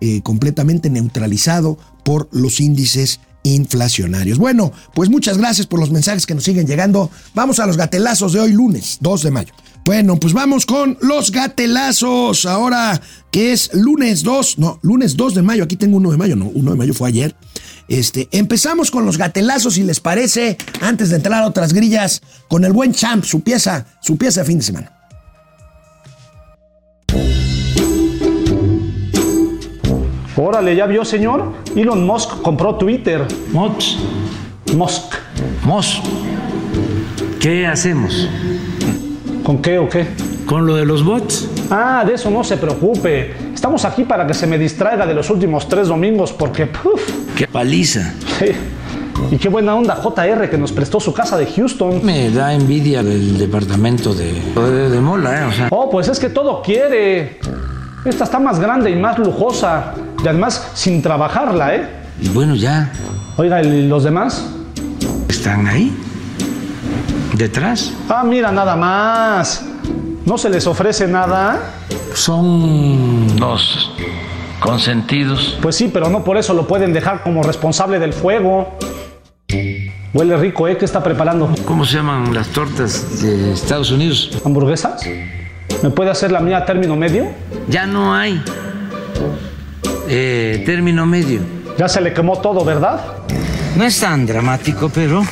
eh, 0.00 0.22
completamente 0.22 0.90
neutralizado 0.90 1.78
por 2.04 2.28
los 2.32 2.60
índices 2.60 3.20
inflacionarios. 3.44 4.38
Bueno, 4.38 4.72
pues 4.94 5.10
muchas 5.10 5.38
gracias 5.38 5.66
por 5.66 5.80
los 5.80 5.90
mensajes 5.90 6.26
que 6.26 6.34
nos 6.34 6.44
siguen 6.44 6.66
llegando. 6.66 7.10
Vamos 7.34 7.58
a 7.58 7.66
los 7.66 7.76
gatelazos 7.76 8.32
de 8.32 8.40
hoy 8.40 8.52
lunes 8.52 8.98
2 9.00 9.22
de 9.22 9.30
mayo. 9.30 9.52
Bueno, 9.84 10.16
pues 10.16 10.32
vamos 10.32 10.64
con 10.64 10.96
los 11.00 11.32
gatelazos. 11.32 12.46
Ahora 12.46 13.00
que 13.32 13.52
es 13.52 13.70
lunes 13.74 14.22
2, 14.22 14.58
no, 14.58 14.78
lunes 14.82 15.16
2 15.16 15.34
de 15.34 15.42
mayo. 15.42 15.64
Aquí 15.64 15.76
tengo 15.76 15.96
1 15.96 16.12
de 16.12 16.16
mayo, 16.16 16.36
no, 16.36 16.46
1 16.46 16.70
de 16.70 16.76
mayo 16.76 16.94
fue 16.94 17.08
ayer. 17.08 17.34
Este, 17.88 18.28
empezamos 18.30 18.90
con 18.92 19.04
los 19.04 19.18
gatelazos, 19.18 19.74
si 19.74 19.82
les 19.82 19.98
parece, 19.98 20.56
antes 20.80 21.10
de 21.10 21.16
entrar 21.16 21.42
a 21.42 21.46
otras 21.46 21.72
grillas, 21.72 22.22
con 22.48 22.64
el 22.64 22.72
buen 22.72 22.92
Champ, 22.92 23.24
su 23.24 23.40
pieza, 23.40 23.86
su 24.00 24.16
pieza 24.16 24.42
de 24.42 24.46
fin 24.46 24.58
de 24.58 24.64
semana. 24.64 24.92
Órale, 30.36 30.76
¿ya 30.76 30.86
vio, 30.86 31.04
señor? 31.04 31.52
Elon 31.76 32.06
Musk 32.06 32.40
compró 32.42 32.76
Twitter. 32.76 33.26
Musk. 33.52 33.98
Musk. 34.74 35.14
Musk. 35.64 36.02
¿Qué 37.40 37.66
hacemos? 37.66 38.28
¿Con 39.42 39.60
qué 39.60 39.78
o 39.78 39.88
qué? 39.88 40.06
¿Con 40.46 40.66
lo 40.66 40.76
de 40.76 40.84
los 40.84 41.04
bots? 41.04 41.48
Ah, 41.70 42.04
de 42.06 42.14
eso 42.14 42.30
no 42.30 42.44
se 42.44 42.56
preocupe. 42.56 43.34
Estamos 43.52 43.84
aquí 43.84 44.04
para 44.04 44.26
que 44.26 44.34
se 44.34 44.46
me 44.46 44.58
distraiga 44.58 45.06
de 45.06 45.14
los 45.14 45.30
últimos 45.30 45.68
tres 45.68 45.88
domingos 45.88 46.32
porque, 46.32 46.66
¡puf! 46.66 47.00
¡Qué 47.36 47.46
paliza! 47.48 48.14
Sí. 48.38 48.52
Y 49.30 49.36
qué 49.38 49.48
buena 49.48 49.74
onda 49.74 49.96
JR 49.96 50.48
que 50.50 50.58
nos 50.58 50.72
prestó 50.72 51.00
su 51.00 51.12
casa 51.12 51.36
de 51.36 51.46
Houston. 51.46 52.04
Me 52.04 52.30
da 52.30 52.54
envidia 52.54 53.00
el 53.00 53.38
departamento 53.38 54.14
de, 54.14 54.32
de, 54.32 54.90
de 54.90 55.00
Mola, 55.00 55.40
¿eh? 55.40 55.44
O 55.44 55.52
sea. 55.52 55.68
Oh, 55.70 55.90
pues 55.90 56.08
es 56.08 56.18
que 56.18 56.28
todo 56.28 56.62
quiere. 56.62 57.40
Esta 58.04 58.24
está 58.24 58.38
más 58.38 58.58
grande 58.58 58.90
y 58.90 58.96
más 58.96 59.18
lujosa. 59.18 59.94
Y 60.24 60.28
además 60.28 60.70
sin 60.74 61.02
trabajarla, 61.02 61.74
¿eh? 61.74 61.88
Y 62.20 62.28
bueno, 62.28 62.54
ya. 62.54 62.92
Oiga, 63.36 63.62
¿y 63.62 63.86
los 63.88 64.04
demás? 64.04 64.44
¿Están 65.28 65.66
ahí? 65.66 65.96
¿Detrás? 67.34 67.92
Ah, 68.08 68.22
mira, 68.24 68.52
nada 68.52 68.76
más. 68.76 69.64
¿No 70.24 70.38
se 70.38 70.50
les 70.50 70.66
ofrece 70.66 71.06
nada? 71.08 71.58
Son 72.14 73.26
los 73.38 73.92
consentidos. 74.60 75.58
Pues 75.60 75.76
sí, 75.76 75.90
pero 75.92 76.08
no 76.08 76.22
por 76.22 76.36
eso 76.36 76.54
lo 76.54 76.66
pueden 76.66 76.92
dejar 76.92 77.22
como 77.22 77.42
responsable 77.42 77.98
del 77.98 78.12
fuego. 78.12 78.78
Huele 80.14 80.36
rico, 80.36 80.68
¿eh? 80.68 80.76
¿Qué 80.76 80.84
está 80.84 81.02
preparando? 81.02 81.50
¿Cómo 81.64 81.84
se 81.84 81.96
llaman 81.96 82.34
las 82.34 82.48
tortas 82.48 83.22
de 83.22 83.52
Estados 83.52 83.90
Unidos? 83.90 84.30
¿Hamburguesas? 84.44 85.02
¿Me 85.82 85.90
puede 85.90 86.10
hacer 86.10 86.30
la 86.30 86.40
mía 86.40 86.58
a 86.58 86.64
término 86.64 86.96
medio? 86.96 87.30
Ya 87.68 87.86
no 87.86 88.14
hay 88.14 88.40
eh, 90.08 90.62
término 90.66 91.06
medio. 91.06 91.40
Ya 91.78 91.88
se 91.88 92.00
le 92.00 92.12
quemó 92.12 92.38
todo, 92.38 92.64
¿verdad? 92.64 93.00
No 93.74 93.84
es 93.84 93.98
tan 93.98 94.26
dramático, 94.26 94.90
pero 94.94 95.22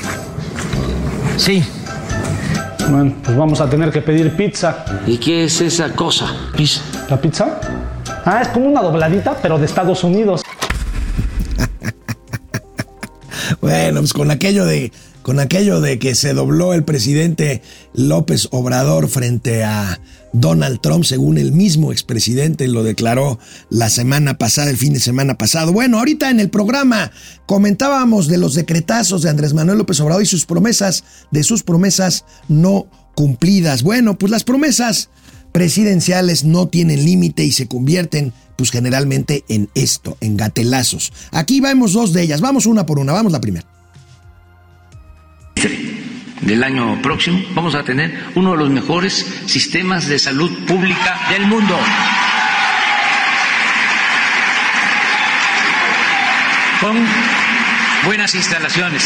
sí. 1.37 1.63
Bueno, 2.91 3.15
pues 3.23 3.37
vamos 3.37 3.61
a 3.61 3.71
tener 3.71 3.93
que 3.93 4.03
pedir 4.03 4.35
pizza. 4.37 4.85
¿Y 5.07 5.17
qué 5.19 5.45
es 5.45 5.61
esa 5.61 5.95
cosa? 5.95 6.35
Pizza. 6.57 6.83
¿La 7.09 7.21
pizza? 7.21 7.61
Ah, 8.25 8.41
es 8.43 8.49
como 8.49 8.67
una 8.67 8.83
dobladita, 8.83 9.37
pero 9.41 9.59
de 9.59 9.67
Estados 9.67 10.03
Unidos. 10.05 10.43
Bueno, 13.61 14.01
pues 14.01 14.13
con 14.13 14.31
aquello 14.31 14.65
de 14.65 14.93
con 15.23 15.41
aquello 15.41 15.81
de 15.81 15.99
que 15.99 16.15
se 16.15 16.35
dobló 16.35 16.75
el 16.75 16.85
presidente 16.85 17.63
López 17.95 18.49
Obrador 18.51 19.09
frente 19.09 19.65
a 19.65 20.01
Donald 20.33 20.81
Trump, 20.81 21.05
según 21.05 21.39
el 21.39 21.53
mismo 21.53 21.93
expresidente 21.93 22.69
lo 22.69 22.83
declaró 22.83 23.39
la 23.69 23.91
semana 23.91 24.39
pasada, 24.39 24.71
el 24.71 24.77
fin 24.77 24.93
de 24.93 25.01
semana 25.01 25.37
pasado. 25.37 25.73
Bueno, 25.73 25.99
ahorita 25.99 26.31
en 26.31 26.41
el 26.41 26.51
programa 26.51 27.11
comentábamos 27.47 28.29
de 28.29 28.39
los 28.39 28.55
decretazos 28.55 29.23
de 29.23 29.31
Andrés 29.31 29.55
Manuel 29.55 29.79
López 29.79 30.01
Obrador 30.01 30.23
y 30.23 30.27
sus 30.27 30.47
promesas, 30.47 31.05
de 31.31 31.43
sus 31.43 31.63
promesas 31.63 32.25
no 32.49 32.87
cumplidas. 33.15 33.83
Bueno, 33.83 34.19
pues 34.19 34.31
las 34.31 34.45
promesas 34.45 35.11
presidenciales 35.53 36.45
no 36.45 36.69
tienen 36.69 37.05
límite 37.05 37.45
y 37.45 37.53
se 37.53 37.67
convierten 37.67 38.33
pues 38.57 38.71
generalmente 38.71 39.45
en 39.49 39.69
esto, 39.75 40.17
en 40.21 40.37
gatelazos. 40.37 41.13
Aquí 41.33 41.61
vemos 41.61 41.93
dos 41.93 42.13
de 42.13 42.23
ellas, 42.23 42.41
vamos 42.41 42.67
una 42.67 42.87
por 42.87 42.99
una, 42.99 43.13
vamos 43.13 43.33
la 43.33 43.41
primera 43.41 43.80
del 46.41 46.65
año 46.65 47.01
próximo 47.03 47.41
vamos 47.55 47.75
a 47.75 47.85
tener 47.85 48.31
uno 48.35 48.53
de 48.53 48.59
los 48.59 48.71
mejores 48.71 49.25
sistemas 49.47 50.07
de 50.09 50.19
salud 50.19 50.51
pública 50.67 51.21
del 51.31 51.47
mundo. 51.47 51.79
Con 56.81 56.97
buenas 58.07 58.35
instalaciones, 58.35 59.03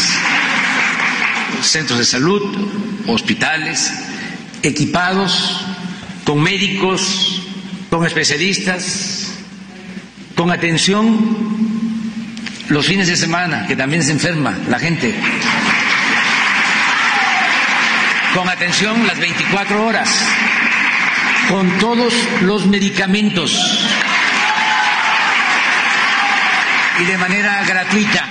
centros 1.61 1.99
de 1.99 2.05
salud, 2.05 2.41
hospitales, 3.07 3.91
equipados, 4.63 5.65
con 6.23 6.41
médicos, 6.41 7.41
con 7.89 8.05
especialistas, 8.05 9.33
con 10.35 10.51
atención 10.51 11.45
los 12.69 12.85
fines 12.87 13.07
de 13.07 13.15
semana, 13.17 13.67
que 13.67 13.75
también 13.75 14.03
se 14.03 14.11
enferma 14.11 14.57
la 14.69 14.79
gente 14.79 15.13
con 18.35 18.49
atención 18.49 19.07
las 19.07 19.17
24 19.17 19.85
horas, 19.85 20.09
con 21.49 21.77
todos 21.77 22.13
los 22.41 22.65
medicamentos 22.65 23.57
y 27.01 27.05
de 27.05 27.17
manera 27.17 27.63
gratuita. 27.65 28.29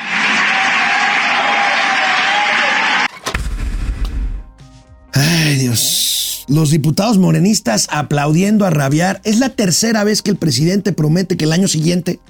Ay, 5.14 5.56
Dios. 5.56 6.44
Los 6.48 6.70
diputados 6.70 7.16
morenistas 7.16 7.88
aplaudiendo 7.90 8.66
a 8.66 8.70
rabiar. 8.70 9.22
Es 9.24 9.38
la 9.38 9.48
tercera 9.48 10.04
vez 10.04 10.20
que 10.20 10.30
el 10.30 10.36
presidente 10.36 10.92
promete 10.92 11.38
que 11.38 11.44
el 11.46 11.52
año 11.52 11.68
siguiente 11.68 12.20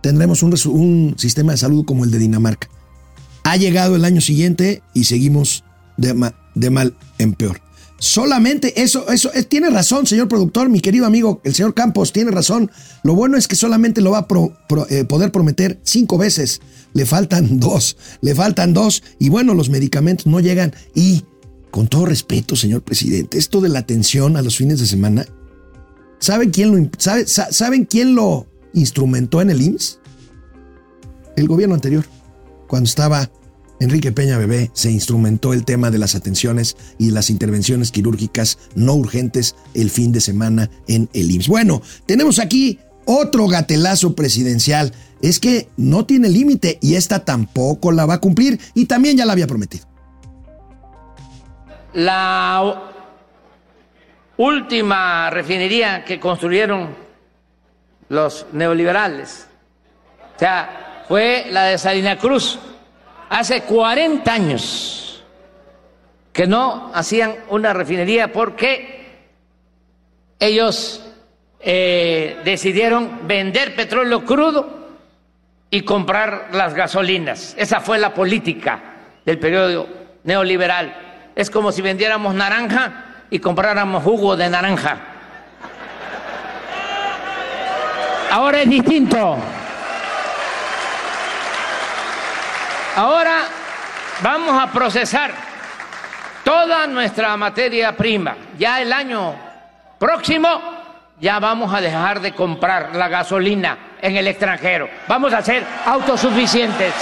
tendremos 0.00 0.44
un, 0.44 0.54
un 0.66 1.14
sistema 1.18 1.52
de 1.52 1.58
salud 1.58 1.84
como 1.84 2.04
el 2.04 2.12
de 2.12 2.18
Dinamarca. 2.18 2.68
Ha 3.42 3.56
llegado 3.56 3.96
el 3.96 4.04
año 4.04 4.20
siguiente 4.20 4.82
y 4.94 5.04
seguimos 5.04 5.64
de, 5.96 6.14
de 6.54 6.70
mal 6.70 6.94
en 7.18 7.34
peor. 7.34 7.60
Solamente 8.00 8.80
eso, 8.80 9.10
eso, 9.10 9.30
eh, 9.34 9.42
tiene 9.42 9.68
razón, 9.68 10.06
señor 10.06 10.26
productor, 10.26 10.70
mi 10.70 10.80
querido 10.80 11.04
amigo, 11.04 11.42
el 11.44 11.54
señor 11.54 11.74
Campos, 11.74 12.14
tiene 12.14 12.30
razón. 12.30 12.70
Lo 13.02 13.14
bueno 13.14 13.36
es 13.36 13.46
que 13.46 13.56
solamente 13.56 14.00
lo 14.00 14.12
va 14.12 14.20
a 14.20 14.86
eh, 14.88 15.04
poder 15.04 15.30
prometer 15.30 15.78
cinco 15.82 16.16
veces. 16.16 16.62
Le 16.94 17.04
faltan 17.04 17.60
dos, 17.60 17.98
le 18.22 18.34
faltan 18.34 18.72
dos. 18.72 19.02
Y 19.18 19.28
bueno, 19.28 19.52
los 19.52 19.68
medicamentos 19.68 20.26
no 20.26 20.40
llegan. 20.40 20.74
Y, 20.94 21.24
con 21.70 21.88
todo 21.88 22.06
respeto, 22.06 22.56
señor 22.56 22.80
presidente, 22.82 23.36
esto 23.36 23.60
de 23.60 23.68
la 23.68 23.80
atención 23.80 24.38
a 24.38 24.42
los 24.42 24.56
fines 24.56 24.80
de 24.80 24.86
semana, 24.86 25.26
¿saben 26.20 26.50
quién 26.50 26.74
lo, 26.74 26.90
sabe, 26.96 27.26
¿saben 27.26 27.84
quién 27.84 28.14
lo 28.14 28.46
instrumentó 28.72 29.42
en 29.42 29.50
el 29.50 29.60
IMSS? 29.60 30.00
El 31.36 31.48
gobierno 31.48 31.74
anterior, 31.74 32.06
cuando 32.66 32.88
estaba 32.88 33.30
Enrique 33.80 34.12
Peña 34.12 34.36
Bebé 34.36 34.70
se 34.74 34.90
instrumentó 34.90 35.54
el 35.54 35.64
tema 35.64 35.90
de 35.90 35.96
las 35.98 36.14
atenciones 36.14 36.76
y 36.98 37.10
las 37.12 37.30
intervenciones 37.30 37.90
quirúrgicas 37.90 38.58
no 38.74 38.92
urgentes 38.94 39.56
el 39.74 39.90
fin 39.90 40.12
de 40.12 40.20
semana 40.20 40.68
en 40.86 41.08
el 41.14 41.30
IMSS. 41.30 41.48
Bueno, 41.48 41.80
tenemos 42.04 42.38
aquí 42.38 42.78
otro 43.06 43.48
gatelazo 43.48 44.14
presidencial. 44.14 44.92
Es 45.22 45.40
que 45.40 45.68
no 45.78 46.04
tiene 46.04 46.28
límite 46.28 46.78
y 46.82 46.94
esta 46.94 47.24
tampoco 47.24 47.90
la 47.90 48.04
va 48.04 48.14
a 48.14 48.20
cumplir 48.20 48.60
y 48.74 48.84
también 48.84 49.16
ya 49.16 49.24
la 49.24 49.32
había 49.32 49.46
prometido. 49.46 49.86
La 51.94 52.90
última 54.36 55.30
refinería 55.30 56.04
que 56.04 56.20
construyeron 56.20 56.94
los 58.10 58.46
neoliberales, 58.52 59.46
o 60.36 60.38
sea, 60.38 61.04
fue 61.08 61.46
la 61.50 61.64
de 61.64 61.78
Salina 61.78 62.18
Cruz 62.18 62.58
hace 63.30 63.62
40 63.62 64.30
años 64.32 65.22
que 66.32 66.46
no 66.46 66.90
hacían 66.92 67.36
una 67.48 67.72
refinería 67.72 68.32
porque 68.32 69.00
ellos 70.38 71.04
eh, 71.60 72.38
decidieron 72.44 73.26
vender 73.26 73.74
petróleo 73.74 74.24
crudo 74.24 74.80
y 75.70 75.82
comprar 75.82 76.48
las 76.52 76.74
gasolinas. 76.74 77.54
Esa 77.56 77.80
fue 77.80 77.98
la 77.98 78.12
política 78.12 78.80
del 79.24 79.38
periodo 79.38 79.86
neoliberal. 80.24 81.30
Es 81.36 81.50
como 81.50 81.72
si 81.72 81.82
vendiéramos 81.82 82.34
naranja 82.34 83.24
y 83.30 83.38
compráramos 83.38 84.02
jugo 84.02 84.36
de 84.36 84.50
naranja. 84.50 84.98
Ahora 88.30 88.62
es 88.62 88.70
distinto. 88.70 89.38
Ahora 93.00 93.44
vamos 94.22 94.62
a 94.62 94.70
procesar 94.70 95.32
toda 96.44 96.86
nuestra 96.86 97.34
materia 97.38 97.96
prima. 97.96 98.36
Ya 98.58 98.82
el 98.82 98.92
año 98.92 99.36
próximo 99.98 100.46
ya 101.18 101.38
vamos 101.38 101.72
a 101.72 101.80
dejar 101.80 102.20
de 102.20 102.34
comprar 102.34 102.94
la 102.94 103.08
gasolina 103.08 103.96
en 104.02 104.18
el 104.18 104.26
extranjero. 104.26 104.86
Vamos 105.08 105.32
a 105.32 105.40
ser 105.40 105.64
autosuficientes. 105.86 106.92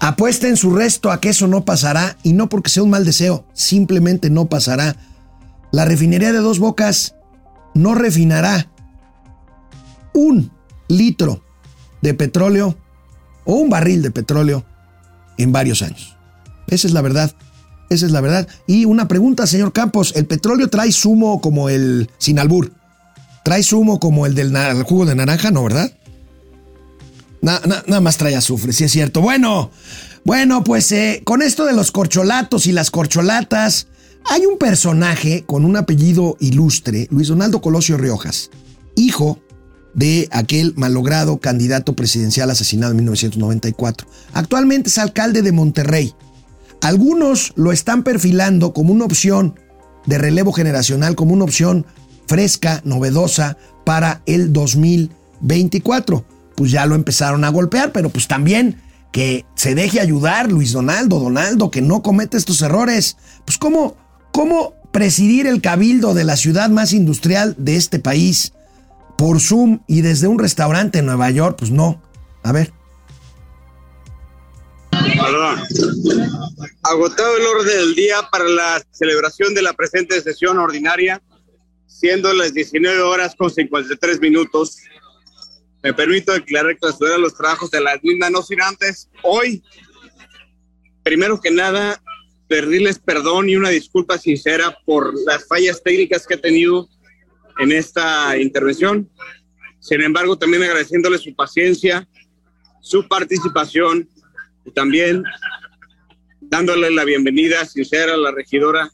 Apuesten 0.00 0.56
su 0.56 0.74
resto 0.74 1.12
a 1.12 1.20
que 1.20 1.28
eso 1.28 1.46
no 1.46 1.64
pasará 1.64 2.16
y 2.24 2.32
no 2.32 2.48
porque 2.48 2.70
sea 2.70 2.82
un 2.82 2.90
mal 2.90 3.04
deseo, 3.04 3.44
simplemente 3.52 4.30
no 4.30 4.46
pasará. 4.46 4.96
La 5.70 5.84
refinería 5.84 6.32
de 6.32 6.40
dos 6.40 6.58
bocas 6.58 7.14
no 7.72 7.94
refinará 7.94 8.66
un 10.20 10.50
litro 10.88 11.42
de 12.02 12.14
petróleo 12.14 12.76
o 13.44 13.54
un 13.54 13.70
barril 13.70 14.02
de 14.02 14.10
petróleo 14.10 14.64
en 15.38 15.52
varios 15.52 15.82
años. 15.82 16.16
Esa 16.68 16.86
es 16.86 16.92
la 16.92 17.02
verdad. 17.02 17.34
Esa 17.88 18.06
es 18.06 18.12
la 18.12 18.20
verdad. 18.20 18.46
Y 18.66 18.84
una 18.84 19.08
pregunta, 19.08 19.46
señor 19.46 19.72
Campos. 19.72 20.12
¿El 20.14 20.26
petróleo 20.26 20.68
trae 20.68 20.92
zumo 20.92 21.40
como 21.40 21.68
el 21.68 22.10
sin 22.18 22.38
albur? 22.38 22.72
¿Trae 23.44 23.62
zumo 23.62 23.98
como 23.98 24.26
el 24.26 24.34
del 24.34 24.54
jugo 24.84 25.06
de 25.06 25.14
naranja? 25.14 25.50
No, 25.50 25.64
¿verdad? 25.64 25.92
nada 27.42 28.00
más 28.02 28.18
trae 28.18 28.36
azufre, 28.36 28.72
sí 28.74 28.84
es 28.84 28.92
cierto. 28.92 29.22
Bueno, 29.22 29.70
bueno, 30.24 30.62
pues 30.62 30.92
eh, 30.92 31.22
con 31.24 31.40
esto 31.40 31.64
de 31.64 31.72
los 31.72 31.90
corcholatos 31.90 32.66
y 32.66 32.72
las 32.72 32.90
corcholatas, 32.90 33.86
hay 34.30 34.44
un 34.44 34.58
personaje 34.58 35.44
con 35.46 35.64
un 35.64 35.76
apellido 35.76 36.36
ilustre, 36.40 37.08
Luis 37.10 37.28
Donaldo 37.28 37.62
Colosio 37.62 37.96
Riojas, 37.96 38.50
hijo 38.94 39.38
de 39.94 40.28
aquel 40.30 40.74
malogrado 40.76 41.38
candidato 41.38 41.94
presidencial 41.94 42.50
asesinado 42.50 42.92
en 42.92 42.98
1994. 42.98 44.06
Actualmente 44.32 44.88
es 44.88 44.98
alcalde 44.98 45.42
de 45.42 45.52
Monterrey. 45.52 46.14
Algunos 46.80 47.52
lo 47.56 47.72
están 47.72 48.02
perfilando 48.02 48.72
como 48.72 48.92
una 48.92 49.04
opción 49.04 49.58
de 50.06 50.18
relevo 50.18 50.52
generacional, 50.52 51.14
como 51.14 51.34
una 51.34 51.44
opción 51.44 51.86
fresca, 52.26 52.80
novedosa 52.84 53.56
para 53.84 54.22
el 54.26 54.52
2024. 54.52 56.24
Pues 56.54 56.70
ya 56.70 56.86
lo 56.86 56.94
empezaron 56.94 57.44
a 57.44 57.48
golpear, 57.48 57.92
pero 57.92 58.10
pues 58.10 58.28
también 58.28 58.80
que 59.12 59.44
se 59.56 59.74
deje 59.74 60.00
ayudar 60.00 60.50
Luis 60.50 60.72
Donaldo, 60.72 61.18
Donaldo, 61.18 61.70
que 61.70 61.82
no 61.82 62.02
cometa 62.02 62.36
estos 62.36 62.62
errores. 62.62 63.16
Pues 63.44 63.58
cómo, 63.58 63.96
cómo 64.32 64.74
presidir 64.92 65.46
el 65.46 65.60
cabildo 65.60 66.14
de 66.14 66.24
la 66.24 66.36
ciudad 66.36 66.70
más 66.70 66.92
industrial 66.92 67.54
de 67.58 67.76
este 67.76 67.98
país 67.98 68.52
por 69.20 69.38
Zoom 69.38 69.80
y 69.86 70.00
desde 70.00 70.28
un 70.28 70.38
restaurante 70.38 71.00
en 71.00 71.04
Nueva 71.04 71.30
York, 71.30 71.56
pues 71.58 71.70
no. 71.70 72.02
A 72.42 72.52
ver. 72.52 72.72
Agotado 76.82 77.36
el 77.36 77.44
orden 77.44 77.66
del 77.66 77.94
día 77.94 78.16
para 78.32 78.48
la 78.48 78.82
celebración 78.92 79.52
de 79.52 79.60
la 79.60 79.74
presente 79.74 80.18
sesión 80.22 80.58
ordinaria, 80.58 81.20
siendo 81.86 82.32
las 82.32 82.54
19 82.54 82.98
horas 83.02 83.34
con 83.36 83.50
53 83.50 84.22
minutos. 84.22 84.78
Me 85.82 85.92
permito 85.92 86.32
declarar 86.32 86.78
clausura 86.78 87.18
los 87.18 87.34
trabajos 87.34 87.70
de 87.70 87.82
la 87.82 88.00
misma, 88.02 88.30
no 88.30 88.40
sin 88.40 88.62
antes, 88.62 89.10
hoy, 89.22 89.62
primero 91.02 91.38
que 91.38 91.50
nada, 91.50 92.02
pedirles 92.48 92.98
perdón 92.98 93.50
y 93.50 93.56
una 93.56 93.68
disculpa 93.68 94.16
sincera 94.16 94.74
por 94.86 95.12
las 95.26 95.46
fallas 95.46 95.82
técnicas 95.82 96.26
que 96.26 96.34
he 96.34 96.38
tenido 96.38 96.88
en 97.58 97.72
esta 97.72 98.36
intervención. 98.38 99.08
Sin 99.78 100.00
embargo, 100.02 100.36
también 100.36 100.62
agradeciéndole 100.62 101.18
su 101.18 101.34
paciencia, 101.34 102.06
su 102.80 103.06
participación 103.08 104.08
y 104.64 104.70
también 104.72 105.22
dándole 106.40 106.90
la 106.90 107.04
bienvenida 107.04 107.64
sincera 107.64 108.14
a 108.14 108.16
la 108.16 108.32
regidora, 108.32 108.90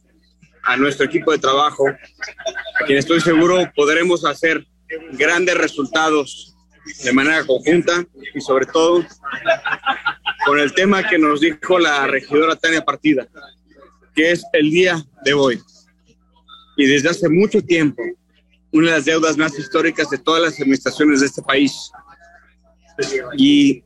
a 0.63 0.77
nuestro 0.77 1.07
equipo 1.07 1.33
de 1.33 1.39
trabajo, 1.39 1.89
a 1.89 2.85
quien 2.85 2.99
estoy 2.99 3.21
seguro 3.21 3.71
podremos 3.75 4.25
hacer 4.25 4.67
grandes 5.13 5.57
resultados 5.57 6.57
de 7.05 7.13
manera 7.13 7.45
conjunta 7.45 8.05
y 8.35 8.41
sobre 8.41 8.67
todo 8.67 9.05
con 10.45 10.59
el 10.59 10.73
tema 10.73 11.09
que 11.09 11.19
nos 11.19 11.41
dijo 11.41 11.79
la 11.79 12.07
regidora 12.07 12.57
Tania 12.57 12.85
Partida, 12.85 13.27
que 14.15 14.33
es 14.33 14.45
el 14.53 14.71
día 14.71 15.05
de 15.25 15.35
hoy. 15.35 15.61
Y 16.77 16.87
desde 16.87 17.09
hace 17.09 17.29
mucho 17.29 17.63
tiempo, 17.63 18.03
una 18.77 18.91
de 18.91 18.97
las 18.97 19.05
deudas 19.07 19.37
más 19.39 19.59
históricas 19.59 20.11
de 20.11 20.18
todas 20.18 20.43
las 20.43 20.61
administraciones 20.61 21.20
de 21.20 21.27
este 21.27 21.43
país. 21.43 21.91
Y 23.37 23.83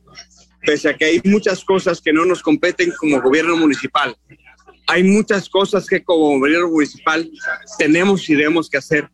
pese 0.65 0.89
a 0.89 0.97
que 0.97 1.05
hay 1.05 1.21
muchas 1.23 1.63
cosas 1.63 2.01
que 2.01 2.11
no 2.11 2.25
nos 2.25 2.41
competen 2.41 2.91
como 2.99 3.21
gobierno 3.21 3.55
municipal, 3.55 4.15
hay 4.87 5.03
muchas 5.03 5.47
cosas 5.49 5.87
que 5.87 6.03
como 6.03 6.39
gobierno 6.39 6.69
municipal 6.69 7.29
tenemos 7.77 8.29
y 8.29 8.35
debemos 8.35 8.69
que 8.69 8.77
hacer 8.77 9.09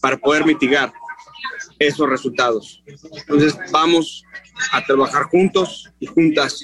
para 0.00 0.16
poder 0.16 0.46
mitigar 0.46 0.92
esos 1.78 2.08
resultados. 2.08 2.82
Entonces 2.86 3.56
vamos 3.72 4.22
a 4.70 4.84
trabajar 4.84 5.24
juntos 5.24 5.90
y 5.98 6.06
juntas 6.06 6.60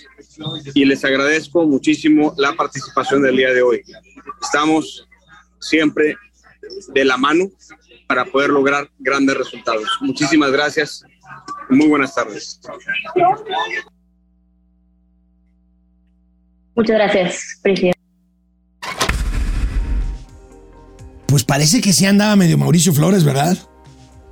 y 0.73 0.85
les 0.85 1.05
agradezco 1.05 1.67
muchísimo 1.67 2.33
la 2.39 2.55
participación 2.55 3.23
del 3.23 3.37
día 3.37 3.53
de 3.53 3.63
hoy. 3.63 3.83
Estamos 4.41 5.09
siempre 5.61 6.17
de 6.95 7.05
la 7.05 7.17
mano 7.17 7.51
para 8.15 8.27
poder 8.27 8.51
lograr 8.51 8.91
grandes 8.99 9.35
resultados. 9.39 9.85
Muchísimas 10.03 10.53
gracias. 10.53 11.03
Muy 11.71 11.89
buenas 11.89 12.15
tardes. 12.15 12.61
Muchas 16.75 16.95
gracias, 16.95 17.59
presidente. 17.63 17.99
Pues 21.27 21.43
parece 21.43 21.81
que 21.81 21.95
sí 21.95 22.05
andaba 22.05 22.37
medio 22.37 22.59
Mauricio 22.59 22.93
Flores, 22.93 23.25
¿verdad? 23.25 23.57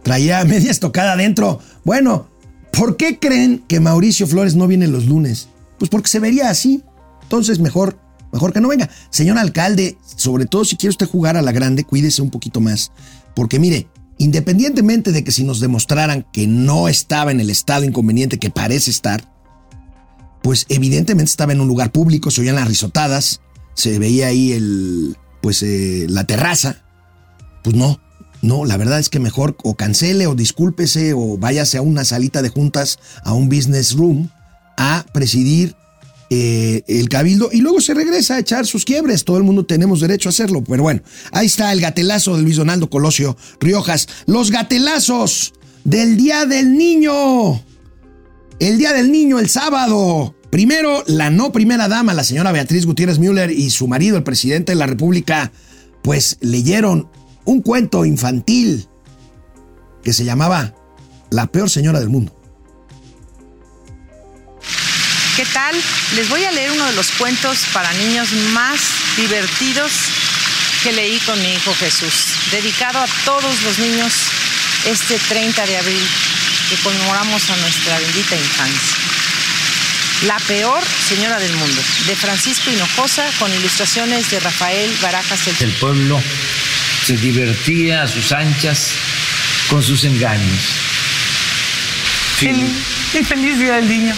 Traía 0.03 0.45
media 0.45 0.71
estocada 0.71 1.13
adentro. 1.13 1.61
Bueno, 1.83 2.29
¿por 2.73 2.99
qué 2.99 3.19
creen 3.19 3.65
que 3.67 3.81
Mauricio 3.81 4.27
Flores 4.27 4.57
no 4.57 4.67
viene 4.67 4.89
los 4.89 5.07
lunes? 5.07 5.49
Pues 5.79 5.89
porque 5.89 6.09
se 6.09 6.19
vería 6.19 6.51
así. 6.51 6.85
Entonces 7.23 7.61
mejor, 7.61 7.99
mejor 8.31 8.53
que 8.53 8.61
no 8.61 8.69
venga. 8.69 8.91
Señor 9.09 9.39
alcalde, 9.39 9.97
sobre 10.05 10.45
todo 10.45 10.67
si 10.67 10.77
quiere 10.77 10.91
usted 10.91 11.09
jugar 11.09 11.39
a 11.39 11.43
la 11.43 11.53
grande, 11.53 11.85
cuídese 11.85 12.21
un 12.21 12.31
poquito 12.31 12.61
más. 12.61 12.93
Porque 13.35 13.59
mire, 13.59 13.89
independientemente 14.19 15.13
de 15.13 15.25
que 15.25 15.33
si 15.33 15.45
nos 15.45 15.61
demostraran 15.61 16.27
que 16.33 16.47
no 16.47 16.89
estaba 16.89 17.31
en 17.31 17.41
el 17.41 17.51
estado 17.51 17.85
inconveniente 17.85 18.39
que 18.39 18.51
parece 18.51 18.91
estar, 18.91 19.33
pues 20.43 20.67
evidentemente 20.69 21.31
estaba 21.31 21.53
en 21.53 21.61
un 21.61 21.69
lugar 21.69 21.93
público, 21.93 22.31
se 22.31 22.41
oían 22.41 22.57
las 22.57 22.69
risotadas, 22.69 23.41
se 23.75 23.99
veía 23.99 24.29
ahí 24.29 24.53
el, 24.53 25.17
pues 25.41 25.63
eh, 25.63 26.07
la 26.09 26.25
terraza. 26.25 26.83
Pues 27.63 27.77
no, 27.77 28.01
no, 28.43 28.65
la 28.65 28.77
verdad 28.77 28.99
es 28.99 29.11
que 29.11 29.21
mejor 29.21 29.57
o 29.63 29.75
cancele 29.75 30.27
o 30.27 30.35
discúlpese 30.35 31.13
o 31.13 31.37
váyase 31.37 31.79
a 31.79 31.83
una 31.83 32.05
salita 32.05 32.43
de 32.43 32.49
juntas, 32.49 32.99
a 33.23 33.35
un 33.35 33.49
business 33.49 33.95
room, 33.95 34.31
a 34.77 35.05
presidir 35.13 35.77
eh, 36.31 36.83
el 36.87 37.09
cabildo 37.09 37.51
y 37.53 37.61
luego 37.61 37.81
se 37.81 37.93
regresa 37.93 38.37
a 38.37 38.39
echar 38.39 38.67
sus 38.67 38.85
quiebres. 38.85 39.25
Todo 39.25 39.37
el 39.37 39.43
mundo 39.43 39.67
tenemos 39.67 40.01
derecho 40.01 40.29
a 40.29 40.31
hacerlo. 40.31 40.63
Pero 40.65 40.83
bueno, 40.83 41.03
ahí 41.33 41.47
está 41.47 41.73
el 41.73 41.81
gatelazo 41.81 42.37
de 42.37 42.43
Luis 42.43 42.57
Donaldo 42.57 42.89
Colosio 42.89 43.37
Riojas. 43.61 44.09
Los 44.27 44.51
gatelazos 44.51 45.53
del 45.85 46.17
Día 46.17 46.47
del 46.47 46.77
Niño 46.77 47.61
el 48.61 48.77
Día 48.77 48.93
del 48.93 49.11
Niño 49.11 49.39
el 49.39 49.49
sábado. 49.49 50.35
Primero, 50.51 51.03
la 51.07 51.31
no 51.31 51.51
primera 51.51 51.89
dama, 51.89 52.13
la 52.13 52.25
señora 52.25 52.53
Beatriz 52.53 52.85
Gutiérrez 52.85 53.19
Müller 53.19 53.51
y 53.51 53.71
su 53.71 53.89
marido, 53.89 54.17
el 54.17 54.23
presidente 54.23 54.73
de 54.73 54.77
la 54.77 54.87
República, 54.87 55.51
pues 56.03 56.37
leyeron 56.41 57.09
un 57.45 57.63
cuento 57.63 58.05
infantil 58.05 58.87
que 60.03 60.13
se 60.13 60.25
llamaba 60.25 60.75
La 61.31 61.47
peor 61.47 61.71
señora 61.71 62.01
del 62.01 62.11
mundo. 62.11 62.40
¿Qué 65.41 65.47
tal? 65.55 65.75
Les 66.17 66.29
voy 66.29 66.45
a 66.45 66.53
leer 66.53 66.71
uno 66.71 66.85
de 66.85 66.93
los 66.93 67.13
cuentos 67.13 67.61
para 67.73 67.91
niños 67.95 68.31
más 68.53 68.79
divertidos 69.17 69.91
que 70.83 70.93
leí 70.93 71.19
con 71.21 71.41
mi 71.41 71.55
hijo 71.55 71.75
Jesús, 71.77 72.13
dedicado 72.51 72.99
a 73.01 73.07
todos 73.25 73.63
los 73.63 73.79
niños 73.79 74.13
este 74.85 75.19
30 75.19 75.65
de 75.65 75.79
abril 75.79 76.03
que 76.69 76.77
conmemoramos 76.83 77.49
a 77.49 77.57
nuestra 77.57 77.99
bendita 78.01 78.37
infancia. 78.37 78.99
La 80.27 80.39
peor 80.41 80.83
señora 81.09 81.39
del 81.39 81.55
mundo, 81.55 81.83
de 82.07 82.17
Francisco 82.17 82.71
Hinojosa, 82.71 83.25
con 83.39 83.51
ilustraciones 83.51 84.31
de 84.31 84.41
Rafael 84.41 84.95
Barajas. 85.01 85.49
El, 85.49 85.57
El 85.69 85.73
pueblo 85.73 86.23
se 87.07 87.17
divertía 87.17 88.03
a 88.03 88.09
sus 88.09 88.31
anchas 88.33 88.91
con 89.71 89.83
sus 89.83 90.05
engaños. 90.05 90.61
Fin. 92.37 92.85
Y 93.15 93.25
feliz 93.25 93.59
día 93.59 93.77
del 93.77 93.89
niño. 93.89 94.15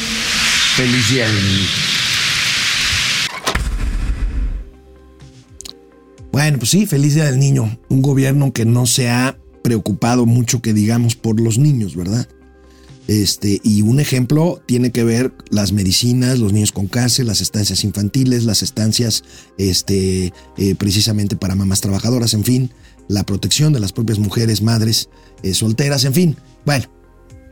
Feliz 0.77 1.11
día 1.11 1.27
del 1.27 1.35
niño. 1.35 1.67
Bueno, 6.33 6.59
pues 6.59 6.71
sí, 6.71 6.87
feliz 6.87 7.15
día 7.15 7.27
del 7.27 7.39
niño. 7.39 7.79
Un 7.91 8.01
gobierno 8.01 8.55
que 8.55 8.65
no 8.65 8.87
se 8.87 9.11
ha 9.11 9.37
preocupado 9.63 10.25
mucho, 10.25 10.63
que 10.63 10.73
digamos, 10.73 11.15
por 11.15 11.39
los 11.41 11.59
niños, 11.59 11.95
¿verdad? 11.95 12.27
Este, 13.07 13.61
y 13.63 13.83
un 13.83 14.01
ejemplo 14.01 14.63
tiene 14.65 14.93
que 14.93 15.05
ver 15.05 15.35
las 15.51 15.73
medicinas, 15.73 16.39
los 16.39 16.55
niños 16.55 16.73
con 16.73 16.87
cáncer, 16.87 17.27
las 17.27 17.43
estancias 17.43 17.85
infantiles, 17.85 18.45
las 18.45 18.63
estancias 18.63 19.25
este, 19.59 20.33
eh, 20.57 20.75
precisamente 20.77 21.37
para 21.37 21.55
mamás 21.55 21.83
trabajadoras, 21.83 22.33
en 22.33 22.45
fin, 22.45 22.71
la 23.09 23.25
protección 23.25 23.75
de 23.75 23.81
las 23.81 23.93
propias 23.93 24.19
mujeres, 24.19 24.63
madres 24.63 25.11
eh, 25.43 25.53
solteras, 25.53 26.07
en 26.07 26.15
fin. 26.15 26.37
Bueno, 26.65 26.87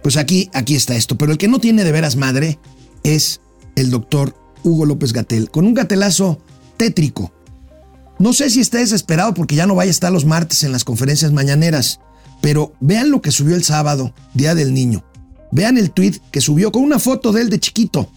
pues 0.03 0.17
aquí, 0.17 0.49
aquí 0.55 0.75
está 0.75 0.97
esto. 0.97 1.19
Pero 1.19 1.33
el 1.33 1.39
que 1.39 1.49
no 1.49 1.59
tiene 1.59 1.85
de 1.85 1.93
veras 1.93 2.17
madre 2.17 2.59
es 3.05 3.41
el 3.77 3.91
doctor 3.91 4.35
Hugo 4.63 4.87
López 4.87 5.13
Gatel, 5.13 5.51
con 5.51 5.67
un 5.67 5.75
gatelazo 5.75 6.41
tétrico. 6.77 7.33
No 8.19 8.33
sé 8.33 8.51
si 8.51 8.61
está 8.61 8.79
desesperado 8.79 9.35
porque 9.35 9.55
ya 9.55 9.67
no 9.67 9.75
vaya 9.75 9.91
a 9.91 9.93
estar 9.93 10.13
los 10.13 10.27
martes 10.27 10.63
en 10.63 10.73
las 10.73 10.85
conferencias 10.85 11.33
mañaneras, 11.33 12.01
pero 12.41 12.75
vean 12.81 13.11
lo 13.11 13.23
que 13.23 13.31
subió 13.31 13.57
el 13.57 13.65
sábado, 13.65 14.15
Día 14.35 14.55
del 14.55 14.75
Niño. 14.75 15.05
Vean 15.53 15.79
el 15.79 15.91
tweet 15.91 16.21
que 16.31 16.41
subió 16.41 16.71
con 16.71 16.83
una 16.83 16.99
foto 16.99 17.33
de 17.33 17.43
él 17.43 17.51
de 17.51 17.61
chiquito. 17.61 18.11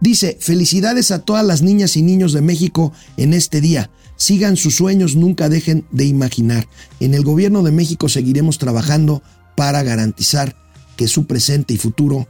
Dice, 0.00 0.36
felicidades 0.40 1.10
a 1.10 1.20
todas 1.20 1.44
las 1.44 1.62
niñas 1.62 1.96
y 1.96 2.02
niños 2.02 2.32
de 2.32 2.40
México 2.40 2.92
en 3.16 3.34
este 3.34 3.60
día. 3.60 3.90
Sigan 4.16 4.56
sus 4.56 4.76
sueños, 4.76 5.16
nunca 5.16 5.48
dejen 5.48 5.84
de 5.90 6.04
imaginar. 6.04 6.66
En 7.00 7.14
el 7.14 7.24
gobierno 7.24 7.62
de 7.62 7.72
México 7.72 8.08
seguiremos 8.08 8.58
trabajando 8.58 9.22
para 9.56 9.82
garantizar 9.82 10.56
que 10.96 11.08
su 11.08 11.26
presente 11.26 11.74
y 11.74 11.78
futuro 11.78 12.28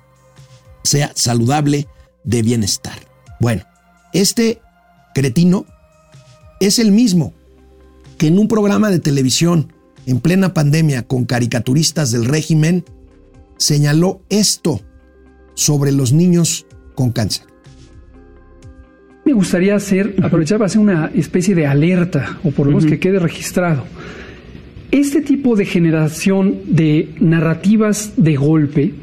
sea 0.83 1.13
saludable 1.15 1.89
de 2.25 2.43
bienestar. 2.43 2.99
Bueno, 3.41 3.63
este 4.13 4.61
cretino 5.15 5.67
es 6.61 6.79
el 6.79 6.93
mismo 6.93 7.35
que 8.19 8.29
en 8.29 8.39
un 8.39 8.49
programa 8.49 8.91
de 8.91 9.01
televisión 9.01 9.73
en 10.07 10.21
plena 10.21 10.55
pandemia 10.55 11.03
con 11.03 11.25
caricaturistas 11.25 12.13
del 12.13 12.25
régimen 12.25 12.85
señaló 13.57 14.21
esto 14.29 14.81
sobre 15.55 15.93
los 15.93 16.13
niños 16.13 16.67
con 16.95 17.13
cáncer. 17.13 17.47
Me 19.25 19.33
gustaría 19.33 19.77
hacer, 19.77 20.17
aprovechar 20.23 20.59
para 20.59 20.67
hacer 20.67 20.81
una 20.81 21.11
especie 21.15 21.55
de 21.55 21.67
alerta, 21.67 22.39
o 22.43 22.51
por 22.51 22.67
lo 22.67 22.73
menos 22.73 22.87
que 22.87 22.99
quede 22.99 23.21
registrado. 23.21 23.85
Este 24.91 25.23
tipo 25.23 25.55
de 25.55 25.65
generación 25.65 26.59
de 26.67 27.15
narrativas 27.21 28.13
de 28.17 28.35
golpe, 28.37 28.95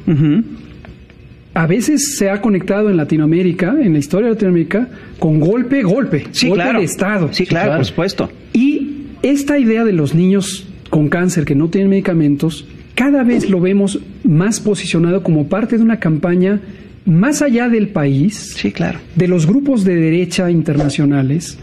a 1.53 1.65
veces 1.67 2.17
se 2.17 2.29
ha 2.29 2.41
conectado 2.41 2.89
en 2.89 2.97
Latinoamérica, 2.97 3.75
en 3.81 3.93
la 3.93 3.99
historia 3.99 4.27
de 4.27 4.33
Latinoamérica, 4.33 4.87
con 5.17 5.39
golpe, 5.39 5.81
golpe, 5.83 6.25
Sí, 6.31 6.47
golpe 6.49 6.63
claro. 6.63 6.79
de 6.79 6.85
Estado. 6.85 7.29
Sí, 7.33 7.45
claro, 7.45 7.75
por 7.77 7.85
supuesto. 7.85 8.29
Y 8.53 9.05
esta 9.23 9.57
idea 9.59 9.83
de 9.83 9.91
los 9.93 10.13
niños 10.15 10.67
con 10.89 11.09
cáncer 11.09 11.45
que 11.45 11.55
no 11.55 11.69
tienen 11.69 11.89
medicamentos, 11.89 12.65
cada 12.95 13.23
vez 13.23 13.49
lo 13.49 13.59
vemos 13.59 13.99
más 14.23 14.59
posicionado 14.59 15.23
como 15.23 15.47
parte 15.47 15.77
de 15.77 15.83
una 15.83 15.99
campaña 15.99 16.61
más 17.05 17.41
allá 17.41 17.67
del 17.69 17.89
país, 17.89 18.53
Sí, 18.55 18.71
claro. 18.71 18.99
de 19.15 19.27
los 19.27 19.45
grupos 19.47 19.83
de 19.83 19.95
derecha 19.95 20.51
internacionales 20.51 21.57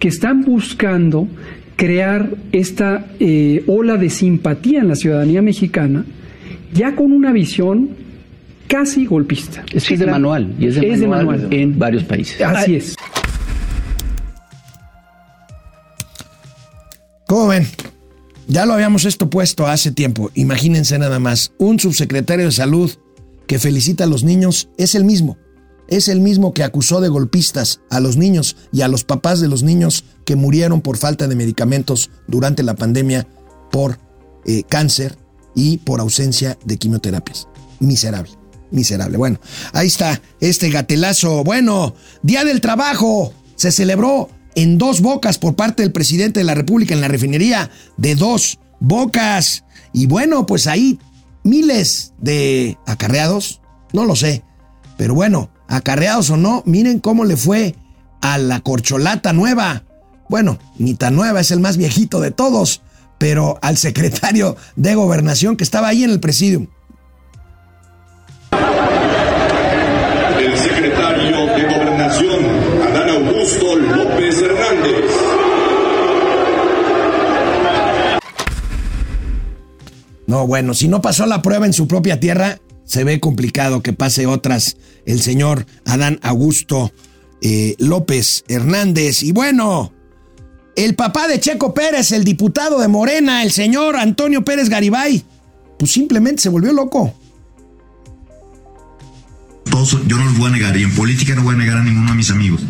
que 0.00 0.08
están 0.08 0.44
buscando 0.44 1.28
crear 1.76 2.30
esta 2.52 3.06
eh, 3.20 3.62
ola 3.66 3.96
de 3.96 4.10
simpatía 4.10 4.80
en 4.80 4.88
la 4.88 4.96
ciudadanía 4.96 5.42
mexicana, 5.42 6.04
ya 6.74 6.96
con 6.96 7.12
una 7.12 7.32
visión 7.32 7.90
casi 8.68 9.06
golpista. 9.06 9.64
Es 9.72 9.86
que 9.86 9.94
es 9.94 10.00
de 10.00 10.06
La- 10.06 10.12
manual 10.12 10.54
y 10.58 10.66
es 10.68 10.74
de, 10.76 10.88
es 10.90 11.00
de 11.00 11.08
manual, 11.08 11.38
manual. 11.40 11.52
en 11.54 11.78
varios 11.78 12.04
países. 12.04 12.40
Así 12.40 12.76
es. 12.76 12.94
¿Cómo 17.26 17.48
ven? 17.48 17.66
Ya 18.46 18.64
lo 18.64 18.72
habíamos 18.74 19.04
esto 19.04 19.28
puesto 19.28 19.66
hace 19.66 19.92
tiempo. 19.92 20.30
Imagínense 20.34 20.98
nada 20.98 21.18
más. 21.18 21.52
Un 21.58 21.78
subsecretario 21.78 22.46
de 22.46 22.52
salud 22.52 22.90
que 23.46 23.58
felicita 23.58 24.04
a 24.04 24.06
los 24.06 24.24
niños 24.24 24.68
es 24.78 24.94
el 24.94 25.04
mismo. 25.04 25.36
Es 25.88 26.08
el 26.08 26.20
mismo 26.20 26.52
que 26.54 26.64
acusó 26.64 27.00
de 27.00 27.08
golpistas 27.08 27.80
a 27.90 28.00
los 28.00 28.16
niños 28.16 28.56
y 28.72 28.82
a 28.82 28.88
los 28.88 29.04
papás 29.04 29.40
de 29.40 29.48
los 29.48 29.62
niños 29.62 30.04
que 30.24 30.36
murieron 30.36 30.80
por 30.80 30.96
falta 30.96 31.28
de 31.28 31.34
medicamentos 31.36 32.10
durante 32.26 32.62
la 32.62 32.74
pandemia 32.74 33.26
por 33.70 33.98
eh, 34.46 34.62
cáncer 34.68 35.16
y 35.54 35.78
por 35.78 36.00
ausencia 36.00 36.58
de 36.64 36.76
quimioterapias. 36.76 37.48
Miserable, 37.80 38.30
miserable. 38.70 39.16
Bueno, 39.16 39.40
ahí 39.72 39.86
está 39.86 40.20
este 40.40 40.70
gatelazo. 40.70 41.44
Bueno, 41.44 41.94
Día 42.22 42.44
del 42.44 42.60
Trabajo 42.60 43.32
se 43.56 43.72
celebró 43.72 44.30
en 44.54 44.78
dos 44.78 45.00
bocas 45.00 45.38
por 45.38 45.54
parte 45.54 45.82
del 45.82 45.92
presidente 45.92 46.40
de 46.40 46.44
la 46.44 46.54
República 46.54 46.94
en 46.94 47.00
la 47.00 47.08
refinería 47.08 47.70
de 47.96 48.14
dos 48.14 48.58
bocas. 48.80 49.64
Y 49.92 50.06
bueno, 50.06 50.46
pues 50.46 50.66
ahí 50.66 50.98
miles 51.44 52.12
de 52.18 52.76
acarreados, 52.86 53.60
no 53.92 54.04
lo 54.04 54.16
sé, 54.16 54.42
pero 54.96 55.14
bueno, 55.14 55.50
acarreados 55.68 56.30
o 56.30 56.36
no, 56.36 56.62
miren 56.66 56.98
cómo 56.98 57.24
le 57.24 57.36
fue 57.36 57.74
a 58.20 58.38
la 58.38 58.60
corcholata 58.60 59.32
nueva. 59.32 59.84
Bueno, 60.28 60.58
ni 60.76 60.94
tan 60.94 61.14
nueva, 61.14 61.40
es 61.40 61.50
el 61.50 61.60
más 61.60 61.76
viejito 61.76 62.20
de 62.20 62.30
todos, 62.30 62.82
pero 63.16 63.58
al 63.62 63.76
secretario 63.76 64.56
de 64.76 64.94
gobernación 64.94 65.56
que 65.56 65.64
estaba 65.64 65.88
ahí 65.88 66.04
en 66.04 66.10
el 66.10 66.20
presidium. 66.20 66.66
El 70.40 70.56
secretario 70.56 71.46
de 71.46 71.62
Gobernación, 71.64 72.44
Adán 72.82 73.08
Augusto 73.10 73.76
López 73.76 74.42
Hernández. 74.42 75.10
No, 80.26 80.46
bueno, 80.46 80.74
si 80.74 80.88
no 80.88 81.00
pasó 81.00 81.26
la 81.26 81.42
prueba 81.42 81.66
en 81.66 81.72
su 81.72 81.88
propia 81.88 82.20
tierra, 82.20 82.60
se 82.84 83.04
ve 83.04 83.18
complicado 83.20 83.82
que 83.82 83.92
pase 83.92 84.26
otras 84.26 84.76
el 85.04 85.20
señor 85.20 85.66
Adán 85.84 86.18
Augusto 86.22 86.92
eh, 87.40 87.74
López 87.78 88.44
Hernández. 88.48 89.22
Y 89.22 89.32
bueno, 89.32 89.92
el 90.76 90.94
papá 90.94 91.28
de 91.28 91.40
Checo 91.40 91.74
Pérez, 91.74 92.12
el 92.12 92.24
diputado 92.24 92.78
de 92.78 92.88
Morena, 92.88 93.42
el 93.42 93.50
señor 93.50 93.96
Antonio 93.96 94.44
Pérez 94.44 94.68
Garibay, 94.68 95.24
pues 95.78 95.90
simplemente 95.90 96.42
se 96.42 96.48
volvió 96.48 96.72
loco. 96.72 97.14
Yo 100.06 100.18
no 100.18 100.24
los 100.24 100.36
voy 100.36 100.48
a 100.48 100.52
negar 100.52 100.76
y 100.76 100.82
en 100.82 100.90
política 100.92 101.34
no 101.34 101.42
voy 101.42 101.54
a 101.54 101.58
negar 101.58 101.78
a 101.78 101.84
ninguno 101.84 102.10
de 102.10 102.16
mis 102.16 102.30
amigos. 102.30 102.60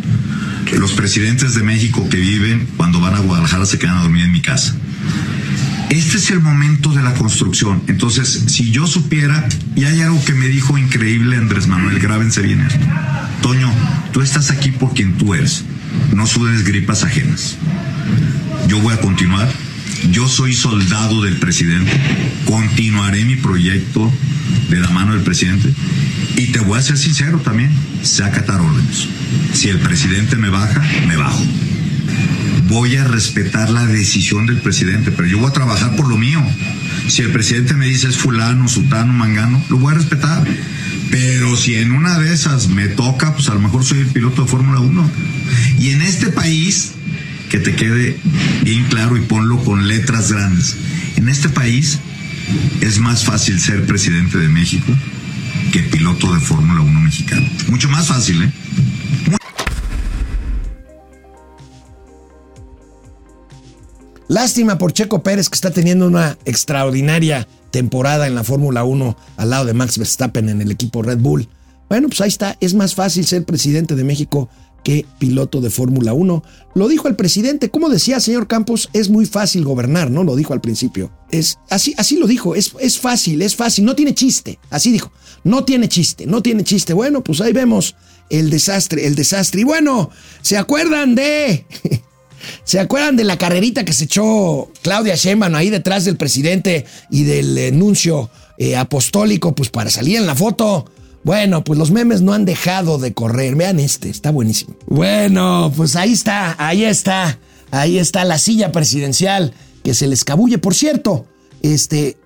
Los 0.78 0.92
presidentes 0.92 1.54
de 1.54 1.62
México 1.62 2.06
que 2.08 2.18
viven 2.18 2.68
cuando 2.76 3.00
van 3.00 3.14
a 3.14 3.20
Guadalajara 3.20 3.64
se 3.64 3.78
quedan 3.78 3.98
a 3.98 4.02
dormir 4.02 4.24
en 4.24 4.32
mi 4.32 4.42
casa. 4.42 4.74
Este 5.88 6.18
es 6.18 6.30
el 6.30 6.40
momento 6.40 6.90
de 6.90 7.02
la 7.02 7.14
construcción. 7.14 7.82
Entonces, 7.86 8.44
si 8.48 8.70
yo 8.70 8.86
supiera, 8.86 9.48
y 9.74 9.84
hay 9.84 10.02
algo 10.02 10.22
que 10.24 10.34
me 10.34 10.48
dijo 10.48 10.76
increíble 10.76 11.36
Andrés 11.36 11.66
Manuel, 11.66 11.98
grábense 11.98 12.42
bien 12.42 12.60
esto. 12.60 12.84
Toño, 13.40 13.72
tú 14.12 14.20
estás 14.20 14.50
aquí 14.50 14.70
por 14.70 14.92
quien 14.92 15.16
tú 15.16 15.32
eres. 15.32 15.64
No 16.14 16.26
sudes 16.26 16.64
gripas 16.64 17.04
ajenas. 17.04 17.56
Yo 18.68 18.80
voy 18.80 18.92
a 18.92 19.00
continuar. 19.00 19.48
Yo 20.10 20.28
soy 20.28 20.54
soldado 20.54 21.22
del 21.22 21.36
presidente. 21.36 21.92
Continuaré 22.44 23.24
mi 23.24 23.36
proyecto 23.36 24.12
de 24.70 24.80
la 24.80 24.90
mano 24.90 25.12
del 25.12 25.22
presidente. 25.22 25.72
Y 26.36 26.46
te 26.46 26.60
voy 26.60 26.78
a 26.78 26.82
ser 26.82 26.98
sincero 26.98 27.38
también. 27.40 27.70
Sé 28.02 28.24
acatar 28.24 28.60
órdenes. 28.60 29.08
Si 29.52 29.68
el 29.68 29.78
presidente 29.78 30.36
me 30.36 30.50
baja, 30.50 30.82
me 31.06 31.16
bajo 31.16 31.44
voy 32.68 32.96
a 32.96 33.04
respetar 33.04 33.70
la 33.70 33.86
decisión 33.86 34.46
del 34.46 34.58
presidente, 34.58 35.10
pero 35.10 35.26
yo 35.26 35.38
voy 35.38 35.48
a 35.48 35.52
trabajar 35.52 35.96
por 35.96 36.06
lo 36.06 36.16
mío. 36.16 36.40
Si 37.08 37.22
el 37.22 37.32
presidente 37.32 37.74
me 37.74 37.86
dice 37.86 38.08
es 38.08 38.16
fulano, 38.16 38.68
sutano, 38.68 39.12
mangano, 39.12 39.62
lo 39.70 39.78
voy 39.78 39.94
a 39.94 39.96
respetar. 39.96 40.46
Pero 41.10 41.56
si 41.56 41.76
en 41.76 41.92
una 41.92 42.18
de 42.18 42.32
esas 42.32 42.68
me 42.68 42.88
toca, 42.88 43.34
pues 43.34 43.48
a 43.48 43.54
lo 43.54 43.60
mejor 43.60 43.84
soy 43.84 44.00
el 44.00 44.08
piloto 44.08 44.42
de 44.42 44.48
Fórmula 44.48 44.80
1. 44.80 45.10
Y 45.80 45.90
en 45.90 46.02
este 46.02 46.26
país, 46.26 46.92
que 47.48 47.58
te 47.58 47.74
quede 47.74 48.18
bien 48.62 48.84
claro 48.84 49.16
y 49.16 49.20
ponlo 49.20 49.58
con 49.64 49.88
letras 49.88 50.32
grandes, 50.32 50.76
en 51.16 51.28
este 51.28 51.48
país 51.48 51.98
es 52.80 52.98
más 52.98 53.24
fácil 53.24 53.58
ser 53.60 53.86
presidente 53.86 54.38
de 54.38 54.48
México 54.48 54.86
que 55.72 55.80
piloto 55.80 56.32
de 56.32 56.40
Fórmula 56.40 56.80
1 56.80 57.00
mexicano. 57.00 57.46
Mucho 57.68 57.88
más 57.88 58.06
fácil, 58.06 58.42
¿eh? 58.42 58.52
Lástima 64.28 64.76
por 64.76 64.92
Checo 64.92 65.22
Pérez 65.22 65.48
que 65.48 65.54
está 65.54 65.70
teniendo 65.70 66.06
una 66.06 66.36
extraordinaria 66.44 67.48
temporada 67.70 68.26
en 68.26 68.34
la 68.34 68.44
Fórmula 68.44 68.84
1 68.84 69.16
al 69.38 69.50
lado 69.50 69.64
de 69.64 69.72
Max 69.72 69.96
Verstappen 69.96 70.50
en 70.50 70.60
el 70.60 70.70
equipo 70.70 71.02
Red 71.02 71.18
Bull. 71.18 71.48
Bueno, 71.88 72.08
pues 72.08 72.20
ahí 72.20 72.28
está, 72.28 72.56
es 72.60 72.74
más 72.74 72.94
fácil 72.94 73.26
ser 73.26 73.44
presidente 73.44 73.94
de 73.94 74.04
México 74.04 74.50
que 74.88 75.04
piloto 75.18 75.60
de 75.60 75.68
Fórmula 75.68 76.14
1. 76.14 76.42
Lo 76.74 76.88
dijo 76.88 77.08
el 77.08 77.14
presidente, 77.14 77.68
como 77.68 77.90
decía 77.90 78.20
señor 78.20 78.48
Campos, 78.48 78.88
es 78.94 79.10
muy 79.10 79.26
fácil 79.26 79.62
gobernar, 79.62 80.10
¿no? 80.10 80.24
Lo 80.24 80.34
dijo 80.34 80.54
al 80.54 80.62
principio. 80.62 81.12
Es 81.30 81.58
así, 81.68 81.94
así 81.98 82.16
lo 82.16 82.26
dijo, 82.26 82.54
es, 82.54 82.72
es 82.80 82.98
fácil, 82.98 83.42
es 83.42 83.54
fácil, 83.54 83.84
no 83.84 83.94
tiene 83.94 84.14
chiste. 84.14 84.58
Así 84.70 84.90
dijo, 84.90 85.12
no 85.44 85.62
tiene 85.66 85.90
chiste, 85.90 86.24
no 86.24 86.42
tiene 86.42 86.64
chiste. 86.64 86.94
Bueno, 86.94 87.22
pues 87.22 87.42
ahí 87.42 87.52
vemos 87.52 87.96
el 88.30 88.48
desastre, 88.48 89.06
el 89.06 89.14
desastre. 89.14 89.60
Y 89.60 89.64
bueno, 89.64 90.08
¿se 90.40 90.56
acuerdan 90.56 91.14
de... 91.14 91.66
¿Se 92.64 92.80
acuerdan 92.80 93.16
de 93.16 93.24
la 93.24 93.36
carrerita 93.36 93.84
que 93.84 93.92
se 93.92 94.04
echó 94.04 94.70
Claudia 94.80 95.16
Sheinbaum 95.16 95.54
ahí 95.54 95.68
detrás 95.68 96.06
del 96.06 96.16
presidente 96.16 96.86
y 97.10 97.24
del 97.24 97.58
enuncio 97.58 98.30
eh, 98.56 98.74
apostólico, 98.74 99.54
pues 99.54 99.68
para 99.68 99.90
salir 99.90 100.16
en 100.16 100.26
la 100.26 100.34
foto? 100.34 100.86
Bueno, 101.28 101.62
pues 101.62 101.78
los 101.78 101.90
memes 101.90 102.22
no 102.22 102.32
han 102.32 102.46
dejado 102.46 102.96
de 102.96 103.12
correr. 103.12 103.54
Vean 103.54 103.80
este, 103.80 104.08
está 104.08 104.30
buenísimo. 104.30 104.76
Bueno, 104.86 105.70
pues 105.76 105.94
ahí 105.94 106.14
está, 106.14 106.56
ahí 106.58 106.84
está, 106.84 107.38
ahí 107.70 107.98
está 107.98 108.24
la 108.24 108.38
silla 108.38 108.72
presidencial 108.72 109.52
que 109.84 109.92
se 109.92 110.06
le 110.06 110.14
escabulle. 110.14 110.56
Por 110.56 110.74
cierto, 110.74 111.26
este 111.60 112.16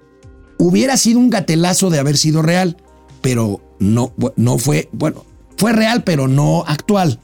hubiera 0.57 0.97
sido 0.97 1.19
un 1.19 1.31
gatelazo 1.31 1.91
de 1.91 1.99
haber 1.99 2.17
sido 2.17 2.43
real, 2.43 2.77
pero 3.23 3.61
no, 3.81 4.13
no 4.37 4.59
fue, 4.59 4.89
bueno, 4.93 5.27
fue 5.57 5.73
real, 5.73 6.05
pero 6.05 6.29
no 6.29 6.63
actual. 6.65 7.19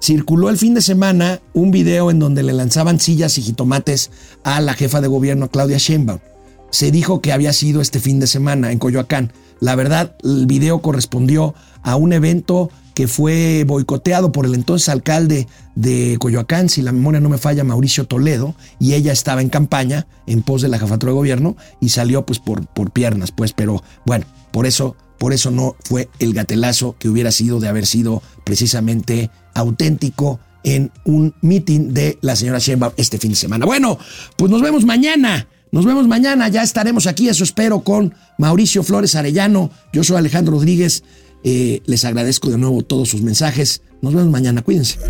Circuló 0.00 0.50
el 0.50 0.56
fin 0.56 0.74
de 0.74 0.82
semana 0.82 1.40
un 1.52 1.72
video 1.72 2.12
en 2.12 2.20
donde 2.20 2.44
le 2.44 2.52
lanzaban 2.52 3.00
sillas 3.00 3.38
y 3.38 3.42
jitomates 3.42 4.12
a 4.44 4.60
la 4.60 4.74
jefa 4.74 5.00
de 5.00 5.08
gobierno, 5.08 5.50
Claudia 5.50 5.78
Sheinbaum. 5.78 6.20
Se 6.70 6.92
dijo 6.92 7.20
que 7.20 7.32
había 7.32 7.52
sido 7.52 7.80
este 7.80 7.98
fin 7.98 8.20
de 8.20 8.28
semana 8.28 8.70
en 8.70 8.78
Coyoacán. 8.78 9.32
La 9.60 9.76
verdad, 9.76 10.16
el 10.22 10.46
video 10.46 10.80
correspondió 10.80 11.54
a 11.82 11.96
un 11.96 12.12
evento 12.12 12.70
que 12.94 13.08
fue 13.08 13.64
boicoteado 13.66 14.30
por 14.30 14.46
el 14.46 14.54
entonces 14.54 14.88
alcalde 14.88 15.48
de 15.74 16.16
Coyoacán, 16.20 16.68
si 16.68 16.80
la 16.80 16.92
memoria 16.92 17.20
no 17.20 17.28
me 17.28 17.38
falla, 17.38 17.64
Mauricio 17.64 18.06
Toledo, 18.06 18.54
y 18.78 18.94
ella 18.94 19.12
estaba 19.12 19.42
en 19.42 19.48
campaña 19.48 20.06
en 20.26 20.42
pos 20.42 20.62
de 20.62 20.68
la 20.68 20.78
jefatura 20.78 21.10
de 21.10 21.18
gobierno 21.18 21.56
y 21.80 21.88
salió 21.88 22.24
pues 22.24 22.38
por, 22.38 22.66
por 22.66 22.92
piernas, 22.92 23.32
pues, 23.32 23.52
pero 23.52 23.82
bueno, 24.06 24.26
por 24.52 24.66
eso, 24.66 24.96
por 25.18 25.32
eso 25.32 25.50
no 25.50 25.74
fue 25.84 26.08
el 26.20 26.34
gatelazo 26.34 26.94
que 26.98 27.08
hubiera 27.08 27.32
sido 27.32 27.58
de 27.58 27.68
haber 27.68 27.86
sido 27.86 28.22
precisamente 28.44 29.30
auténtico 29.54 30.38
en 30.62 30.92
un 31.04 31.34
meeting 31.42 31.92
de 31.92 32.18
la 32.22 32.36
señora 32.36 32.58
Sheinbaum 32.58 32.94
este 32.96 33.18
fin 33.18 33.30
de 33.30 33.36
semana. 33.36 33.66
Bueno, 33.66 33.98
pues 34.36 34.50
nos 34.50 34.62
vemos 34.62 34.84
mañana. 34.84 35.46
Nos 35.74 35.84
vemos 35.84 36.06
mañana, 36.06 36.46
ya 36.46 36.62
estaremos 36.62 37.08
aquí, 37.08 37.28
eso 37.28 37.42
espero, 37.42 37.80
con 37.80 38.14
Mauricio 38.38 38.84
Flores 38.84 39.16
Arellano. 39.16 39.72
Yo 39.92 40.04
soy 40.04 40.16
Alejandro 40.16 40.54
Rodríguez. 40.54 41.02
Eh, 41.42 41.82
les 41.86 42.04
agradezco 42.04 42.48
de 42.48 42.58
nuevo 42.58 42.82
todos 42.82 43.08
sus 43.08 43.22
mensajes. 43.22 43.82
Nos 44.00 44.14
vemos 44.14 44.30
mañana, 44.30 44.62
cuídense. 44.62 45.00